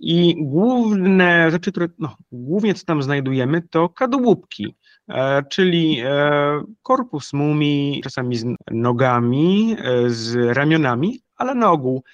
[0.00, 4.74] i główne rzeczy, które, no, głównie co tam znajdujemy, to kadłubki,
[5.08, 12.04] e, czyli e, korpus mumii, czasami z nogami, e, z ramionami, ale na ogół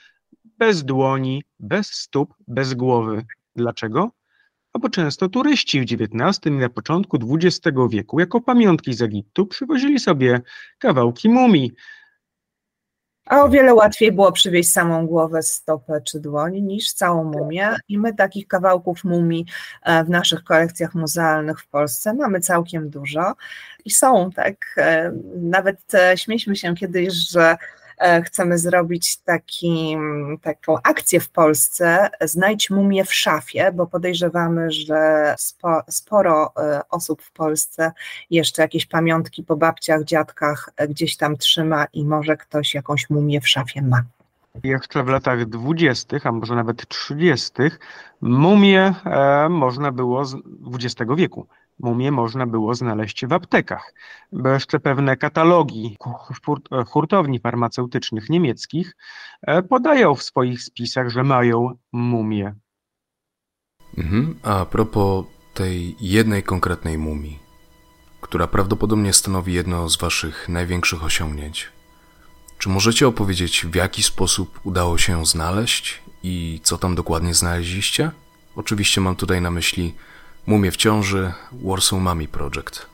[0.59, 3.25] bez dłoni, bez stóp, bez głowy.
[3.57, 4.18] Dlaczego?
[4.79, 7.61] Bo często turyści w XIX i na początku XX
[7.91, 10.41] wieku jako pamiątki z Egiptu przywozili sobie
[10.79, 11.73] kawałki mumii.
[13.29, 17.77] A o wiele łatwiej było przywieźć samą głowę, stopę czy dłoń niż całą mumię.
[17.89, 19.47] I my takich kawałków mumii
[19.83, 23.35] e, w naszych kolekcjach muzealnych w Polsce mamy całkiem dużo.
[23.85, 24.57] I są, tak.
[24.77, 27.57] E, nawet e, śmieliśmy się kiedyś, że
[28.25, 29.97] chcemy zrobić taki,
[30.43, 37.23] taką akcję w Polsce, znajdź mumię w szafie, bo podejrzewamy, że spo, sporo e, osób
[37.23, 37.93] w Polsce
[38.31, 43.49] jeszcze jakieś pamiątki po babciach, dziadkach gdzieś tam trzyma i może ktoś jakąś mumię w
[43.49, 44.03] szafie ma.
[44.65, 47.79] Jeszcze w latach dwudziestych, a może nawet trzydziestych,
[48.21, 50.37] mumie e, można było z
[50.75, 51.47] XX wieku.
[51.81, 53.95] Mumie można było znaleźć w aptekach,
[54.33, 55.97] bo jeszcze pewne katalogi
[56.87, 58.97] hurtowni farmaceutycznych niemieckich
[59.43, 62.55] e, podają w swoich spisach, że mają mumie.
[63.99, 64.39] Mhm.
[64.43, 65.25] A propos
[65.55, 67.39] tej jednej konkretnej mumii,
[68.21, 71.69] która prawdopodobnie stanowi jedno z Waszych największych osiągnięć.
[72.59, 78.11] Czy możecie opowiedzieć, w jaki sposób udało się ją znaleźć i co tam dokładnie znaleźliście?
[78.57, 79.95] Oczywiście mam tutaj na myśli
[80.49, 82.87] Mumie w ciąży, Warsaw Mummy Project.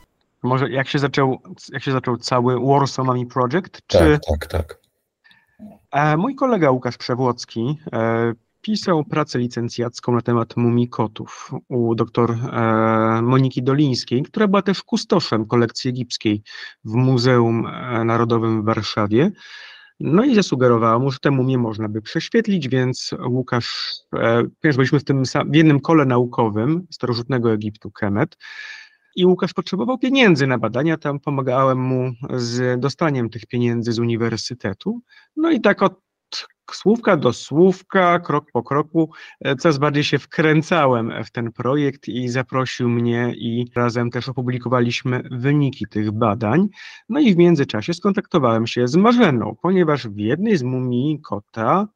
[0.43, 1.39] Może jak się zaczął,
[1.71, 3.81] jak się zaczął cały Warsaw Mummy Project?
[3.87, 3.97] Czy...
[3.97, 4.77] Tak, tak, tak.
[5.91, 12.31] E, mój kolega Łukasz Przewłocki e, pisał pracę licencjacką na temat mumii kotów u dr
[12.31, 16.43] e, Moniki Dolińskiej, która była też kustoszem kolekcji egipskiej
[16.85, 17.67] w Muzeum
[18.05, 19.31] Narodowym w Warszawie.
[19.99, 24.99] No i zasugerowała mu, że tę mumię można by prześwietlić, więc Łukasz, e, ponieważ byliśmy
[24.99, 28.37] w tym w jednym kole naukowym starożytnego Egiptu, Kemet,
[29.15, 35.01] i Łukasz potrzebował pieniędzy na badania, tam pomagałem mu z dostaniem tych pieniędzy z uniwersytetu.
[35.35, 36.04] No i tak od
[36.71, 39.09] słówka do słówka, krok po kroku,
[39.41, 45.23] e, coraz bardziej się wkręcałem w ten projekt i zaprosił mnie i razem też opublikowaliśmy
[45.31, 46.67] wyniki tych badań.
[47.09, 51.87] No i w międzyczasie skontaktowałem się z Marzeną, ponieważ w jednej z mumii kota,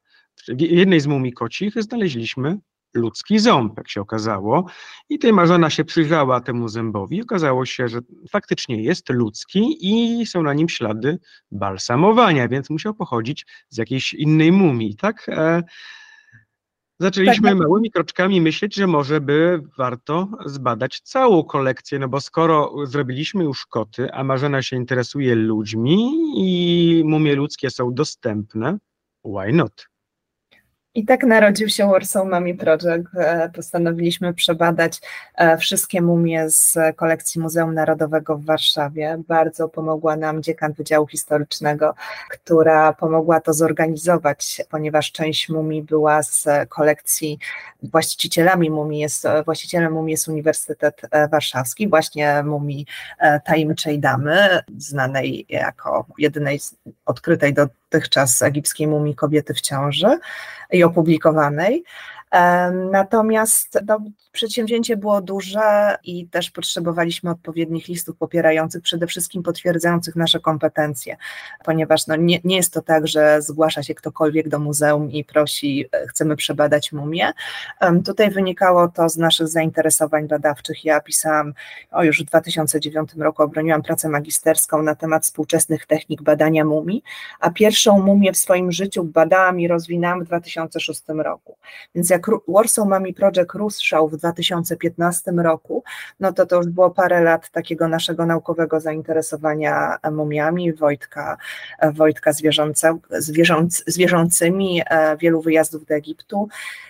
[0.48, 2.58] w jednej z mumii kocich znaleźliśmy
[2.94, 4.66] ludzki ząb, jak się okazało.
[5.10, 10.26] I tej Marzena się przyjrzała temu zębowi i okazało się, że faktycznie jest ludzki i
[10.26, 11.20] są na nim ślady
[11.52, 15.30] balsamowania, więc musiał pochodzić z jakiejś innej mumii, tak?
[15.30, 15.64] E,
[17.00, 17.68] zaczęliśmy tak, tak.
[17.68, 23.66] małymi kroczkami myśleć, że może by warto zbadać całą kolekcję, no bo skoro zrobiliśmy już
[23.66, 28.78] koty, a Marzena się interesuje ludźmi i mumie ludzkie są dostępne,
[29.26, 29.90] why not?
[30.96, 33.08] I tak narodził się Warsaw Mummy Project.
[33.16, 35.02] E, postanowiliśmy przebadać
[35.36, 39.22] e, wszystkie mumie z kolekcji Muzeum Narodowego w Warszawie.
[39.28, 41.94] Bardzo pomogła nam dziekan Wydziału Historycznego,
[42.30, 47.40] która pomogła to zorganizować, ponieważ część mumii była z kolekcji
[47.84, 52.86] właścicielami mumii jest, właścicielem mumii jest Uniwersytet e, Warszawski, właśnie mumii
[53.46, 56.60] tajemniczej damy, znanej jako jedynej
[57.06, 57.54] odkrytej
[57.90, 60.20] dotychczas egipskiej mumii kobiety w ciąży
[60.72, 61.84] i opublikowanej.
[62.92, 64.00] Natomiast no,
[64.32, 71.18] przedsięwzięcie było duże i też potrzebowaliśmy odpowiednich listów popierających, przede wszystkim potwierdzających nasze kompetencje,
[71.66, 75.86] ponieważ no, nie, nie jest to tak, że zgłasza się ktokolwiek do muzeum i prosi,
[75.92, 77.32] e, chcemy przebadać mumię.
[78.06, 80.86] Tutaj wynikało to z naszych zainteresowań badawczych.
[80.86, 81.54] Ja pisałam,
[81.92, 87.04] o już w 2009 roku obroniłam pracę magisterską na temat współczesnych technik badania mumii,
[87.40, 91.58] a pierwszą mumię w swoim życiu badałam i rozwinęłam w 2006 roku.
[91.96, 95.84] Więc jak jak Warsaw Mummy Project ruszał w 2015 roku,
[96.20, 101.38] no to to już było parę lat takiego naszego naukowego zainteresowania mumiami, Wojtka,
[101.94, 106.48] Wojtka zwierząc, zwierzącymi, e, wielu wyjazdów do Egiptu.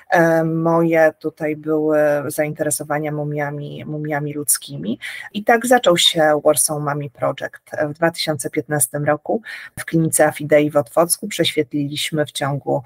[0.09, 4.99] E, moje tutaj były zainteresowania mumiami, mumiami ludzkimi.
[5.33, 7.89] I tak zaczął się Warsaw Mummy Project.
[7.89, 9.41] W 2015 roku
[9.79, 12.83] w klinice Afidei w Otwocku prześwietliliśmy w ciągu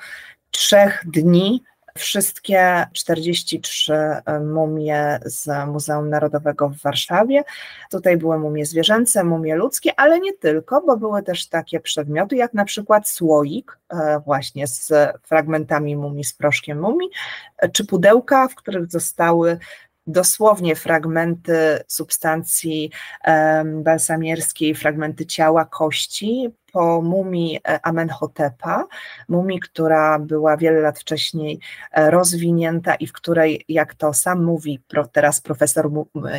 [0.51, 1.63] trzech dni
[1.97, 7.43] wszystkie 43 e, mumie z Muzeum Narodowego w Warszawie.
[7.91, 12.53] Tutaj były mumie zwierzęce, mumie ludzkie, ale nie tylko, bo były też takie przedmioty jak
[12.53, 17.09] na przykład słoik, e, właśnie z fragmentami mumii, z proszkiem mumii,
[17.57, 19.57] e, czy pudełka, w których zostały
[20.07, 22.91] dosłownie fragmenty substancji
[23.65, 28.85] balsamierskiej, fragmenty ciała, kości po mumii e, Amenhotepa,
[29.29, 31.59] mumii, która była wiele lat wcześniej
[31.91, 35.89] e, rozwinięta i w której, jak to sam mówi teraz profesor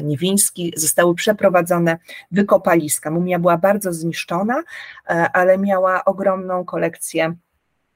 [0.03, 1.99] Niwiński, zostały przeprowadzone
[2.30, 3.11] wykopaliska.
[3.11, 4.62] Mumia była bardzo zniszczona,
[5.09, 7.35] e, ale miała ogromną kolekcję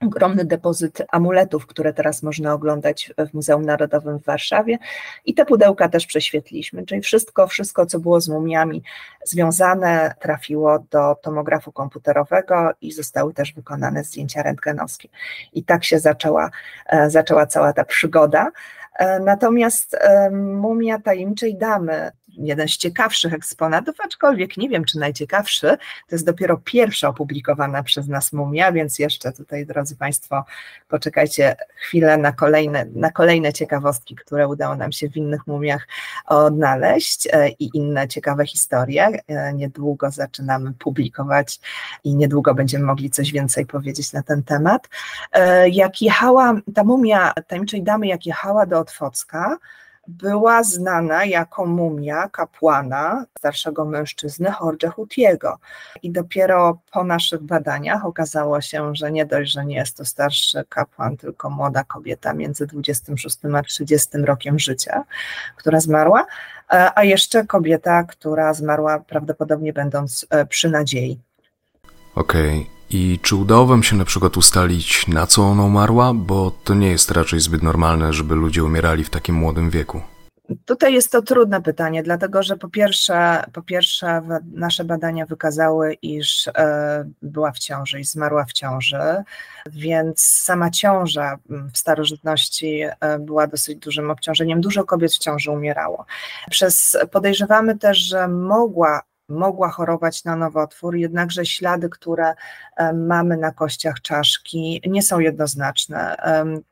[0.00, 4.78] ogromny depozyt amuletów, które teraz można oglądać w Muzeum Narodowym w Warszawie
[5.24, 8.82] i te pudełka też prześwietliliśmy, czyli wszystko, wszystko co było z mumiami
[9.24, 15.08] związane trafiło do tomografu komputerowego i zostały też wykonane zdjęcia rentgenowskie.
[15.52, 16.50] I tak się zaczęła,
[16.86, 18.50] e, zaczęła cała ta przygoda.
[18.98, 19.96] E, natomiast
[20.32, 25.68] mumia tajemniczej damy jeden z ciekawszych eksponatów, aczkolwiek nie wiem, czy najciekawszy.
[26.08, 30.44] To jest dopiero pierwsza opublikowana przez nas mumia, więc jeszcze tutaj, drodzy Państwo,
[30.88, 35.88] poczekajcie chwilę na kolejne, na kolejne ciekawostki, które udało nam się w innych mumiach
[36.26, 39.08] odnaleźć e, i inne ciekawe historie.
[39.28, 41.60] E, niedługo zaczynamy publikować
[42.04, 44.88] i niedługo będziemy mogli coś więcej powiedzieć na ten temat.
[45.32, 49.58] E, jak jechała ta mumia tajemniczej damy, jak jechała do Otwocka,
[50.08, 55.58] była znana jako mumia kapłana, starszego mężczyzny Jorge Hutiego.
[56.02, 60.64] I dopiero po naszych badaniach okazało się, że nie dość, że nie jest to starszy
[60.68, 65.04] kapłan, tylko młoda kobieta między 26 a 30 rokiem życia,
[65.56, 66.26] która zmarła,
[66.72, 71.20] e, a jeszcze kobieta, która zmarła prawdopodobnie będąc e, przy nadziei.
[72.14, 72.77] Okej, okay.
[72.90, 76.14] I czy udało wam się na przykład ustalić, na co ona umarła?
[76.14, 80.00] Bo to nie jest raczej zbyt normalne, żeby ludzie umierali w takim młodym wieku.
[80.64, 84.22] Tutaj jest to trudne pytanie, dlatego że po pierwsze, po pierwsze
[84.52, 89.22] nasze badania wykazały, iż e, była w ciąży i zmarła w ciąży,
[89.70, 91.38] więc sama ciąża
[91.72, 94.60] w starożytności e, była dosyć dużym obciążeniem.
[94.60, 96.06] Dużo kobiet w ciąży umierało.
[96.50, 102.34] Przez, podejrzewamy też, że mogła mogła chorować na nowotwór, jednakże ślady, które
[102.94, 106.16] mamy na kościach czaszki, nie są jednoznaczne.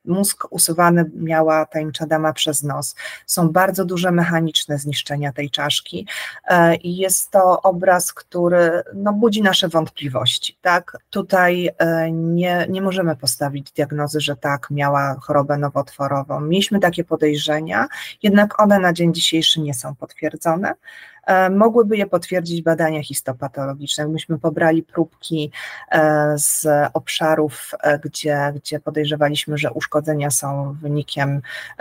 [0.04, 2.94] Mózg usuwany miała tajemnicza dama przez nos.
[3.26, 6.06] Są bardzo duże mechaniczne zniszczenia tej czaszki
[6.48, 10.58] e, i jest to obraz, który no, budzi nasze wątpliwości.
[10.62, 10.96] Tak?
[11.10, 16.40] Tutaj e, nie, nie możemy postawić diagnozy, że tak, miała chorobę nowotworową.
[16.40, 17.86] Mieliśmy takie podejrzenia,
[18.22, 20.74] jednak one na dzień dzisiejszy nie są potwierdzone.
[21.26, 24.08] E, mogłyby je potwierdzić badania histopatologiczne.
[24.08, 25.50] Myśmy pobrali próbki
[25.90, 31.40] e, z obszarów, e, gdzie, gdzie podejrzewaliśmy, że uszkodzenia są wynikiem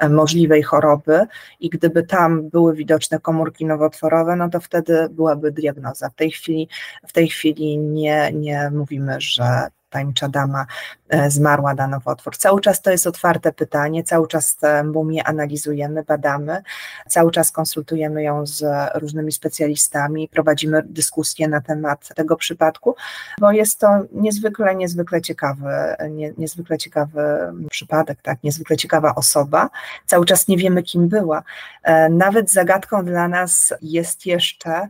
[0.09, 1.25] możliwej choroby
[1.59, 6.09] i gdyby tam były widoczne komórki nowotworowe, no to wtedy byłaby diagnoza.
[6.09, 6.69] W tej chwili,
[7.07, 10.65] w tej chwili nie, nie mówimy, że tajemnicza dama
[11.09, 12.37] e, zmarła na nowotwór.
[12.37, 14.57] Cały czas to jest otwarte pytanie, cały czas
[14.93, 16.61] mumię analizujemy, badamy,
[17.07, 18.63] cały czas konsultujemy ją z
[18.95, 22.95] różnymi specjalistami, prowadzimy dyskusje na temat tego przypadku,
[23.39, 25.69] bo jest to niezwykle, niezwykle ciekawy,
[26.09, 27.21] nie, niezwykle ciekawy
[27.69, 29.69] przypadek, tak, niezwykle ciekawa osoba.
[30.05, 31.43] Cały czas nie wiemy, kim była.
[31.83, 34.87] E, nawet zagadką dla nas jest jeszcze,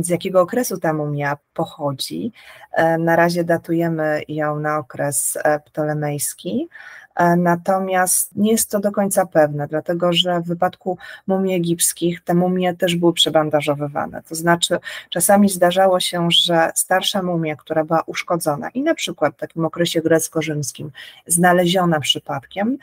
[0.00, 2.32] z jakiego okresu ta mumia pochodzi.
[2.72, 6.68] E, na razie datujemy ją na okres e, ptolemejski,
[7.14, 12.34] e, natomiast nie jest to do końca pewne, dlatego że w wypadku mumii egipskich te
[12.34, 14.22] mumie też były przebandażowywane.
[14.28, 14.78] To znaczy,
[15.10, 20.02] czasami zdarzało się, że starsza mumia, która była uszkodzona i na przykład w takim okresie
[20.02, 20.90] grecko-rzymskim
[21.26, 22.78] znaleziona przypadkiem,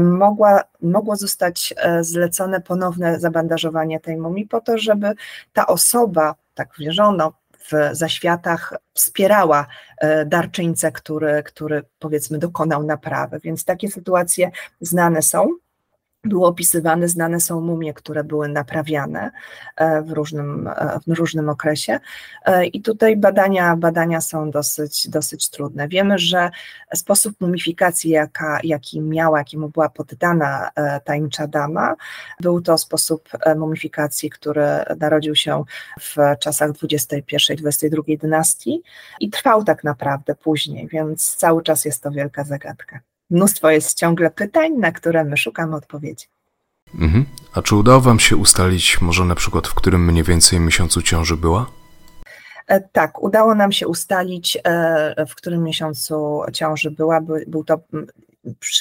[0.00, 5.14] mogła, mogło zostać zlecone ponowne zabandażowanie tej mumii po to, żeby
[5.52, 9.66] ta osoba, tak wierzono, w zaświatach wspierała
[9.98, 13.40] e, darczyńcę, który, który powiedzmy dokonał naprawy.
[13.44, 14.50] Więc takie sytuacje
[14.80, 15.48] znane są
[16.28, 19.30] było opisywane, znane są mumie, które były naprawiane
[19.76, 22.00] e, w różnym, e, w różnym okresie
[22.72, 25.88] i tutaj badania, badania są dosyć, dosyć trudne.
[25.88, 26.50] Wiemy, że
[26.94, 31.94] sposób mumifikacji, jaka, jaki miała, jakiemu była poddana e, tajemnicza dama,
[32.40, 34.66] był to sposób mumifikacji, który
[35.00, 35.64] narodził się
[36.00, 38.82] w czasach XXI-XXII dynastii
[39.20, 44.30] i trwał tak naprawdę później, więc cały czas jest to wielka zagadka mnóstwo jest ciągle
[44.30, 46.26] pytań, na które my szukamy odpowiedzi.
[46.94, 47.24] Mhm.
[47.54, 51.36] A czy udało Wam się ustalić, może na przykład, w którym mniej więcej miesiącu ciąży
[51.36, 51.66] była?
[52.66, 57.20] E, tak, udało nam się ustalić, e, w którym miesiącu ciąży była.
[57.46, 57.78] Był to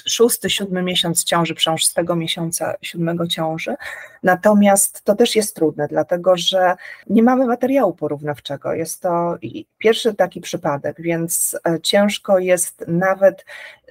[0.08, 3.76] szósty, siódmy miesiąc ciąży, przążstego miesiąca siódmego ciąży.
[4.24, 6.76] Natomiast to też jest trudne, dlatego że
[7.10, 8.74] nie mamy materiału porównawczego.
[8.74, 9.38] Jest to
[9.78, 13.46] pierwszy taki przypadek, więc e, ciężko jest nawet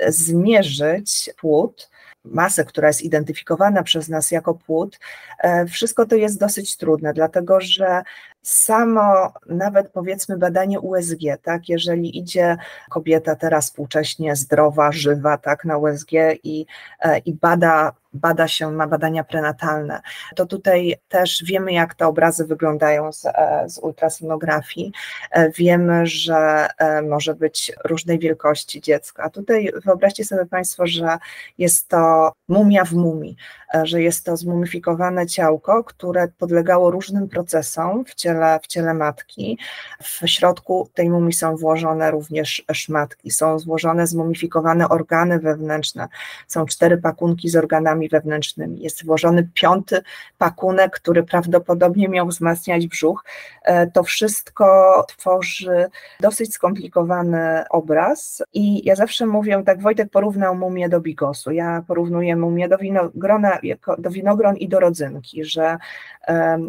[0.08, 1.90] zmierzyć płód,
[2.26, 4.98] masę, która jest identyfikowana przez nas jako płód,
[5.38, 8.02] e, wszystko to jest dosyć trudne, dlatego że
[8.42, 12.56] samo nawet powiedzmy badanie USG, tak, jeżeli idzie
[12.90, 16.12] kobieta teraz współcześnie zdrowa, żywa, tak, na USG
[16.42, 16.66] i,
[17.00, 20.00] e, i bada bada się, ma badania prenatalne,
[20.36, 24.92] to tutaj też wiemy, jak te obrazy wyglądają z, e, z ultrasonografii.
[25.30, 29.22] E, wiemy, że e, może być różnej wielkości dziecko.
[29.22, 31.18] A tutaj wyobraźcie sobie Państwo, że
[31.58, 33.36] jest to mumia w mumii,
[33.82, 39.58] że jest to zmumifikowane ciałko, które podlegało różnym procesom w ciele, w ciele matki.
[40.02, 46.08] W środku tej mumii są włożone również szmatki, są złożone zmumifikowane organy wewnętrzne,
[46.46, 48.80] są cztery pakunki z organami organami wewnętrznymi.
[48.80, 50.03] Jest włożony piąty
[50.38, 53.24] pakunek, który prawdopodobnie miał wzmacniać brzuch.
[53.62, 55.87] E, to wszystko tworzy
[56.20, 62.37] dosyć skomplikowany obraz i ja zawsze mówię, tak Wojtek porównał mumię do bigosu, ja porównuję
[62.37, 63.58] mumię do winogrona,
[63.99, 65.78] do winogron i do rodzynki, że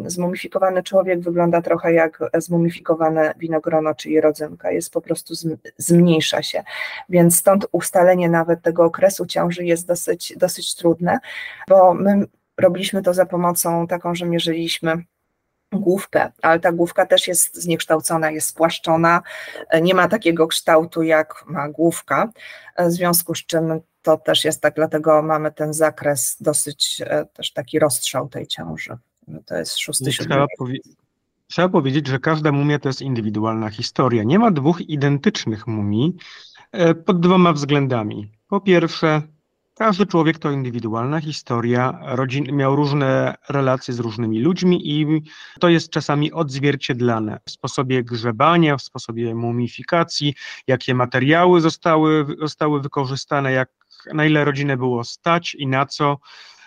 [0.06, 5.34] zmumifikowany człowiek wygląda trochę jak zmumifikowane winogrono, czyli rodzynka, jest po prostu
[5.76, 6.62] zmniejsza się,
[7.08, 11.17] więc stąd ustalenie nawet tego okresu ciąży jest dosyć, dosyć trudne,
[11.68, 12.26] bo my
[12.58, 15.04] robiliśmy to za pomocą taką, że mierzyliśmy
[15.72, 19.22] główkę, ale ta główka też jest zniekształcona, jest spłaszczona,
[19.82, 22.28] nie ma takiego kształtu jak ma główka,
[22.78, 27.52] w związku z czym to też jest tak, dlatego mamy ten zakres dosyć e, też
[27.52, 28.96] taki rozstrzał tej ciąży.
[29.46, 30.10] To jest szósty,
[30.58, 30.78] powie
[31.46, 34.22] trzeba powiedzieć, że każda mumia to jest indywidualna historia.
[34.22, 36.16] Nie ma dwóch identycznych mumii
[36.72, 38.32] e, pod dwoma względami.
[38.48, 39.22] Po pierwsze,
[39.78, 45.22] każdy człowiek to indywidualna historia, rodzin, miał różne relacje z różnymi ludźmi i
[45.60, 50.34] to jest czasami odzwierciedlane w sposobie grzebania, w sposobie mumifikacji,
[50.66, 53.70] jakie materiały zostały, zostały wykorzystane, jak,
[54.14, 56.18] na ile rodzinę było stać i na co.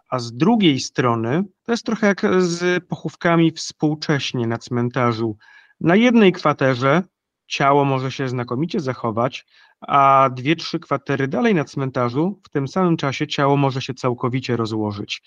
[0.09, 5.37] A z drugiej strony to jest trochę jak z pochówkami współcześnie na cmentarzu.
[5.79, 7.03] Na jednej kwaterze
[7.47, 9.45] ciało może się znakomicie zachować,
[9.87, 14.57] a dwie, trzy kwatery dalej na cmentarzu w tym samym czasie ciało może się całkowicie
[14.57, 15.21] rozłożyć.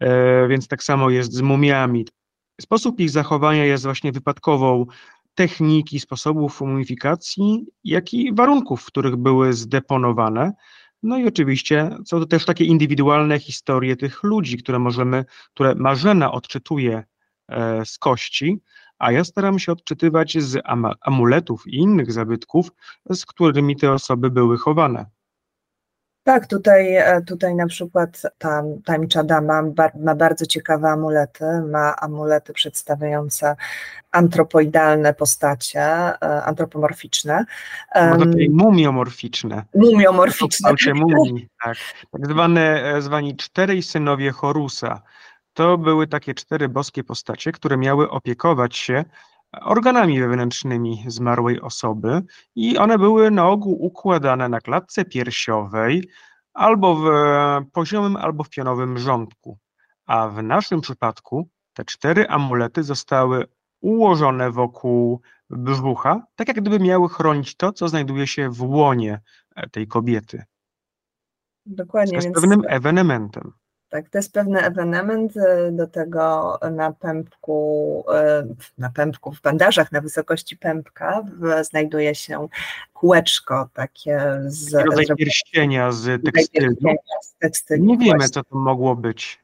[0.00, 2.06] E, więc tak samo jest z mumiami.
[2.60, 4.86] Sposób ich zachowania jest właśnie wypadkową
[5.34, 10.52] techniki, sposobów mumifikacji, jak i warunków, w których były zdeponowane.
[11.02, 15.24] No i oczywiście są to też takie indywidualne historie tych ludzi, które możemy,
[15.54, 17.04] które Marzena odczytuje
[17.48, 18.60] e, z kości,
[18.98, 20.62] a ja staram się odczytywać z
[21.00, 22.70] amuletów i innych zabytków,
[23.10, 25.06] z którymi te osoby były chowane.
[26.26, 29.62] Tak, tutaj, e, tutaj na przykład ta Tańcza Dama
[30.00, 33.56] ma bardzo ciekawe amulety, ma amulety przedstawiające
[34.12, 37.44] antropoidalne postacie, e, antropomorficzne.
[37.94, 39.64] No takie mumiomorficzne.
[39.74, 40.74] Mumiomorficzne.
[40.94, 41.76] Mumii, tak.
[42.12, 45.02] Tak zwane, e, zwani czterej synowie Horusa.
[45.56, 49.04] To były takie cztery boskie postacie, które miały opiekować się
[49.52, 52.22] organami wewnętrznymi zmarłej osoby
[52.54, 56.08] i one były na ogół układane na klatce piersiowej
[56.54, 57.06] albo w
[57.72, 59.58] poziomym, albo w pionowym rządku.
[60.06, 63.46] A w naszym przypadku te cztery amulety zostały
[63.80, 65.20] ułożone wokół
[65.50, 69.20] brzucha, tak jak gdyby miały chronić to, co znajduje się w łonie
[69.70, 70.44] tej kobiety.
[71.66, 72.22] Dokładnie.
[72.22, 73.52] Z pewnym ewenementem.
[73.96, 75.36] Tak, to jest pewny ewenement.
[75.36, 78.46] E, do tego na pępku, e,
[78.78, 81.24] na pępku, w bandażach na wysokości pępka
[81.62, 82.48] znajduje się
[82.92, 84.74] kółeczko takie z.
[84.74, 86.76] Rodzaj pierścienia z tekstylu.
[87.22, 87.84] z tekstylu.
[87.84, 89.38] Nie wiemy, co to mogło być.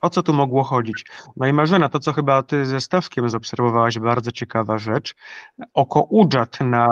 [0.00, 1.04] O co tu mogło chodzić?
[1.36, 5.14] No i Marzena, to co chyba ty ze Staszkiem zaobserwowałaś, bardzo ciekawa rzecz.
[5.74, 6.88] Oko udżat na,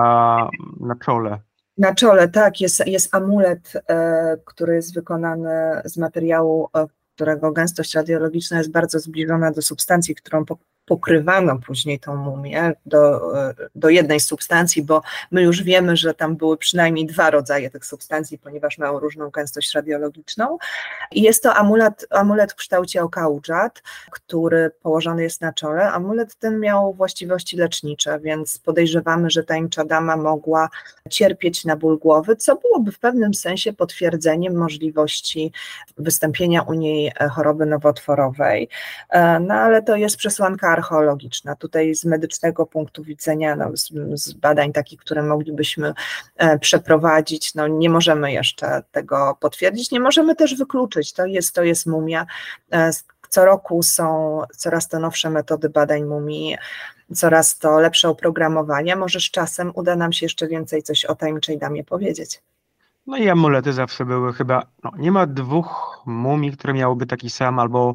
[0.81, 1.39] na czole.
[1.79, 5.51] Na czole, tak, jest, jest amulet, e, który jest wykonany
[5.85, 10.45] z materiału, e, którego gęstość radiologiczna jest bardzo zbliżona do substancji, którą
[10.87, 13.33] pokrywano później tą mumię do,
[13.75, 18.39] do jednej substancji, bo my już wiemy, że tam były przynajmniej dwa rodzaje tych substancji,
[18.39, 20.59] ponieważ mają różną gęstość radiologiczną.
[21.13, 25.93] I jest to amulet, amulet w kształcie okaudżat, który położony jest na czole.
[25.93, 30.69] Amulet ten miał właściwości lecznicze, więc podejrzewamy, że tańcza dama mogła
[31.11, 35.53] cierpieć na ból głowy, co byłoby w pewnym sensie potwierdzeniem możliwości
[35.99, 38.69] wystąpienia u niej choroby nowotworowej.
[39.11, 41.57] E, no ale to jest przesłanka archeologiczna.
[41.57, 45.95] Tutaj z medycznego punktu widzenia, no, z, z, badań takich, które moglibyśmy
[46.37, 51.13] e, przeprowadzić, no, nie możemy jeszcze tego potwierdzić, nie możemy też wykluczyć.
[51.13, 52.27] To jest, to jest mumia.
[52.73, 52.91] E,
[53.29, 56.57] co roku są coraz to nowsze metody badań mumii,
[57.15, 58.97] coraz to lepsze oprogramowanie.
[58.97, 62.43] Może z czasem uda nam się jeszcze więcej coś o tajemniczej damie powiedzieć.
[63.07, 67.59] No i amulety zawsze były chyba, no, nie ma dwóch mumii, które miałyby taki sam
[67.59, 67.95] albo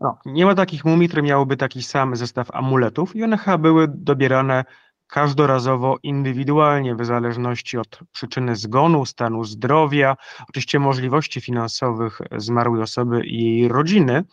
[0.00, 3.88] no, nie ma takich mumii, które miałyby taki sam zestaw amuletów i one chyba były
[3.88, 4.64] dobierane
[5.10, 10.16] każdorazowo, indywidualnie, w zależności od przyczyny zgonu, stanu zdrowia,
[10.48, 14.24] oczywiście możliwości finansowych zmarłej osoby i jej rodziny.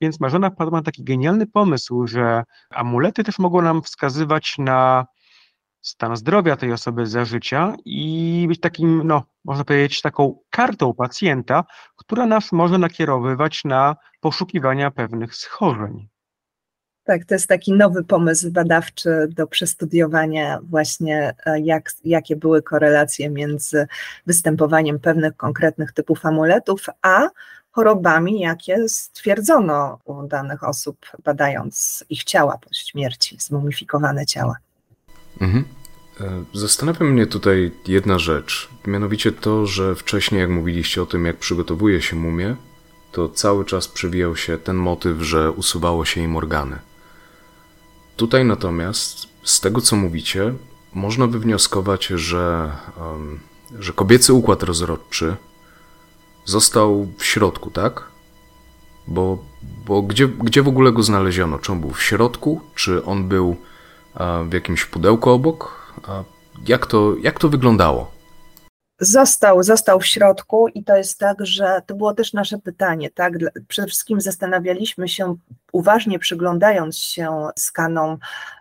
[0.00, 5.06] Więc Marzena wpadła na taki genialny pomysł, że amulety też mogą nam wskazywać na
[5.86, 11.64] stan zdrowia tej osoby za życia i być takim, no, można powiedzieć, taką kartą pacjenta,
[11.96, 16.08] która nas może nakierowywać na poszukiwania pewnych schorzeń.
[17.04, 23.30] Tak, to jest taki nowy pomysł badawczy do przestudiowania właśnie, e, jak, jakie były korelacje
[23.30, 23.86] między
[24.26, 27.28] występowaniem pewnych konkretnych typów amuletów, a
[27.70, 34.56] chorobami, jakie stwierdzono u danych osób, badając ich ciała po śmierci, zmumifikowane ciała.
[35.40, 35.64] Mhm.
[36.20, 41.36] E, zastanawia mnie tutaj jedna rzecz, mianowicie to, że wcześniej, jak mówiliście o tym, jak
[41.36, 42.56] przygotowuje się mumie,
[43.12, 46.78] to cały czas przewijał się ten motyw, że usuwało się im organy.
[48.16, 50.54] Tutaj natomiast, z tego co mówicie,
[50.94, 52.72] można wywnioskować, że,
[53.78, 55.36] że kobiecy układ rozrodczy
[56.44, 58.04] został w środku, tak?
[59.06, 59.38] Bo,
[59.86, 61.58] bo gdzie, gdzie w ogóle go znaleziono?
[61.58, 63.56] Czy on był w środku, czy on był
[64.48, 65.92] w jakimś pudełku obok?
[66.68, 68.16] Jak to, jak to wyglądało?
[69.00, 73.32] Został, został w środku i to jest tak, że to było też nasze pytanie, tak?
[73.68, 75.36] Przede wszystkim zastanawialiśmy się,
[75.72, 78.18] uważnie przyglądając się skanom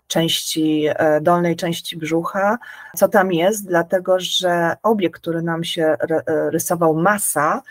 [0.08, 2.58] części, e, dolnej części brzucha,
[2.96, 7.62] co tam jest, dlatego że obiekt, który nam się e, rysował, masa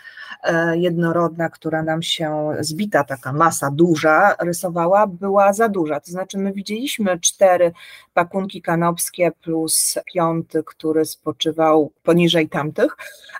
[0.43, 5.99] e, jednorodna, która nam się zbita, taka masa duża rysowała, była za duża.
[5.99, 7.71] To znaczy my widzieliśmy cztery
[8.13, 12.97] pakunki kanopskie plus piąty, który spoczywał poniżej tamtych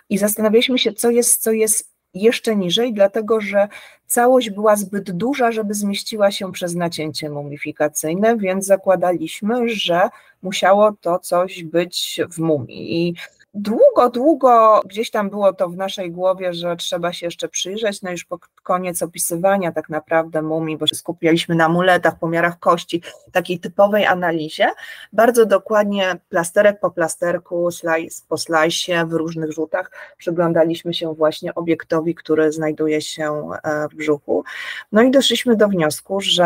[0.08, 3.68] i zastanawialiśmy się, co jest, co jest jeszcze niżej, dlatego że
[4.06, 10.08] całość była zbyt duża, żeby zmieściła się przez nacięcie mumifikacyjne, więc zakładaliśmy, że
[10.42, 13.08] musiało to coś być w mumii.
[13.08, 13.14] I
[13.56, 18.10] długo, długo gdzieś tam było to w naszej głowie, że trzeba się jeszcze przyjrzeć, no
[18.10, 23.02] już pod koniec opisywania tak naprawdę mumii, bo się skupialiśmy na amuletach, pomiarach kości,
[23.32, 24.68] takiej typowej analizie,
[25.12, 32.14] bardzo dokładnie plasterek po plasterku, slajs po slajsie w różnych rzutach przyglądaliśmy się właśnie obiektowi,
[32.14, 34.44] który znajduje się e, w brzuchu.
[34.92, 36.44] No i doszliśmy do wniosku, że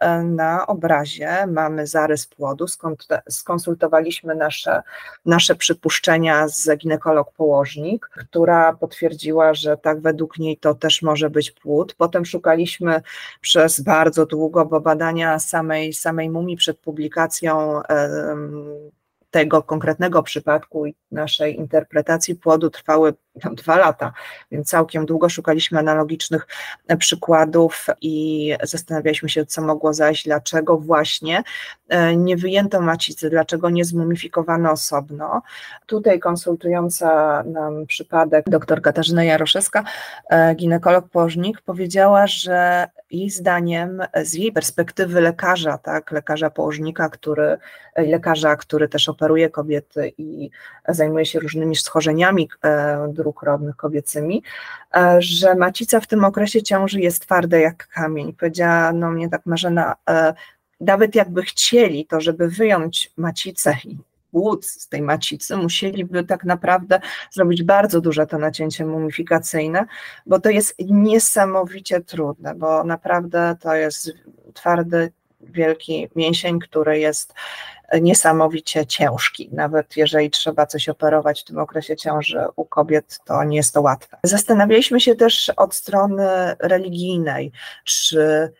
[0.00, 2.66] e, na obrazie mamy zarys płodu,
[3.28, 4.82] skonsultowaliśmy nasze,
[5.24, 11.94] nasze przypuszczenia z ginekolog-położnik, która potwierdziła, że tak według niej to też może być płód.
[11.94, 13.02] Potem szukaliśmy
[13.40, 17.80] przez bardzo długo, bo badania samej, samej mumii przed publikacją
[19.30, 24.12] tego konkretnego przypadku i naszej interpretacji płodu trwały dwa lata,
[24.50, 26.46] więc całkiem długo szukaliśmy analogicznych
[26.88, 31.42] e, przykładów i zastanawialiśmy się, co mogło zajść, dlaczego właśnie
[31.88, 35.42] e, nie wyjęto macicy, dlaczego nie zmumifikowano osobno.
[35.86, 39.84] Tutaj konsultująca nam przypadek dr Katarzyna Jaroszewska,
[40.30, 47.58] e, ginekolog-położnik, powiedziała, że jej zdaniem, z jej perspektywy lekarza, tak, lekarza położnika, który,
[47.96, 50.50] lekarza, który też operuje kobiety i
[50.88, 52.48] zajmuje się różnymi schorzeniami
[53.20, 54.42] dróg rodnych kobiecymi,
[54.96, 58.32] e, że macica w tym okresie ciąży jest twarda jak kamień.
[58.32, 60.34] Powiedziała no mnie tak Marzena, e,
[60.80, 63.98] nawet jakby chcieli to, żeby wyjąć macicę i
[64.30, 69.86] płód z tej macicy, musieliby tak naprawdę zrobić bardzo duże to nacięcie mumifikacyjne,
[70.26, 74.12] bo to jest niesamowicie trudne, bo naprawdę to jest
[74.54, 77.34] twardy, wielki mięsień, który jest
[78.00, 79.48] niesamowicie ciężki.
[79.52, 83.80] Nawet jeżeli trzeba coś operować w tym okresie ciąży u kobiet, to nie jest to
[83.80, 84.16] łatwe.
[84.24, 86.26] Zastanawialiśmy się też od strony
[86.58, 87.52] religijnej,
[87.84, 88.52] czy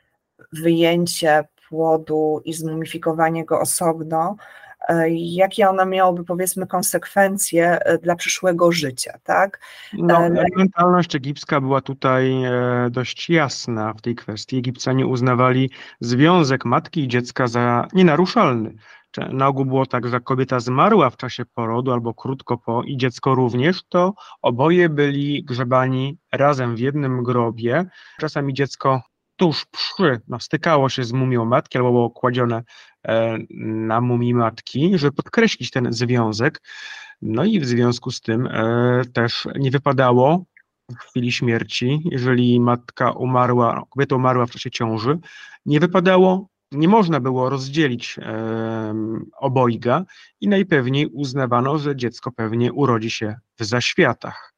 [0.52, 4.36] wyjęcie płodu i zmumifikowanie go osobno
[5.11, 9.61] jakie ono miałoby powiedzmy konsekwencje e, dla przyszłego życia, tak?
[9.93, 12.35] No, e, mentalność egipska była tutaj
[12.91, 14.59] dość jasna w tej kwestii.
[14.59, 18.75] Egipcjanie uznawali związek matki i dziecka za nienaruszalny.
[19.33, 23.35] Na ogół było tak, że kobieta zmarła w czasie porodu albo krótko po i dziecko
[23.35, 27.85] również, to oboje byli grzebani razem w jednym grobie.
[28.21, 29.03] Czasami dziecko
[29.41, 32.62] tuż przy, no, stykało się z mumią matki albo było kładzione
[33.09, 36.62] e, na mumii matki, żeby podkreślić ten związek.
[37.23, 40.45] No i w związku z tym e, też nie wypadało
[40.91, 45.19] w chwili śmierci, jeżeli matka umarła, kobieta umarła w czasie ciąży,
[45.67, 48.17] nie wypadało nie można było rozdzielić
[49.39, 50.05] obojga
[50.41, 54.55] i najpewniej uznawano, że dziecko pewnie urodzi się w zaświatach.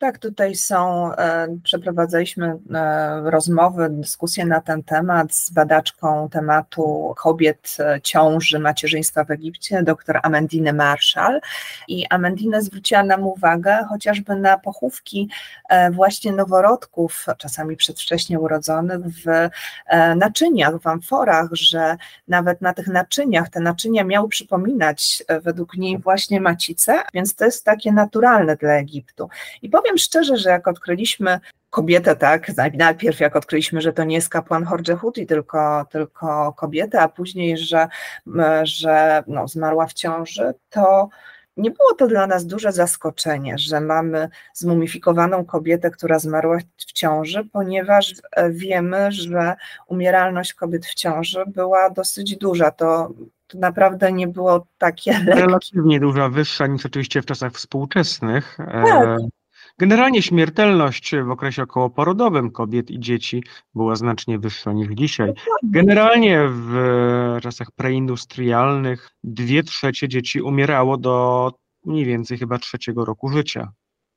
[0.00, 7.76] Tak, tutaj są, e, przeprowadzaliśmy e, rozmowy, dyskusje na ten temat z badaczką tematu kobiet,
[7.78, 11.40] e, ciąży, macierzyństwa w Egipcie, dr Amandine Marshall.
[11.88, 15.28] I Amandine zwróciła nam uwagę chociażby na pochówki
[15.92, 19.48] właśnie noworodków, czasami przedwcześnie urodzonych, w
[20.16, 21.96] naczyniach, w amforach, że
[22.28, 27.64] nawet na tych naczyniach, te naczynia miały przypominać według niej właśnie macicę, więc to jest
[27.64, 29.28] takie naturalne dla Egiptu.
[29.62, 31.40] I powiem powiem szczerze, że jak odkryliśmy
[31.70, 37.08] kobietę, tak, najpierw jak odkryliśmy, że to nie jest kapłan Horjehuti, tylko, tylko kobieta, a
[37.08, 37.88] później, że,
[38.62, 41.08] że no, zmarła w ciąży, to
[41.56, 47.44] nie było to dla nas duże zaskoczenie, że mamy zmumifikowaną kobietę, która zmarła w ciąży,
[47.52, 49.56] ponieważ e, wiemy, że
[49.86, 52.70] umieralność kobiet w ciąży była dosyć duża.
[52.70, 53.10] To,
[53.46, 55.40] to naprawdę nie było takie lekkie.
[55.40, 58.60] Relatywnie duża, wyższa niż oczywiście w czasach współczesnych.
[58.60, 59.18] E, tak.
[59.78, 63.44] Generalnie śmiertelność w okresie okołoporodowym kobiet i dzieci
[63.74, 65.32] była znacznie wyższa niż dzisiaj.
[65.62, 71.52] Generalnie w czasach preindustrialnych dwie trzecie dzieci umierało do
[71.84, 73.72] mniej więcej chyba trzeciego roku życia.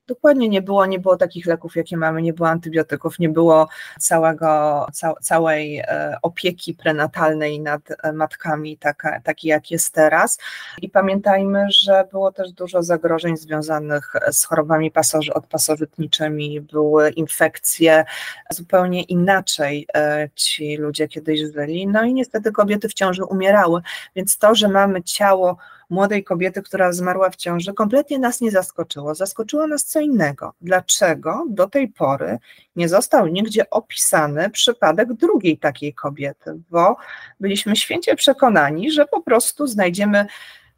[0.06, 3.68] Dokładnie nie było, nie było takich leków, jakie mamy, nie było antybiotyków, nie było
[3.98, 10.38] całego, ca, całej e, opieki prenatalnej nad e, matkami, taka, takiej jak jest teraz.
[10.82, 18.04] I pamiętajmy, że było też dużo zagrożeń związanych z chorobami pasoży, odpasożytniczymi, były infekcje,
[18.50, 21.86] zupełnie inaczej e, ci ludzie kiedyś żyli.
[21.86, 23.80] No i niestety kobiety w ciąży umierały,
[24.16, 25.56] więc to, że mamy ciało
[25.90, 29.14] młodej kobiety, która zmarła w ciąży, kompletnie nas nie zaskoczyło.
[29.14, 30.52] Zaskoczyło nas co innego.
[30.60, 32.38] Dlaczego do tej pory
[32.76, 36.60] nie został nigdzie opisany przypadek drugiej takiej kobiety?
[36.70, 36.96] Bo
[37.40, 40.26] byliśmy święcie przekonani, że po prostu znajdziemy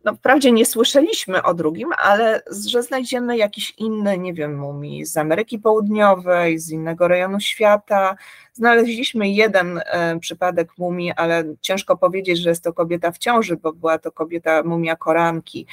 [0.06, 5.16] no wprawdzie nie słyszeliśmy o drugim, ale że znajdziemy jakiś inny, nie wiem, mumii z
[5.16, 8.16] Ameryki Południowej, z innego rejonu świata,
[8.56, 13.72] Znaleźliśmy jeden e, przypadek mumii, ale ciężko powiedzieć, że jest to kobieta w ciąży, bo
[13.72, 15.66] była to kobieta mumia koranki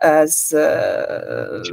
[0.00, 0.54] e, z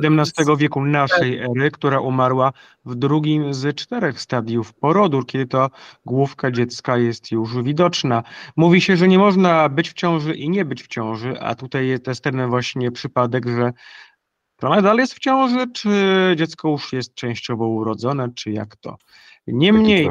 [0.04, 2.54] XVII e, wieku naszej ery, która umarła
[2.86, 5.70] w drugim z czterech stadiów porodu, kiedy to
[6.06, 8.24] główka dziecka jest już widoczna.
[8.56, 11.88] Mówi się, że nie można być w ciąży i nie być w ciąży, a tutaj
[11.88, 13.74] jest ten właśnie przypadek, że
[14.58, 15.90] to nadal jest w ciąży, czy
[16.38, 18.98] dziecko już jest częściowo urodzone, czy jak to?
[19.48, 20.10] Niemniej.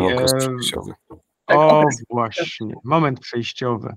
[1.46, 3.96] Tak, o, właśnie, moment przejściowy.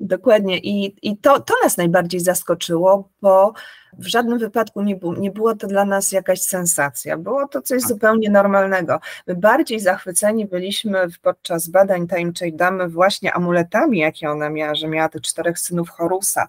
[0.00, 0.58] Dokładnie.
[0.58, 3.52] I, i to, to nas najbardziej zaskoczyło, bo
[3.98, 7.18] w żadnym wypadku nie, bu, nie było to dla nas jakaś sensacja.
[7.18, 7.88] Było to coś tak.
[7.88, 9.00] zupełnie normalnego.
[9.26, 15.08] My bardziej zachwyceni byliśmy podczas badań tajemniczej damy właśnie amuletami, jakie ona miała, że miała
[15.08, 16.48] tych czterech synów Horusa,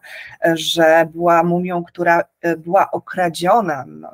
[0.54, 3.86] że była mumią, która e, była okradziona.
[3.88, 4.12] No,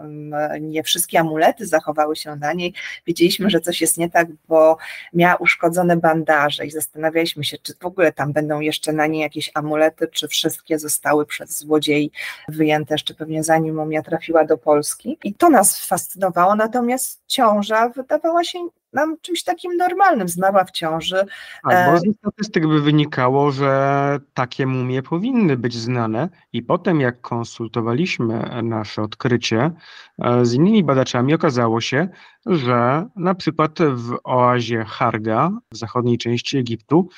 [0.60, 2.74] nie wszystkie amulety zachowały się na niej.
[3.08, 4.78] Wiedzieliśmy, że coś jest nie tak, bo
[5.14, 9.52] miała uszkodzone bandaże i zastanawialiśmy się, czy w ogóle tam będą jeszcze na niej jakieś
[9.54, 12.12] amulety, czy wszystkie zostały przez złodziei
[12.50, 15.18] wyjęte jeszcze pewnie zanim momia trafiła do Polski.
[15.24, 18.60] I to nas fascynowało, natomiast ciąża wydawała się
[18.94, 21.26] nam czymś takim normalnym, zmarła w ciąży.
[21.64, 27.02] Tak, bo e, ze statystyk by wynikało, że takie mumie powinny być znane i potem
[27.02, 29.72] jak konsultowaliśmy nasze odkrycie
[30.20, 32.08] e, z innymi badaczami, okazało się,
[32.46, 37.10] że na przykład w oazie Harga w zachodniej części Egiptu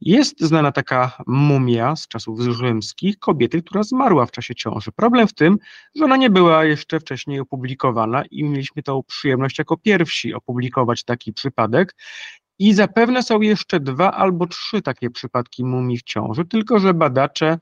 [0.00, 4.92] jest znana taka mumia z czasów rzymskich kobiety, która zmarła w czasie ciąży.
[4.92, 5.58] Problem w tym,
[5.94, 11.32] że ona nie była jeszcze wcześniej opublikowana i mieliśmy tą przyjemność jako pierwsi opublikować taki
[11.32, 11.94] przypadek.
[12.58, 17.58] I zapewne są jeszcze dwa albo trzy takie przypadki mumii w ciąży, tylko że badacze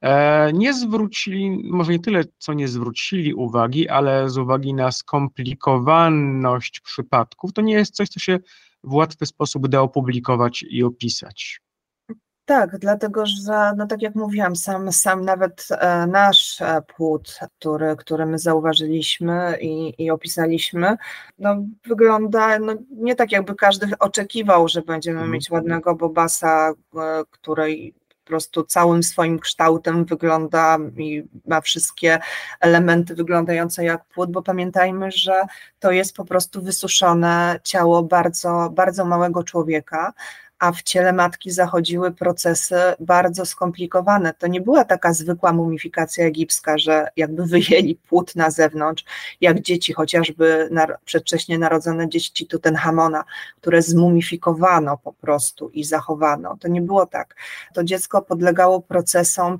[0.00, 6.80] e, nie zwrócili, może nie tyle co nie zwrócili uwagi, ale z uwagi na skomplikowaność
[6.80, 8.38] przypadków, to nie jest coś, co się
[8.84, 11.63] w łatwy sposób da opublikować i opisać.
[12.46, 17.96] Tak, dlatego że, no tak jak mówiłam, sam, sam nawet e, nasz e, płód, który,
[17.96, 20.96] który my zauważyliśmy i, i opisaliśmy,
[21.38, 21.56] no
[21.86, 25.32] wygląda no, nie tak jakby każdy oczekiwał, że będziemy mhm.
[25.32, 27.94] mieć ładnego bobasa, e, której
[28.24, 32.18] po prostu całym swoim kształtem wygląda i ma wszystkie
[32.60, 35.42] elementy wyglądające jak płód, bo pamiętajmy, że
[35.78, 40.12] to jest po prostu wysuszone ciało bardzo, bardzo małego człowieka,
[40.58, 44.34] a w ciele matki zachodziły procesy bardzo skomplikowane.
[44.34, 49.04] To nie była taka zwykła mumifikacja egipska, że jakby wyjęli płód na zewnątrz,
[49.40, 50.70] jak dzieci, chociażby
[51.04, 53.24] przedwcześnie narodzone dzieci Tutenhamona,
[53.60, 56.56] które zmumifikowano po prostu i zachowano.
[56.60, 57.36] To nie było tak.
[57.74, 59.58] To dziecko podlegało procesom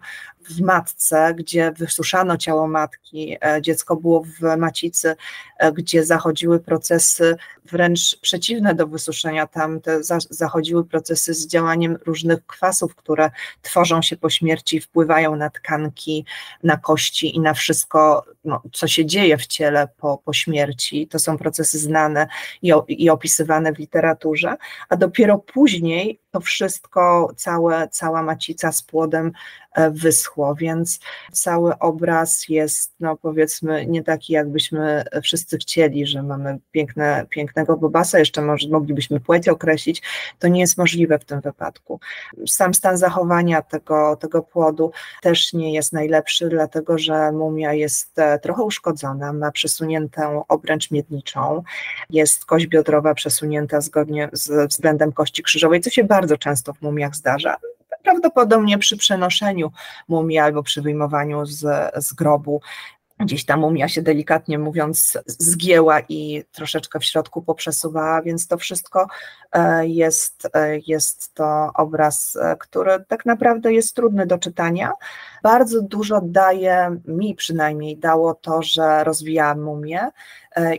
[0.51, 5.16] w matce, gdzie wysuszano ciało matki, e, dziecko było w macicy,
[5.59, 10.01] e, gdzie zachodziły procesy wręcz przeciwne do wysuszenia, tam te
[10.31, 13.31] zachodziły procesy z działaniem różnych kwasów, które
[13.62, 16.25] tworzą się po śmierci, wpływają na tkanki,
[16.62, 21.09] na kości i na wszystko, no, co się dzieje w ciele po, po śmierci.
[21.09, 22.27] To są procesy znane
[22.62, 24.57] i, i opisywane w literaturze,
[24.89, 29.32] a dopiero później to wszystko, całe, cała macica z płodem
[29.74, 31.01] e, wyschło, więc
[31.32, 38.19] cały obraz jest, no powiedzmy, nie taki, jakbyśmy wszyscy chcieli, że mamy piękne, pięknego bobasa,
[38.19, 40.02] jeszcze może moglibyśmy płeć określić,
[40.39, 42.01] to nie jest możliwe w tym wypadku.
[42.47, 44.93] Sam stan zachowania tego, tego płodu
[45.23, 51.62] też nie jest najlepszy, dlatego że mumia jest e, trochę uszkodzona, ma przesuniętą obręcz miedniczą,
[52.11, 57.17] jest kość biodrowa przesunięta zgodnie z względem kości krzyżowej, co się bardzo często w mumiach
[57.17, 57.57] zdarza.
[58.03, 59.71] Prawdopodobnie przy przenoszeniu
[60.09, 62.61] mumii albo przy wyjmowaniu z, z grobu
[63.19, 69.07] gdzieś ta mumia się delikatnie mówiąc zgięła i troszeczkę w środku poprzesuwała, więc to wszystko
[69.53, 74.93] e, jest, e, jest to obraz, e, który tak naprawdę jest trudny do czytania.
[75.45, 80.09] Bardzo dużo daje, mi przynajmniej dało to, że rozwijałam mumię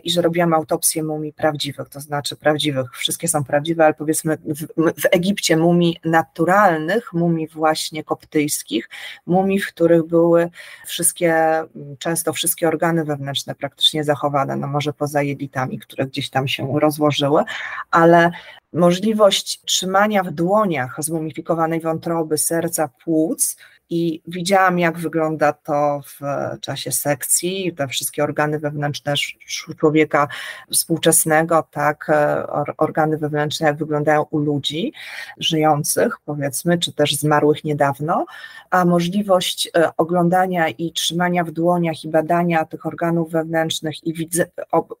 [0.04, 4.66] i że robiłam autopsję mumii prawdziwych, to znaczy prawdziwych, wszystkie są prawdziwe, ale powiedzmy w,
[4.76, 8.88] w Egipcie mumii naturalnych, mumii właśnie koptyjskich,
[9.26, 10.50] mumii, w których były
[10.86, 11.64] wszystkie,
[11.98, 17.44] często wszystkie organy wewnętrzne praktycznie zachowane, no może poza jelitami, które gdzieś tam się rozłożyły,
[17.90, 18.30] ale
[18.72, 23.56] możliwość trzymania w dłoniach zmumifikowanej wątroby, serca, płuc,
[23.90, 26.20] i widziałam, jak wygląda to w
[26.60, 29.14] czasie sekcji, te wszystkie organy wewnętrzne
[29.78, 30.28] człowieka
[30.72, 32.46] współczesnego, tak, e,
[32.76, 34.92] organy wewnętrzne, jak wyglądają u ludzi
[35.38, 38.26] żyjących, powiedzmy, czy też zmarłych niedawno,
[38.70, 44.28] a możliwość e, oglądania i trzymania w dłoniach i badania tych organów wewnętrznych i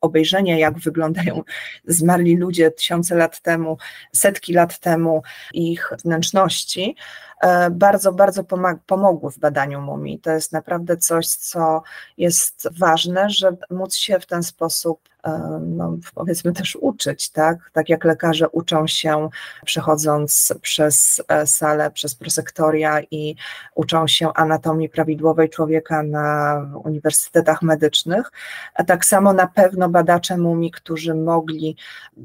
[0.00, 1.42] obejrzenia, jak wyglądają
[1.86, 3.78] zmarli ludzie tysiące lat temu,
[4.12, 5.22] setki lat temu,
[5.54, 6.96] ich wnętrzności,
[7.35, 7.35] E,
[7.70, 8.44] bardzo, bardzo
[8.86, 10.18] pomogły w badaniu mumii.
[10.18, 11.82] To jest naprawdę coś, co
[12.18, 17.70] jest ważne, żeby móc się w ten sposób E, no, powiedzmy też uczyć, tak?
[17.72, 19.28] Tak jak lekarze uczą się
[19.64, 23.36] przechodząc przez e, salę, przez prosektoria i
[23.74, 28.32] uczą się anatomii prawidłowej człowieka na uniwersytetach medycznych,
[28.74, 31.76] a tak samo na pewno badacze mumii, którzy mogli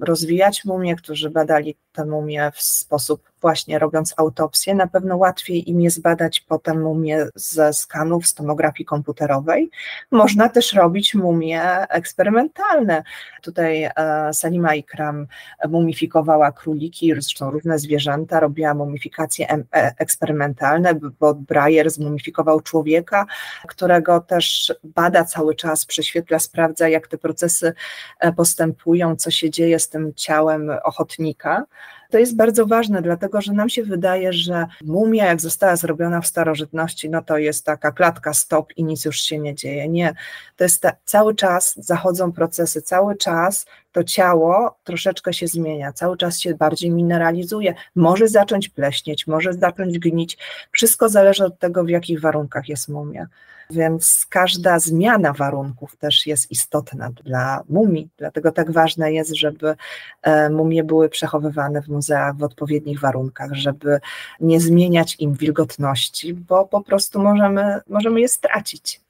[0.01, 5.81] rozwijać mumię, którzy badali tę mumię w sposób właśnie robiąc autopsję, na pewno łatwiej im
[5.81, 9.69] jest badać potem mumię ze skanów, z tomografii komputerowej.
[10.11, 13.03] Można też robić mumie eksperymentalne,
[13.41, 15.27] Tutaj e, Salima Ikram
[15.69, 19.65] mumifikowała króliki, zresztą różne zwierzęta, robiła mumifikacje e,
[19.97, 23.25] eksperymentalne, bo Breyer zmumifikował człowieka,
[23.67, 27.73] którego też bada cały czas, prześwietla, sprawdza, jak te procesy
[28.19, 31.65] e, postępują, co się dzieje z tym ciałem ochotnika.
[32.11, 36.27] To jest bardzo ważne, dlatego że nam się wydaje, że mumia, jak została zrobiona w
[36.27, 39.89] starożytności, no to jest taka klatka stop i nic już się nie dzieje.
[39.89, 40.13] Nie,
[40.55, 46.17] to jest ta, cały czas zachodzą procesy, cały czas to ciało troszeczkę się zmienia, cały
[46.17, 50.37] czas się bardziej mineralizuje, może zacząć pleśnieć, może zacząć gnić.
[50.71, 53.27] Wszystko zależy od tego, w jakich warunkach jest mumia.
[53.71, 59.75] Więc każda zmiana warunków też jest istotna dla mumii, dlatego tak ważne jest, żeby
[60.21, 63.99] e, mumie były przechowywane w muzeach w odpowiednich warunkach, żeby
[64.39, 69.01] nie zmieniać im wilgotności, bo po prostu możemy, możemy je stracić.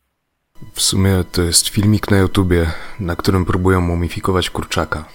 [0.74, 5.06] W sumie to jest filmik na YouTubie, na którym próbują mumifikować kurczaka.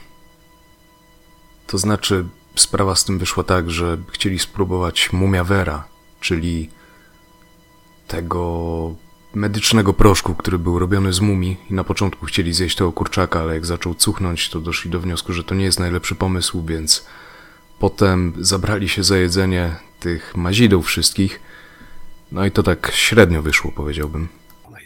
[1.66, 2.24] To znaczy,
[2.56, 5.84] sprawa z tym wyszła tak, że chcieli spróbować mumia vera,
[6.20, 6.70] czyli
[8.06, 8.94] tego
[9.34, 13.54] medycznego proszku, który był robiony z mumii i na początku chcieli zjeść tego kurczaka, ale
[13.54, 17.06] jak zaczął cuchnąć, to doszli do wniosku, że to nie jest najlepszy pomysł, więc
[17.78, 21.40] potem zabrali się za jedzenie tych mazidów wszystkich.
[22.32, 24.28] No i to tak średnio wyszło, powiedziałbym.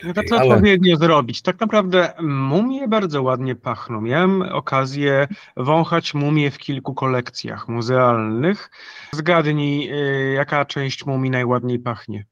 [0.04, 0.48] No to co ale...
[0.48, 1.42] odpowiednio zrobić?
[1.42, 4.00] Tak naprawdę mumie bardzo ładnie pachną.
[4.00, 8.70] Miałem okazję wąchać mumie w kilku kolekcjach muzealnych.
[9.12, 12.24] Zgadnij, y, jaka część mumii najładniej pachnie?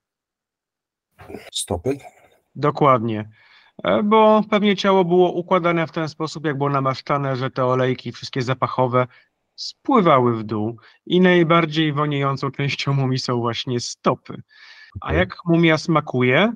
[1.53, 1.99] Stopy?
[2.55, 3.29] Dokładnie.
[3.85, 8.13] E, bo pewnie ciało było układane w ten sposób, jak było namaszczane, że te olejki,
[8.13, 9.07] wszystkie zapachowe
[9.57, 10.77] spływały w dół
[11.07, 14.43] i najbardziej woniejącą częścią mumii są właśnie stopy.
[15.01, 16.53] A jak mumia smakuje,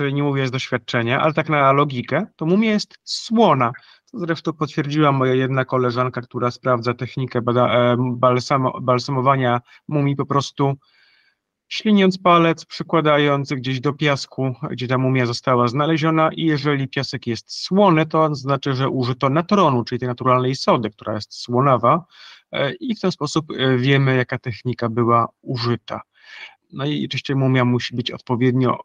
[0.00, 3.72] e, nie mówię z doświadczenia, ale tak na logikę, to mumia jest słona.
[4.12, 10.74] To zresztą potwierdziła moja jedna koleżanka, która sprawdza technikę e, balsamo, balsamowania mumii po prostu
[11.68, 17.64] śliniąc palec, przykładając gdzieś do piasku, gdzie ta mumia została znaleziona i jeżeli piasek jest
[17.64, 22.04] słony, to znaczy, że użyto natronu, czyli tej naturalnej sody, która jest słonawa
[22.52, 26.00] e, i w ten sposób e, wiemy, jaka technika była użyta.
[26.72, 28.78] No i oczywiście mumia musi być odpowiednio,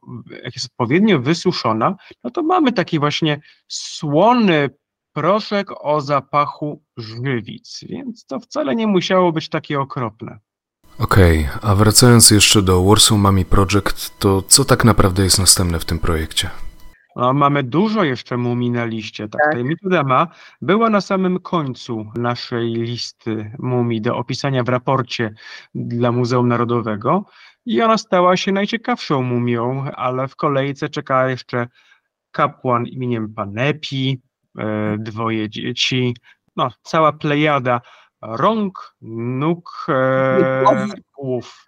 [0.43, 4.69] jak jest odpowiednio wysuszona, no to mamy taki właśnie słony
[5.13, 10.39] proszek o zapachu żywic, więc to wcale nie musiało być takie okropne.
[10.99, 15.85] Okej, a wracając jeszcze do Warsaw Mummy Project, to co tak naprawdę jest następne w
[15.85, 16.49] tym projekcie?
[17.15, 19.29] No, mamy dużo jeszcze mumii na liście.
[19.29, 19.51] Tak, Tak.
[19.51, 20.27] Tajemnica Dama
[20.61, 25.33] była na samym końcu naszej listy mumii do opisania w raporcie
[25.75, 27.25] dla Muzeum Narodowego
[27.65, 31.67] i ona stała się najciekawszą mumią, ale w kolejce czeka jeszcze
[32.31, 34.21] kapłan imieniem Panepi,
[34.57, 36.15] e, dwoje dzieci,
[36.55, 37.81] no cała plejada
[38.21, 40.87] rąk, nóg, e,
[41.17, 41.65] głów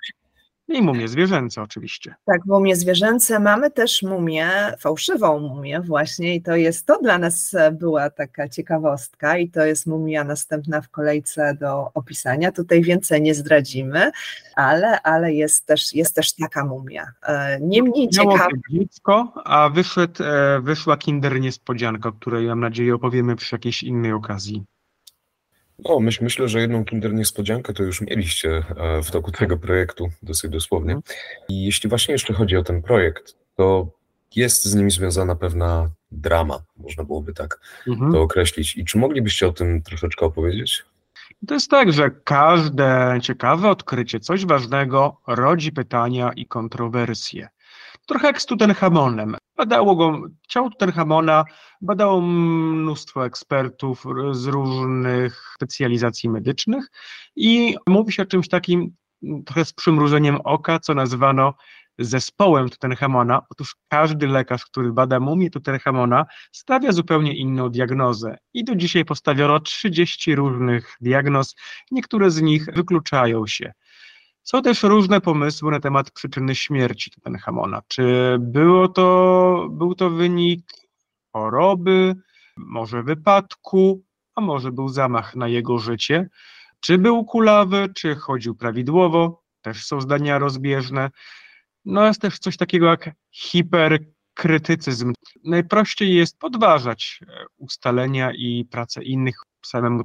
[0.68, 2.16] i mumie zwierzęce oczywiście.
[2.26, 3.40] Tak, mumie zwierzęce.
[3.40, 4.50] Mamy też mumię,
[4.80, 9.88] fałszywą mumię właśnie i to jest, to dla nas była taka ciekawostka i to jest
[9.88, 12.52] mumia następna w kolejce do opisania.
[12.52, 14.12] Tutaj więcej nie zdradzimy,
[14.56, 17.12] ale, ale jest, też, jest też taka mumia.
[17.24, 22.96] E, Niemniej Miało ciekawa, dziecko, a wyszedł, e, wyszła kinder niespodzianka, o której mam nadzieję
[22.96, 24.64] opowiemy przy jakiejś innej okazji.
[25.80, 30.10] No, myśl, myślę, że jedną Kinder niespodziankę to już mieliście e, w toku tego projektu,
[30.24, 31.00] dosyć dosłownie.
[31.50, 33.88] I jeśli właśnie jeszcze chodzi o ten projekt, to
[34.36, 38.12] jest z nim związana pewna drama, można byłoby tak Mhm.
[38.12, 38.78] to określić.
[38.78, 40.84] I czy moglibyście o tym troszeczkę opowiedzieć?
[41.48, 47.48] To jest tak, że każde ciekawe odkrycie, coś ważnego, rodzi pytania i kontrowersje.
[48.08, 49.36] Trochę jak z Tutenchamonem.
[49.58, 51.46] Badało go, ciało Tutenchamona
[51.82, 56.92] badało mnóstwo ekspertów z różnych specjalizacji medycznych
[57.36, 61.54] i mówi się o czymś takim m, trochę z przymrużeniem oka, co nazwano
[62.00, 63.42] zespołem Tutenchamona.
[63.50, 68.38] Otóż każdy lekarz, który bada mumię Tutenchamona, stawia zupełnie inną diagnozę.
[68.54, 71.56] I do dzisiaj postawiono 30 różnych diagnoz,
[71.92, 73.74] niektóre z nich wykluczają się.
[74.44, 77.82] Są też różne pomysły na temat przyczyny śmierci Tutenchamona.
[77.88, 80.66] Czy było to, był to wynik
[81.34, 82.16] choroby,
[82.58, 84.04] może wypadku,
[84.36, 86.30] a może był zamach na jego życie?
[86.80, 89.44] Czy był kulawy, czy chodził prawidłowo?
[89.62, 91.12] Też są zdania rozbieżne.
[91.86, 95.14] No jest też coś takiego jak hiperkrytycyzm.
[95.44, 100.04] Najprościej jest podważać e, ustalenia i pracę innych samemu,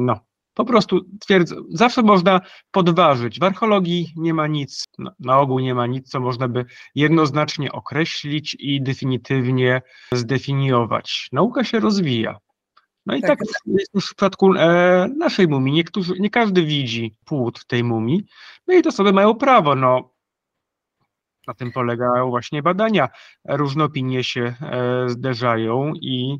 [0.00, 0.20] no,
[0.56, 3.40] po prostu twierdzę, zawsze można podważyć.
[3.40, 4.84] W archeologii nie ma nic,
[5.18, 6.64] na, ogół nie ma nic, co można by
[6.94, 11.28] jednoznacznie określić i definitywnie zdefiniować.
[11.32, 12.38] Nauka się rozwija.
[13.06, 13.38] No i tak, Tak.
[13.66, 15.74] jest już w przypadku e, naszej mumii.
[15.74, 18.26] Niektórzy, nie każdy widzi płód tej mumii,
[18.66, 19.74] no i to sobie mają prawo.
[19.74, 20.14] No,
[21.46, 23.08] na tym polegają właśnie badania.
[23.44, 26.38] Różne opinie się e, zderzają i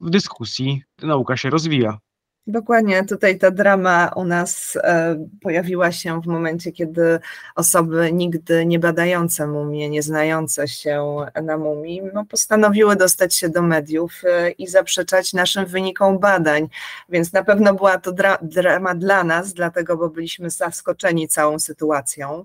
[0.00, 1.98] w dyskusji nauka się rozwija.
[2.48, 7.18] Dokładnie, tutaj ta drama u nas e, pojawiła się w momencie, kiedy
[7.54, 13.62] osoby nigdy nie badające mumie, nie znające się na mumii, no, postanowiły dostać się do
[13.62, 16.68] mediów e, i zaprzeczać naszym wynikom badań.
[17.08, 22.44] Więc na pewno była to dra drama dla nas, dlatego, bo byliśmy zaskoczeni całą sytuacją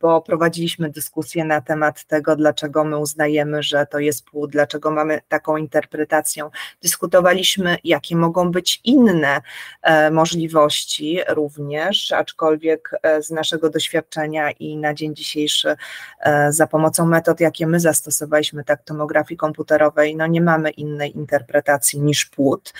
[0.00, 5.20] bo prowadziliśmy dyskusję na temat tego, dlaczego my uznajemy, że to jest płód, dlaczego mamy
[5.28, 6.50] taką interpretację.
[6.82, 9.40] Dyskutowaliśmy, jakie mogą być inne
[9.82, 15.76] e, możliwości również, aczkolwiek e, z naszego doświadczenia i na dzień dzisiejszy
[16.20, 22.00] e, za pomocą metod, jakie my zastosowaliśmy, tak tomografii komputerowej, no nie mamy innej interpretacji
[22.00, 22.72] niż płód.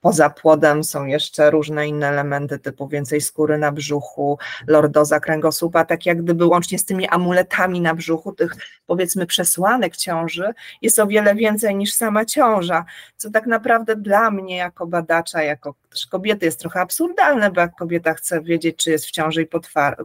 [0.00, 6.06] Poza płodem są jeszcze różne inne elementy, typu więcej skóry na brzuchu, lordoza kręgosłupa, tak
[6.06, 8.56] jak gdyby łącznie z tymi amuletami na brzuchu, tych
[8.86, 10.52] powiedzmy przesłanek ciąży,
[10.82, 12.84] jest o wiele więcej niż sama ciąża,
[13.16, 17.74] co tak naprawdę dla mnie jako badacza, jako też kobiety jest trochę absurdalne, bo jak
[17.74, 19.48] kobieta chce wiedzieć, czy jest w ciąży i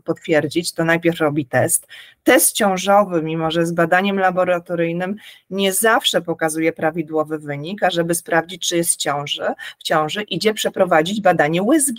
[0.04, 1.88] potwierdzić, to najpierw robi test.
[2.26, 5.16] Test ciążowy, mimo że z badaniem laboratoryjnym
[5.50, 9.46] nie zawsze pokazuje prawidłowy wynik, a żeby sprawdzić, czy jest ciąży,
[9.80, 11.98] w ciąży, idzie przeprowadzić badanie USG.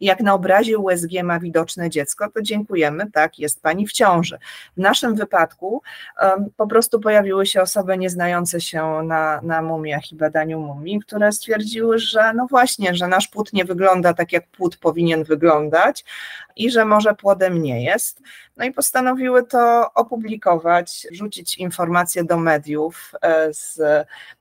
[0.00, 4.38] Jak na obrazie USG ma widoczne dziecko, to dziękujemy, tak, jest pani w ciąży.
[4.76, 5.82] W naszym wypadku
[6.22, 11.32] um, po prostu pojawiły się osoby nieznające się na, na mumiach i badaniu mumii, które
[11.32, 16.04] stwierdziły, że no właśnie, że nasz płód nie wygląda tak, jak płód powinien wyglądać
[16.56, 18.22] i że może płodem nie jest.
[18.56, 23.80] No i postanowiły to opublikować, rzucić informacje do mediów e, z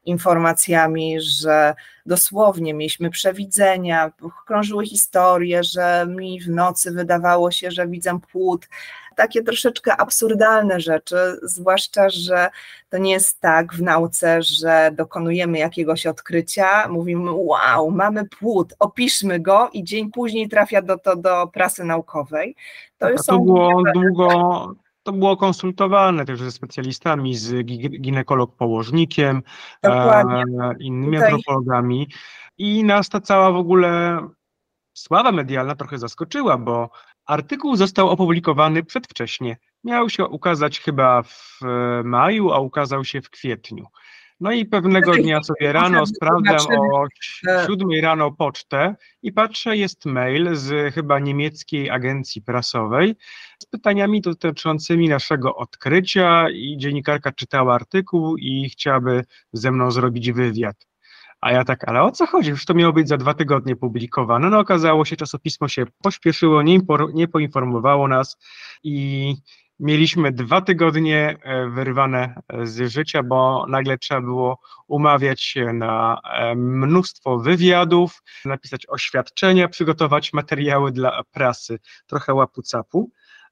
[0.06, 1.76] informacjami, że
[2.06, 4.11] dosłownie mieliśmy przewidzenia,
[4.45, 8.68] krążyły historie, że mi w nocy wydawało się, że widzę płód.
[9.15, 12.49] Takie troszeczkę absurdalne rzeczy, zwłaszcza, że
[12.90, 19.40] to nie jest tak w nauce, że dokonujemy jakiegoś odkrycia, mówimy wow, mamy płód, opiszmy
[19.40, 22.56] go i dzień później trafia do, to do prasy naukowej.
[22.98, 24.76] To A są to było długo,
[25.06, 27.65] to było konsultowane też ze specjalistami, z
[28.02, 29.41] ginekolog-położnikiem,
[29.84, 30.23] e,
[30.80, 31.34] innymi Tutaj...
[31.34, 32.07] antropologami
[32.57, 34.19] i nas ta cała w ogóle
[34.94, 36.90] sława medialna trochę zaskoczyła, bo
[37.26, 39.57] artykuł został opublikowany przedwcześnie.
[39.84, 41.60] Miał się ukazać chyba w
[42.03, 43.86] maju, a ukazał się w kwietniu.
[44.40, 47.06] No i pewnego dnia sobie rano sprawdzam o
[47.68, 53.16] siódmej rano pocztę i patrzę, jest mail z chyba niemieckiej agencji prasowej
[53.60, 60.88] z pytaniami dotyczącymi naszego odkrycia i dziennikarka czytała artykuł i chciałaby ze mną zrobić wywiad.
[61.41, 62.49] A ja tak, ale o co chodzi?
[62.49, 64.49] Już to miało być za dwa tygodnie publikowane.
[64.49, 66.80] No okazało się, czasopismo się pośpieszyło, nie,
[67.14, 68.38] nie poinformowało nas
[68.84, 69.36] i
[69.80, 76.22] Mieliśmy dwa tygodnie e, wyrwane e, z życia, bo nagle trzeba było umawiać się na
[76.23, 83.06] e, mnóstwo wywiadów, napisać oświadczenia, przygotować materiały dla prasy, trochę łapu-capu.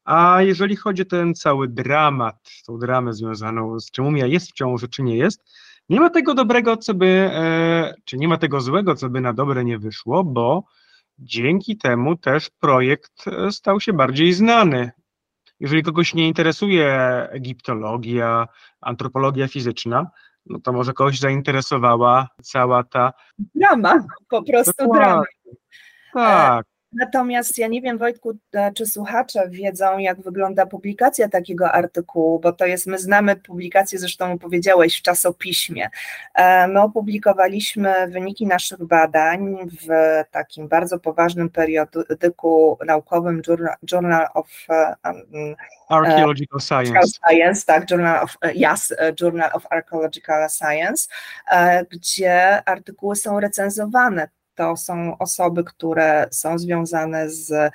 [0.03, 4.53] A jeżeli chodzi o ten cały dramat, tą dramę związaną z czym Umia jest w
[4.53, 5.43] ciąży, czy nie jest,
[5.89, 7.31] nie ma tego dobrego, co by,
[8.05, 10.63] czy nie ma tego złego, co by na dobre nie wyszło, bo
[11.19, 14.91] dzięki temu też projekt stał się bardziej znany
[15.63, 16.87] jeżeli kogoś nie interesuje
[17.31, 18.47] egiptologia,
[18.81, 20.07] antropologia fizyczna,
[20.45, 23.13] no to może kogoś zainteresowała cała ta.
[23.55, 25.23] Drama, po prostu drama.
[26.13, 26.65] Tak.
[26.95, 32.53] Natomiast ja nie wiem, Wojtku, e, czy słuchacze wiedzą, jak wygląda publikacja takiego artykułu, bo
[32.53, 35.89] to jest, my znamy publikację, zresztą powiedziałeś, w czasopiśmie.
[36.35, 39.87] E, my opublikowaliśmy wyniki naszych badań w
[40.31, 43.41] takim bardzo poważnym periodyku naukowym
[43.91, 44.95] Journal of e,
[45.89, 47.19] Archaeological Science.
[47.29, 51.07] Science, tak, Journal of, yes, Journal of Archaeological Science,
[51.91, 57.71] gdzie artykuły są recenzowane to są osoby, które są związane z e,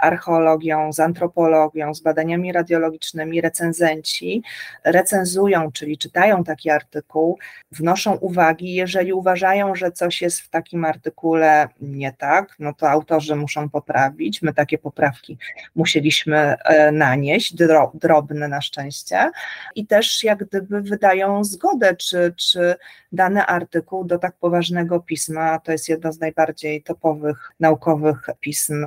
[0.00, 4.42] archeologią, z antropologią, z badaniami radiologicznymi, recenzenci,
[4.84, 7.38] recenzują, czyli czytają taki artykuł,
[7.72, 8.74] wnoszą uwagi.
[8.74, 14.42] Jeżeli uważają, że coś jest w takim artykule nie tak, no to autorzy muszą poprawić.
[14.42, 15.38] My takie poprawki
[15.74, 17.54] musieliśmy e, nanieść,
[17.94, 19.30] drobne na szczęście,
[19.74, 22.74] i też jak gdyby wydają zgodę, czy, czy
[23.12, 28.86] dany artykuł do tak poważnego pisma, to jest jedno z najbardziej topowych naukowych pism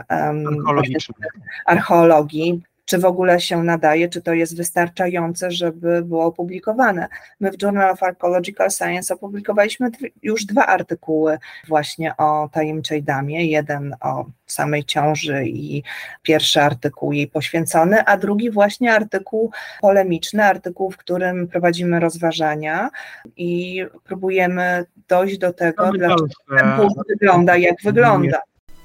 [1.66, 7.07] archeologii, czy w ogóle się nadaje, czy to jest wystarczające, żeby było opublikowane.
[7.39, 9.89] My w Journal of Archaeological Science opublikowaliśmy
[10.23, 11.38] już dwa artykuły
[11.68, 13.45] właśnie o tajemniczej damie.
[13.45, 15.84] Jeden o samej ciąży i
[16.22, 19.51] pierwszy artykuł jej poświęcony, a drugi właśnie artykuł
[19.81, 22.89] polemiczny, artykuł, w którym prowadzimy rozważania
[23.38, 26.27] i próbujemy dojść do tego, dlaczego
[26.57, 28.41] ten punkt wygląda, jak wygląda.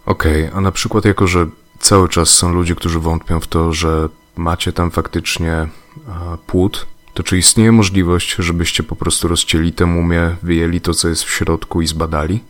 [0.07, 1.47] Okej, okay, a na przykład jako, że
[1.81, 5.69] cały czas są ludzie, którzy wątpią w to, że macie tam faktycznie
[6.47, 11.25] płód, to czy istnieje możliwość, żebyście po prostu rozcięli tę mumię, wyjęli to, co jest
[11.25, 12.41] w środku i zbadali?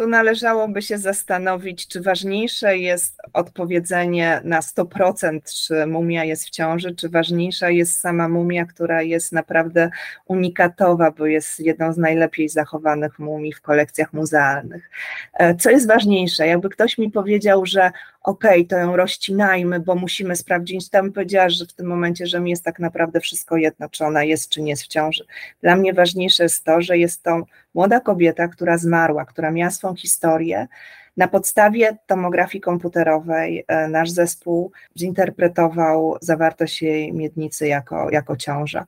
[0.00, 6.94] tu należałoby się zastanowić, czy ważniejsze jest odpowiedzenie na 100%, czy mumia jest w ciąży,
[6.94, 9.90] czy ważniejsza jest sama mumia, która jest naprawdę
[10.26, 14.90] unikatowa, bo jest jedną z najlepiej zachowanych mumii w kolekcjach muzealnych.
[15.34, 16.46] E, co jest ważniejsze?
[16.46, 17.90] Jakby ktoś mi powiedział, że
[18.22, 22.40] okej, okay, to ją rozcinajmy, bo musimy sprawdzić, tam powiedziała, że w tym momencie, że
[22.40, 25.24] mi jest tak naprawdę wszystko jedno, czy ona jest, czy nie jest w ciąży.
[25.62, 27.42] Dla mnie ważniejsze jest to, że jest to
[27.74, 30.68] młoda kobieta, która zmarła, która miała swą historię.
[31.16, 38.86] Na podstawie tomografii komputerowej e, nasz zespół zinterpretował zawartość jej miednicy jako, jako ciąża.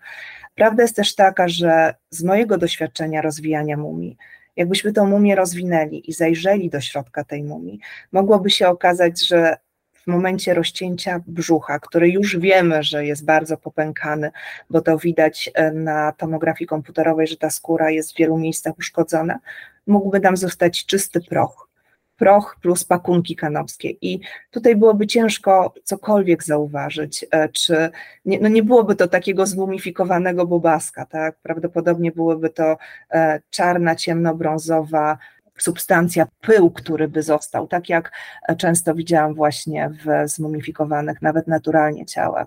[0.55, 4.17] Prawda jest też taka, że z mojego doświadczenia rozwijania mumii,
[4.57, 7.81] jakbyśmy tą mumię rozwinęli i zajrzeli do środka tej mumii,
[8.13, 9.57] mogłoby się okazać, że
[9.93, 14.31] w momencie rozcięcia brzucha, który już wiemy, że jest bardzo popękany,
[14.71, 19.39] bo to widać e, na tomografii komputerowej, że ta skóra jest w wielu miejscach uszkodzona,
[19.87, 21.72] mógłby nam zostać czysty proch.
[22.17, 23.91] Proch plus pakunki kanopskie.
[23.91, 24.21] I
[24.51, 27.91] tutaj byłoby ciężko cokolwiek zauważyć, e, czy
[28.25, 31.37] nie, no nie byłoby to takiego zmumifikowanego bobaska, tak?
[31.43, 32.77] Prawdopodobnie byłoby to
[33.11, 35.19] e, czarna, ciemnobrązowa
[35.59, 38.13] substancja, pył, który by został, tak jak
[38.59, 42.47] często widziałam właśnie w zmumifikowanych, nawet naturalnie ciałach,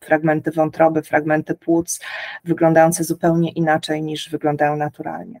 [0.00, 2.00] fragmenty wątroby, fragmenty płuc,
[2.44, 5.40] wyglądające zupełnie inaczej niż wyglądają naturalnie.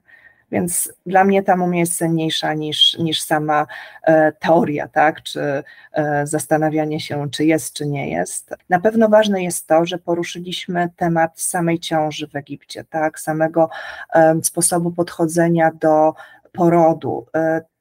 [0.52, 3.66] Więc dla mnie ta mumia jest cenniejsza niż, niż sama
[4.02, 5.22] e, teoria, tak?
[5.22, 5.62] czy
[5.92, 8.54] e, zastanawianie się, czy jest, czy nie jest.
[8.68, 13.20] Na pewno ważne jest to, że poruszyliśmy temat samej ciąży w Egipcie, tak?
[13.20, 13.70] samego
[14.14, 16.14] e, sposobu podchodzenia do
[16.52, 17.26] porodu.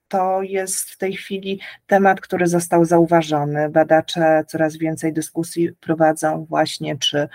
[0.08, 3.70] To jest w tej chwili temat, który został zauważony.
[3.70, 7.28] Badacze coraz więcej dyskusji prowadzą właśnie, czy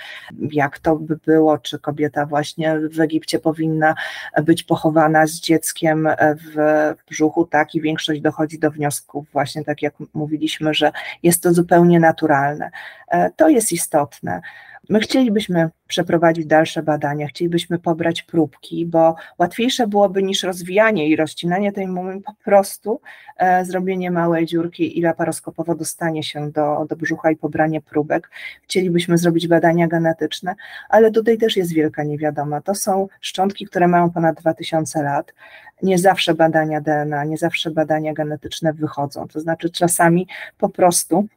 [0.52, 3.94] jak to by było, czy kobieta właśnie w Egipcie powinna
[4.42, 6.08] być pochowana z dzieckiem
[6.54, 10.92] w brzuchu, tak i większość dochodzi do wniosków właśnie tak jak mówiliśmy, że
[11.22, 12.70] jest to zupełnie naturalne.
[13.08, 14.40] E, to jest istotne.
[14.88, 21.72] My chcielibyśmy przeprowadzić dalsze badania, chcielibyśmy pobrać próbki, bo łatwiejsze byłoby niż rozwijanie i rozcinanie
[21.72, 23.00] tej mumy po prostu
[23.36, 28.30] e, zrobienie małej dziurki i laparoskopowo dostanie się do, do brzucha i pobranie próbek.
[28.62, 30.54] Chcielibyśmy zrobić badania genetyczne,
[30.88, 32.60] ale tutaj też jest wielka niewiadoma.
[32.60, 35.34] To są szczątki, które mają ponad 2000 lat.
[35.82, 39.28] Nie zawsze badania DNA, nie zawsze badania genetyczne wychodzą.
[39.28, 40.26] To znaczy czasami
[40.58, 41.28] po prostu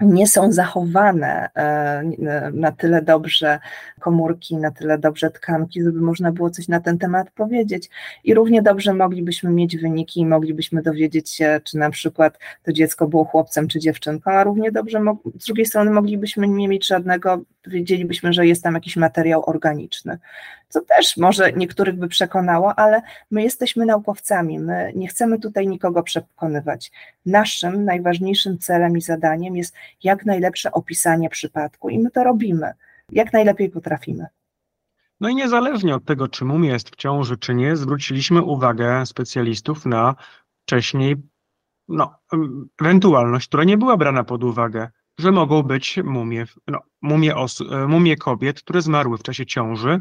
[0.00, 3.58] nie są zachowane e, na tyle dobrze
[4.00, 7.90] komórki, na tyle dobrze tkanki, żeby można było coś na ten temat powiedzieć.
[8.24, 13.08] I równie dobrze moglibyśmy mieć wyniki i moglibyśmy dowiedzieć się, czy na przykład to dziecko
[13.08, 15.04] było chłopcem czy dziewczynką, a równie dobrze
[15.38, 20.18] z drugiej strony moglibyśmy nie mieć żadnego, wiedzielibyśmy, że jest tam jakiś materiał organiczny
[20.68, 26.02] co też może niektórych by przekonało, ale my jesteśmy naukowcami, my nie chcemy tutaj nikogo
[26.02, 26.92] przekonywać.
[27.26, 32.72] Naszym najważniejszym celem i zadaniem jest jak najlepsze opisanie przypadku i my to robimy,
[33.12, 34.26] jak najlepiej potrafimy.
[35.20, 39.86] No i niezależnie od tego, czy mumia jest w ciąży, czy nie, zwróciliśmy uwagę specjalistów
[39.86, 40.14] na
[40.62, 41.16] wcześniej
[41.88, 42.18] no,
[42.80, 44.88] ewentualność, która nie była brana pod uwagę,
[45.18, 47.34] że mogą być mumie, no, mumie,
[47.88, 50.00] mumie kobiet, które zmarły w czasie ciąży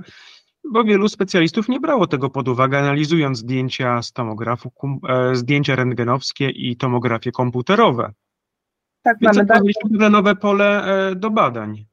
[0.72, 4.72] bo wielu specjalistów nie brało tego pod uwagę, analizując zdjęcia z tomografu,
[5.10, 8.12] e, zdjęcia rentgenowskie i tomografie komputerowe.
[9.02, 10.10] Tak, Więc mamy bardzo...
[10.10, 11.86] nowe pole e, do badań.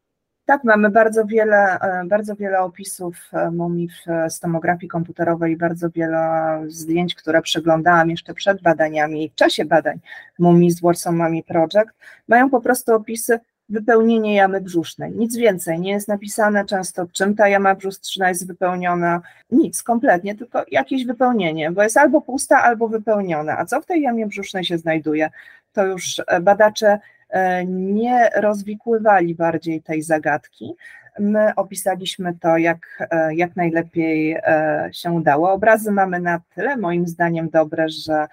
[0.45, 3.89] Tak, mamy bardzo wiele, e, bardzo wiele opisów mumii
[4.29, 9.99] z tomografii komputerowej, bardzo wiele zdjęć, które przeglądałam jeszcze przed badaniami i w czasie badań
[10.39, 11.93] mumii z Warsaw Mummy Project,
[12.29, 15.13] mają po prostu opisy wypełnienie jamy brzusznej.
[15.13, 19.21] Nic więcej, nie jest napisane często, czym ta jama brzuszna jest wypełniona,
[19.51, 23.59] nic kompletnie, tylko jakieś wypełnienie, bo jest albo pusta, albo wypełniona.
[23.59, 25.31] A co w tej jamie brzusznej się znajduje,
[25.73, 26.99] to już e, badacze
[27.29, 30.75] e, nie rozwikływali bardziej tej zagadki.
[31.19, 34.37] My opisaliśmy to jak, e, jak najlepiej
[34.93, 35.53] się udało.
[35.53, 38.27] Obrazy mamy na tyle, moim zdaniem, dobre, że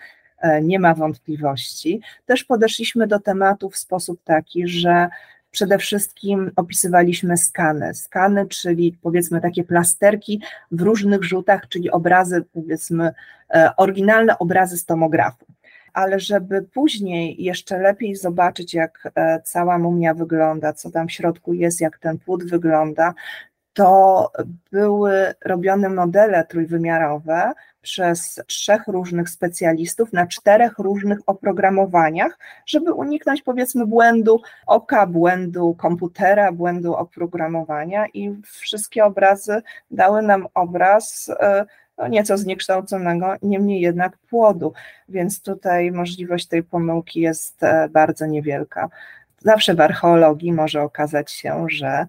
[0.62, 2.02] nie ma wątpliwości.
[2.26, 5.10] Też podeszliśmy do tematu w sposób taki, że
[5.52, 7.94] przede wszystkim opisywaliśmy skany.
[7.94, 10.42] Skany, czyli powiedzmy takie plasterki
[10.72, 13.14] w różnych rzutach, czyli obrazy, powiedzmy,
[13.50, 15.46] e, oryginalne obrazy z tomografu.
[15.94, 21.54] Ale żeby później jeszcze lepiej zobaczyć, jak e, cała mumia wygląda, co tam w środku
[21.54, 23.14] jest, jak ten płód wygląda,
[23.80, 24.32] to
[24.72, 33.86] były robione modele trójwymiarowe przez trzech różnych specjalistów na czterech różnych oprogramowaniach, żeby uniknąć powiedzmy
[33.86, 39.62] błędu oka, błędu komputera, błędu oprogramowania i wszystkie obrazy
[39.92, 41.66] dały nam obraz e,
[41.98, 44.74] no, nieco zniekształconego, niemniej jednak płodu,
[45.10, 48.90] więc tutaj możliwość tej pomyłki jest e, bardzo niewielka.
[49.40, 52.08] Zawsze w archeologii może okazać się, że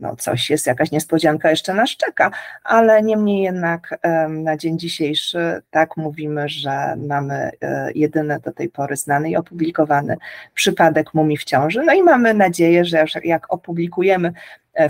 [0.00, 2.30] no coś jest, jakaś niespodzianka jeszcze nas czeka,
[2.64, 3.98] ale niemniej jednak
[4.28, 10.16] na dzień dzisiejszy tak mówimy, że mamy e, jedyny do tej pory znany i opublikowany
[10.54, 14.32] przypadek mumii w ciąży, no i mamy nadzieję, że jak opublikujemy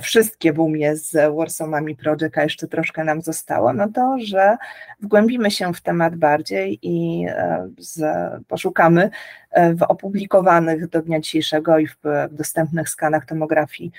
[0.01, 4.57] wszystkie boomie z Warsaw Mami Project, a jeszcze troszkę nam zostało, no to, że
[5.01, 8.03] wgłębimy się w temat bardziej i e, z,
[8.49, 9.11] poszukamy
[9.51, 11.97] e, w opublikowanych do dnia dzisiejszego i w,
[12.31, 13.93] w dostępnych skanach tomografii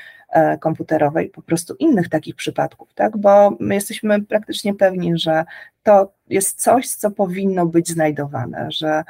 [0.60, 3.18] komputerowej po prostu innych takich przypadków, tak?
[3.18, 5.46] Bo my jesteśmy praktycznie pewni, że
[5.84, 9.04] to jest coś, co powinno być znajdowane, że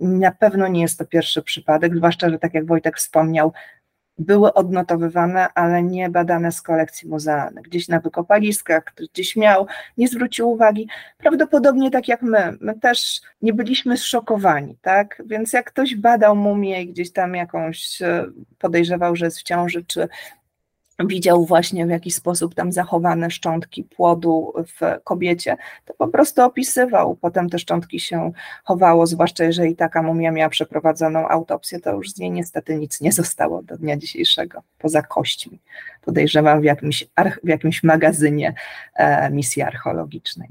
[0.00, 3.52] na pewno nie jest to pierwszy przypadek, zwłaszcza, że tak jak Wojtek wspomniał,
[4.18, 7.64] były odnotowywane, ale nie badane z kolekcji muzealnych.
[7.64, 9.66] Gdzieś na wykopaliskach, ktoś gdzieś miał,
[9.98, 10.88] nie zwrócił uwagi.
[11.18, 15.22] Prawdopodobnie tak jak my, my też nie byliśmy zszokowani, tak?
[15.26, 18.26] Więc jak ktoś badał mumię i gdzieś tam jakąś e,
[18.58, 20.08] podejrzewał, że jest w ciąży, czy
[21.00, 27.16] widział właśnie w jaki sposób tam zachowane szczątki płodu w kobiecie, to po prostu opisywał.
[27.16, 28.32] Potem te szczątki się
[28.64, 33.12] chowało, zwłaszcza jeżeli taka mumia miała przeprowadzoną autopsję, to już z niej niestety nic nie
[33.12, 35.58] zostało do dnia dzisiejszego, poza kośćmi.
[36.04, 37.06] Podejrzewam w jakimś,
[37.44, 38.54] w jakimś magazynie
[38.94, 40.48] e, misji archeologicznej.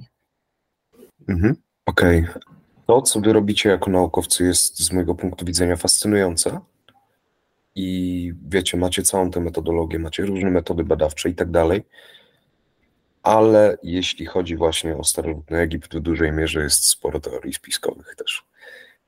[1.28, 1.56] Mhm.
[1.86, 2.20] Okej.
[2.20, 2.42] Okay.
[2.88, 6.60] To, co wy robicie jako naukowcy, jest z mojego punktu widzenia fascynujące
[7.76, 11.84] i wiecie, macie całą tę metodologię, macie różne metody badawcze i tak dalej,
[13.24, 18.46] ale jeśli chodzi właśnie o starożytny Egipt, w dużej mierze jest sporo teorii spiskowych też.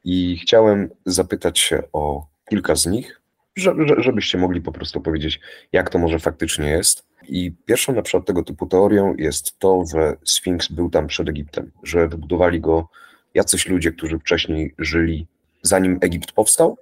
[0.04, 3.22] I chciałem zapytać się o kilka z nich,
[3.98, 5.40] żebyście mogli po prostu powiedzieć,
[5.72, 7.06] jak to może faktycznie jest.
[7.28, 11.72] I pierwszą na przykład tego typu teorią jest to, że Sfinks był tam przed Egiptem,
[11.84, 12.88] że wybudowali go
[13.34, 15.28] jacyś ludzie, którzy wcześniej żyli,
[15.62, 16.78] zanim Egipt powstał.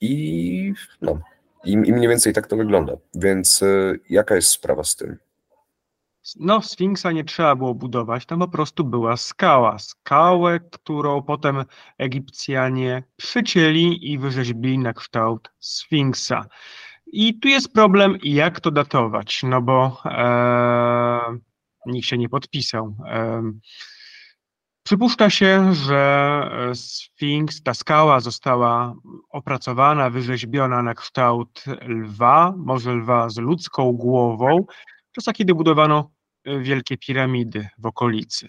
[0.00, 1.20] I no,
[1.64, 2.92] i, i mniej więcej tak to wygląda.
[3.14, 5.16] Więc y, jaka jest sprawa z tym?
[6.36, 9.78] No, Sfinksa nie trzeba było budować, tam po prostu była skała.
[9.78, 11.64] Skałę, którą potem
[11.98, 16.46] Egipcjanie przycięli i wyrzeźbili na kształt Sfinksa.
[17.06, 21.38] I tu jest problem, jak to datować, no bo e,
[21.86, 22.96] nikt się nie podpisał.
[23.06, 23.42] E,
[24.82, 28.94] Przypuszcza się, że Sfinks, ta skała została
[29.30, 34.64] opracowana, wyrzeźbiona na kształt lwa, może lwa z ludzką głową,
[35.10, 36.10] w czasach, kiedy budowano
[36.44, 38.48] wielkie piramidy w okolicy.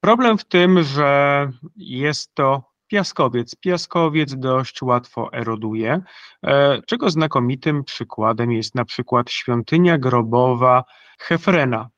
[0.00, 3.56] Problem w tym, że jest to piaskowiec.
[3.56, 6.00] Piaskowiec dość łatwo eroduje,
[6.46, 10.84] e, czego znakomitym przykładem jest na przykład świątynia grobowa
[11.18, 11.88] Hefrena,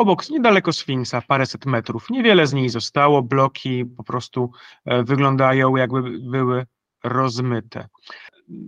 [0.00, 2.10] obok, niedaleko Sfinksa, paręset metrów.
[2.10, 4.50] Niewiele z niej zostało, bloki po prostu
[4.84, 6.66] e, wyglądają jakby były
[7.04, 7.88] rozmyte.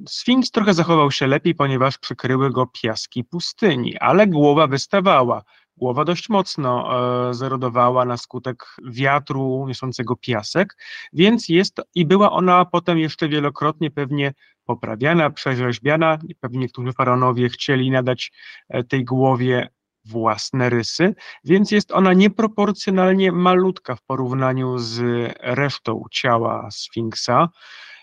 [0.08, 5.42] Sfinks trochę zachował się lepiej, ponieważ przykryły go piaski pustyni, ale głowa wystawała.
[5.76, 6.90] Głowa dość mocno
[7.30, 10.76] e, zerodowała na skutek wiatru niosącego piasek,
[11.12, 14.32] więc jest i była ona potem jeszcze wielokrotnie pewnie
[14.64, 16.18] poprawiana, przerzeźbiana.
[16.40, 18.32] Pewnie niektórzy faraonowie chcieli nadać
[18.68, 19.68] e, tej głowie
[20.04, 21.14] własne rysy,
[21.44, 25.02] więc jest ona nieproporcjonalnie malutka w porównaniu z
[25.40, 27.48] resztą ciała Sfinksa.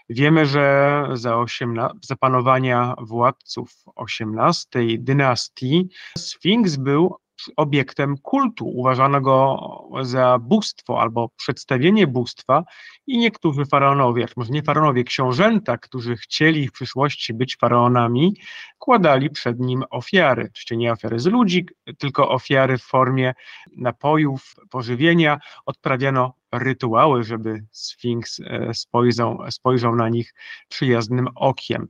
[0.10, 7.16] Wiemy, że za, osiemna, za panowania władców XVIII dynastii Sfinks był
[7.56, 9.60] obiektem kultu, uważano go
[10.02, 12.64] za bóstwo albo przedstawienie bóstwa.
[13.08, 18.36] I niektórzy faraonowie, może nie faraonowie, książęta, którzy chcieli w przyszłości być faraonami,
[18.78, 21.66] kładali przed nim ofiary, oczywiście nie ofiary z ludzi,
[21.98, 23.34] tylko ofiary w formie
[23.78, 30.34] napojów, pożywienia, odprawiano rytuały, żeby Sfinks e, spojrzał, spojrzał na nich
[30.70, 31.88] przyjaznym okiem.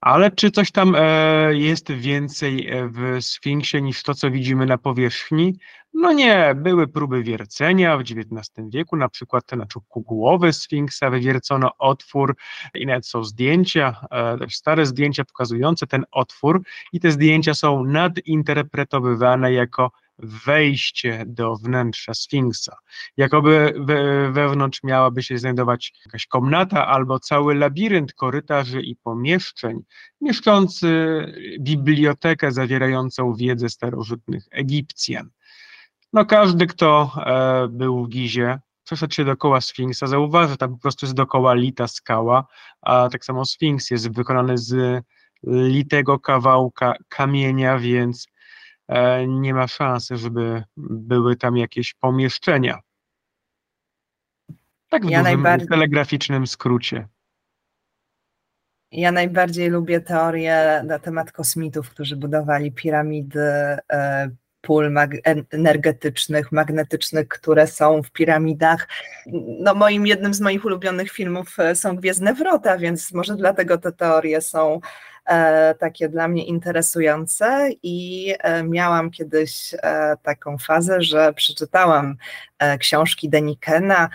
[0.00, 4.78] Ale czy coś tam e, jest więcej e, w Sfinksie niż to, co widzimy na
[4.78, 5.58] powierzchni?
[5.94, 11.70] No nie, były próby wiercenia w XIX wieku, na przykład na czubku głowy Sfinksa wywiercono
[11.78, 12.36] otwór
[12.74, 16.62] i nawet są zdjęcia, e, stare zdjęcia pokazujące ten otwór
[16.92, 22.76] i te zdjęcia są nadinterpretowywane jako wejście do wnętrza Sfinksa.
[23.16, 29.80] Jakoby we, wewnątrz miałaby się znajdować jakaś komnata albo cały labirynt korytarzy i pomieszczeń,
[30.20, 30.88] mieszczący
[31.60, 35.30] bibliotekę zawierającą wiedzę starożytnych Egipcjan.
[36.12, 41.06] No każdy, kto e, był w Gizie, przeszedł się dookoła Sfinksa, zauważy, tam po prostu
[41.06, 42.46] jest dookoła lita skała,
[42.82, 45.04] a tak samo Sfinks jest wykonany z
[45.46, 48.26] litego kawałka kamienia, więc
[49.28, 52.78] nie ma szansy, żeby były tam jakieś pomieszczenia.
[54.90, 55.68] Tak w ja najbardziej...
[55.68, 57.08] telegraficznym skrócie.
[58.92, 63.40] Ja najbardziej lubię teorię na temat kosmitów, którzy budowali piramidy
[63.92, 64.30] e,
[64.60, 65.10] pól mag
[65.50, 68.88] energetycznych, magnetycznych, które są w piramidach.
[69.60, 73.92] No moim jednym z moich ulubionych filmów e, są Gwiezdne Wrota, więc może dlatego te
[73.92, 75.15] teorie są E,
[75.78, 82.16] takie dla mnie interesujące i e, miałam kiedyś e, taką fazę, że przeczytałam
[82.78, 84.08] książki Denikena,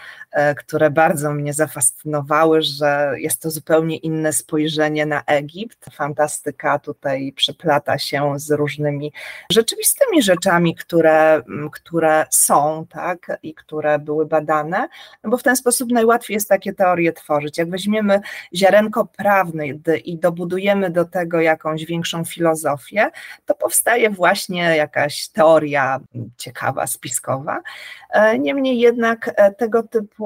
[0.57, 5.85] które bardzo mnie zafascynowały, że jest to zupełnie inne spojrzenie na Egipt.
[5.93, 9.13] Fantastyka tutaj przeplata się z różnymi
[9.51, 11.41] rzeczywistymi rzeczami, które,
[11.71, 14.87] które są, tak, i które były badane,
[15.23, 17.57] bo w ten sposób najłatwiej jest takie teorie tworzyć.
[17.57, 18.21] Jak weźmiemy
[18.55, 19.67] ziarenko prawne
[20.05, 23.11] i dobudujemy do do tego jakąś większą filozofię,
[23.45, 25.99] to powstaje właśnie jakaś teoria
[26.37, 27.61] ciekawa, spiskowa.
[28.09, 30.20] E, niemniej jednak e, tego typu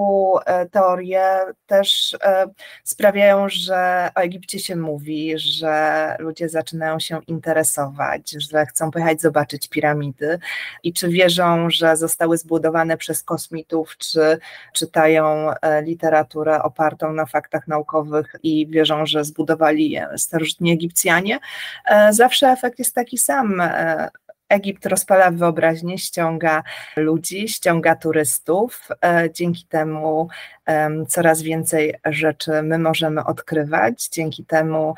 [0.46, 2.18] e, teorie też
[2.84, 9.70] sprawiają, że o Egipcie się mówi, że ludzie zaczynają się interesować, że chcą pojechać zobaczyć
[9.70, 10.40] piramidy
[10.84, 14.38] i czy wierzą, że zostały zbudowane przez kosmitów, czy
[14.74, 15.52] czytają
[15.84, 21.40] literaturę opartą na faktach naukowych i wierzą, że zbudowali je starożytni Egipcjanie,
[21.86, 23.62] e, zawsze efekt jest taki sam.
[24.50, 26.64] E, Egipt rozpala wyobraźnię, ściąga
[26.96, 28.88] ludzi, ściąga turystów.
[29.04, 30.28] E, dzięki temu
[31.08, 34.08] coraz więcej rzeczy my możemy odkrywać.
[34.08, 34.96] Dzięki temu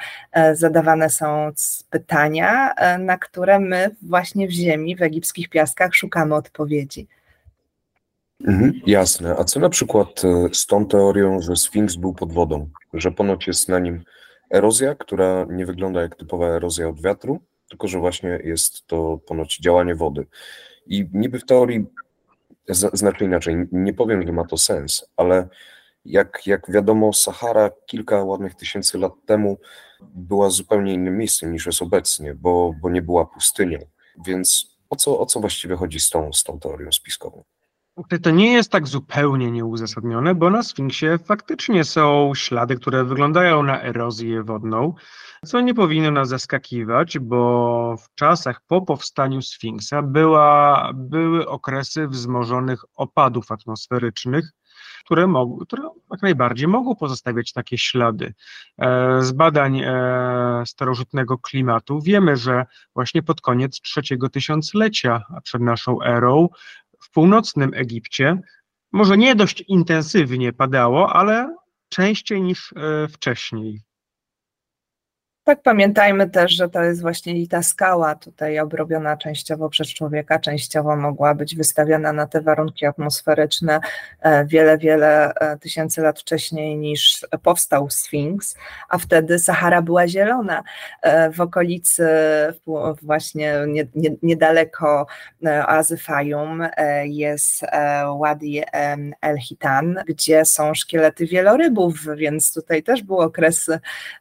[0.53, 1.51] zadawane są
[1.89, 7.07] pytania, na które my właśnie w ziemi, w egipskich piaskach szukamy odpowiedzi.
[8.45, 9.35] Mhm, jasne.
[9.37, 12.69] A co na przykład e, z tą teorią, że Sfinks był pod wodą?
[12.93, 14.03] Że ponoć jest na nim
[14.51, 19.57] erozja, która nie wygląda jak typowa erozja od wiatru, tylko że właśnie jest to ponoć
[19.57, 20.25] działanie wody.
[20.87, 21.85] I niby w teorii,
[22.93, 25.47] znaczy inaczej, nie powiem, że ma to sens, ale
[26.05, 29.57] jak, jak wiadomo, Sahara kilka ładnych tysięcy lat temu
[30.01, 33.79] była zupełnie innym miejscem niż jest obecnie, bo, bo nie była pustynią.
[34.25, 37.43] Więc o co, o co właściwie chodzi z tą, z tą teorią spiskową?
[38.23, 43.81] To nie jest tak zupełnie nieuzasadnione, bo na Sfinksie faktycznie są ślady, które wyglądają na
[43.81, 44.93] erozję wodną,
[45.45, 52.81] co nie powinno nas zaskakiwać, bo w czasach po powstaniu Sfinksa była, były okresy wzmożonych
[52.95, 54.51] opadów atmosferycznych,
[55.05, 58.33] które, mogły, które jak najbardziej mogą pozostawiać takie ślady.
[58.77, 62.65] E, z badań e, starożytnego klimatu wiemy, że
[62.95, 66.49] właśnie pod koniec trzeciego tysiąclecia przed naszą erą
[67.17, 68.41] północnym Egipcie
[68.91, 71.55] może nie dość intensywnie padało, ale
[71.89, 73.81] częściej niż e, wcześniej.
[75.47, 80.95] Tak, pamiętajmy też, że to jest właśnie ta skała tutaj obrobiona częściowo przez człowieka, częściowo
[80.95, 83.79] mogła być wystawiona na te warunki atmosferyczne
[84.21, 88.55] e, wiele, wiele e, tysięcy lat wcześniej niż powstał Sfinks,
[88.89, 90.63] a wtedy Sahara była zielona.
[91.01, 92.07] E, w okolicy
[93.01, 93.53] właśnie
[94.23, 95.05] niedaleko
[95.45, 96.67] oazy Fayum
[97.03, 97.61] jest
[98.19, 98.61] Wadi
[99.21, 103.69] El Hitan, gdzie są szkielety wielorybów, więc tutaj też był okres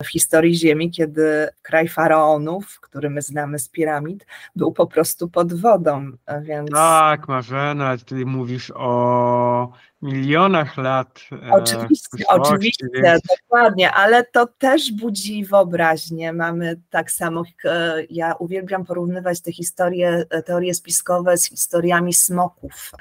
[0.05, 4.27] w historii Ziemi, kiedy kiedy kraj faraonów, który my znamy z piramid,
[4.57, 6.11] był po prostu pod wodą,
[6.43, 6.71] więc...
[6.71, 9.73] Tak, Marzena, ty mówisz o
[10.03, 11.21] milionach lat.
[11.33, 13.23] E, oczywiście, oczywiście, więc...
[13.41, 16.33] dokładnie, ale to też budzi wyobraźnię.
[16.33, 22.93] Mamy tak samo, e, ja uwielbiam porównywać te historie, e, teorie spiskowe z historiami smoków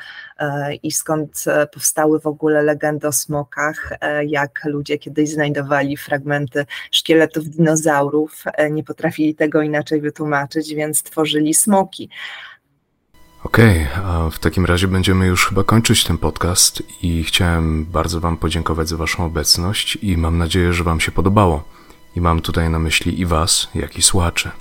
[0.84, 1.44] i skąd
[1.74, 3.98] powstały w ogóle legendy o smokach,
[4.28, 12.10] jak ludzie kiedyś znajdowali fragmenty szkieletów dinozaurów, nie potrafili tego inaczej wytłumaczyć, więc tworzyli smoki.
[13.46, 18.20] Okej, okay, a w takim razie będziemy już chyba kończyć ten podcast i chciałem bardzo
[18.20, 21.64] Wam podziękować za Waszą obecność i mam nadzieję, że Wam się podobało.
[22.16, 24.52] I mam tutaj na myśli i Was, jak i słuchaczy.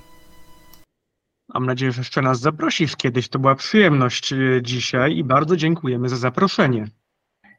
[1.54, 3.28] Mam nadzieję, że jeszcze nas zaprosisz kiedyś.
[3.28, 6.88] To była przyjemność e, dzisiaj i bardzo dziękujemy za zaproszenie.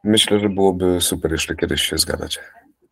[0.03, 2.39] Myślę, że byłoby super jeszcze kiedyś się zgadać.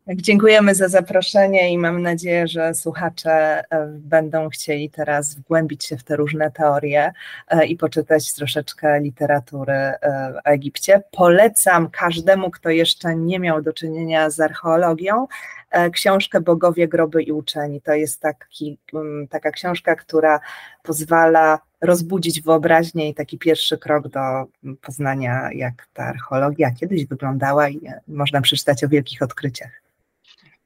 [0.08, 5.98] Tak, dziękujemy za zaproszenie i mam nadzieję, że słuchacze e, będą chcieli teraz wgłębić się
[5.98, 7.14] w te różne teorie
[7.48, 9.98] e, i poczytać troszeczkę literatury e,
[10.46, 11.04] o Egipcie.
[11.12, 15.28] Polecam każdemu, kto jeszcze nie miał do czynienia z archeologią,
[15.94, 17.82] książkę Bogowie, Groby i Uczeni.
[17.82, 18.78] To jest taki,
[19.30, 20.40] taka książka, która
[20.84, 24.20] pozwala rozbudzić wyobraźnię i taki pierwszy krok do
[24.82, 29.83] poznania, jak ta archeologia kiedyś wyglądała i można przeczytać o wielkich odkryciach.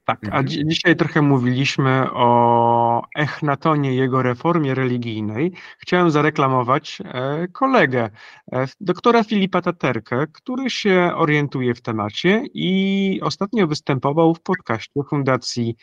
[0.08, 5.52] Tak, a dzi dzisiaj trochę mówiliśmy o Echnatonie, jego reformie religijnej.
[5.78, 8.10] Chciałem zareklamować e, kolegę,
[8.52, 15.76] e, doktora Filipa Taterkę, który się orientuje w temacie i ostatnio występował w podcaście Fundacji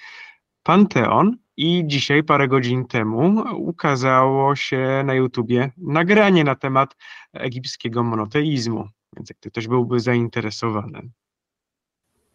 [0.63, 6.95] Panteon i dzisiaj, parę godzin temu, ukazało się na YouTubie nagranie na temat
[7.33, 8.87] egipskiego monoteizmu.
[9.15, 11.09] Więc jak ktoś byłby zainteresowany.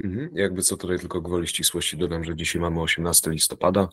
[0.04, 0.30] Mhm.
[0.32, 3.88] Jakby co tutaj tylko gwoli ścisłości dodam, że dzisiaj mamy 18 listopada,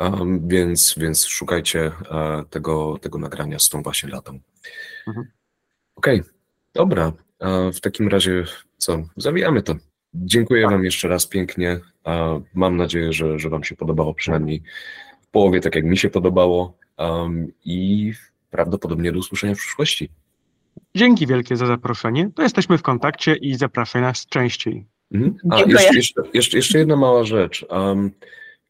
[0.00, 4.40] um, więc, więc szukajcie uh, tego, tego nagrania z tą właśnie latą.
[5.06, 5.26] Mhm.
[5.94, 6.32] Okej, okay.
[6.74, 7.12] dobra.
[7.40, 8.44] Uh, w takim razie
[8.76, 9.74] co, zawijamy to.
[10.14, 10.70] Dziękuję tak.
[10.70, 11.80] Wam jeszcze raz pięknie.
[12.04, 14.62] Uh, mam nadzieję, że, że Wam się podobało przynajmniej
[15.22, 18.12] w połowie, tak jak mi się podobało um, i
[18.50, 20.10] prawdopodobnie do usłyszenia w przyszłości.
[20.94, 22.30] Dzięki wielkie za zaproszenie.
[22.34, 24.86] To jesteśmy w kontakcie i zapraszaj nas częściej.
[25.14, 25.36] Mhm.
[25.50, 27.66] A, jeszcze, jeszcze, jeszcze, jeszcze, jedna mała rzecz.
[27.70, 28.10] Um,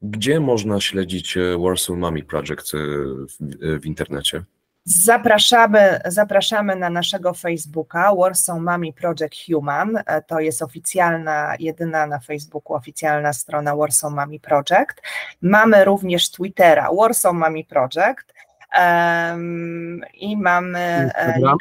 [0.03, 4.45] gdzie można śledzić e, Warsaw Mummy Project e, w, e, w internecie?
[4.85, 9.99] Zapraszamy, zapraszamy na naszego Facebooka Warsaw Mummy Project Human.
[10.27, 15.03] To jest oficjalna, jedyna na Facebooku oficjalna strona Warsaw Mummy Project.
[15.43, 18.35] Mamy również Twittera Warsaw Mummy Project.
[18.79, 21.59] Um, I mamy Instagram,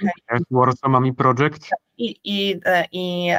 [0.52, 1.70] Warsaw Mummy Project.
[1.98, 2.60] I, i,
[2.92, 3.32] i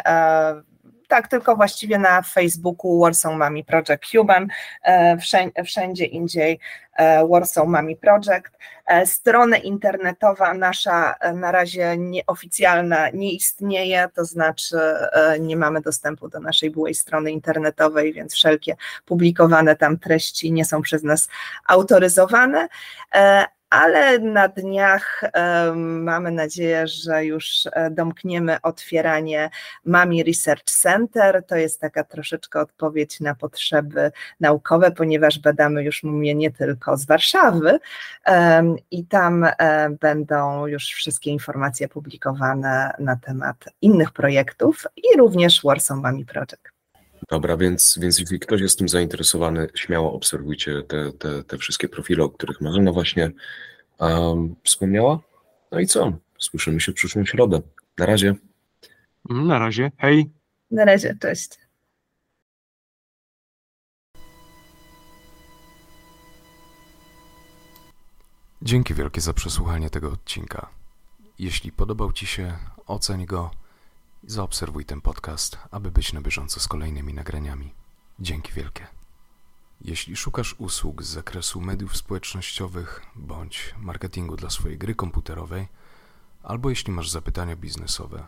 [1.08, 4.48] tak, tylko właściwie na Facebooku Warsaw Mami Project Human,
[4.82, 5.16] e,
[5.64, 6.60] wszędzie indziej
[6.96, 8.58] e, Warsaw Mami Project.
[8.86, 14.76] E, strona internetowa nasza na razie nieoficjalna nie istnieje, to znaczy
[15.40, 20.82] nie mamy dostępu do naszej byłej strony internetowej, więc wszelkie publikowane tam treści nie są
[20.82, 21.28] przez nas
[21.66, 22.68] autoryzowane
[23.70, 25.22] ale na dniach
[25.76, 29.50] mamy nadzieję, że już e, domkniemy otwieranie
[29.84, 31.44] Mami Research Center.
[31.46, 37.06] To jest taka troszeczkę odpowiedź na potrzeby naukowe, ponieważ badamy już mumię nie tylko z
[37.06, 37.78] Warszawy
[38.90, 45.98] i tam e, będą już wszystkie informacje publikowane na temat innych projektów i również Warsaw
[45.98, 46.77] Mami Project.
[47.30, 52.24] Dobra, więc, więc jeśli ktoś jest tym zainteresowany, śmiało obserwujcie te, te, te wszystkie profile,
[52.24, 53.30] o których Marzena właśnie
[53.98, 55.20] um, wspomniała.
[55.72, 56.12] No i co?
[56.38, 57.60] Słyszymy się w przyszłą środę.
[57.98, 58.34] Na razie.
[59.24, 59.92] Na razie.
[59.98, 60.30] Hej.
[60.70, 61.58] Na razie, cześć.
[68.62, 70.68] Dzięki wielkie za przesłuchanie tego odcinka.
[71.38, 72.52] Jeśli podobał Ci się,
[72.86, 73.50] oceń go
[74.24, 77.74] Zaobserwuj ten podcast, aby być na bieżąco z kolejnymi nagraniami.
[78.20, 78.86] Dzięki wielkie.
[79.80, 85.68] Jeśli szukasz usług z zakresu mediów społecznościowych bądź marketingu dla swojej gry komputerowej,
[86.42, 88.26] albo jeśli masz zapytania biznesowe,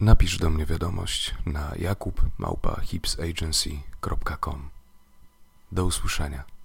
[0.00, 4.70] napisz do mnie wiadomość na jakub.hipsagency.com.
[5.72, 6.55] Do usłyszenia.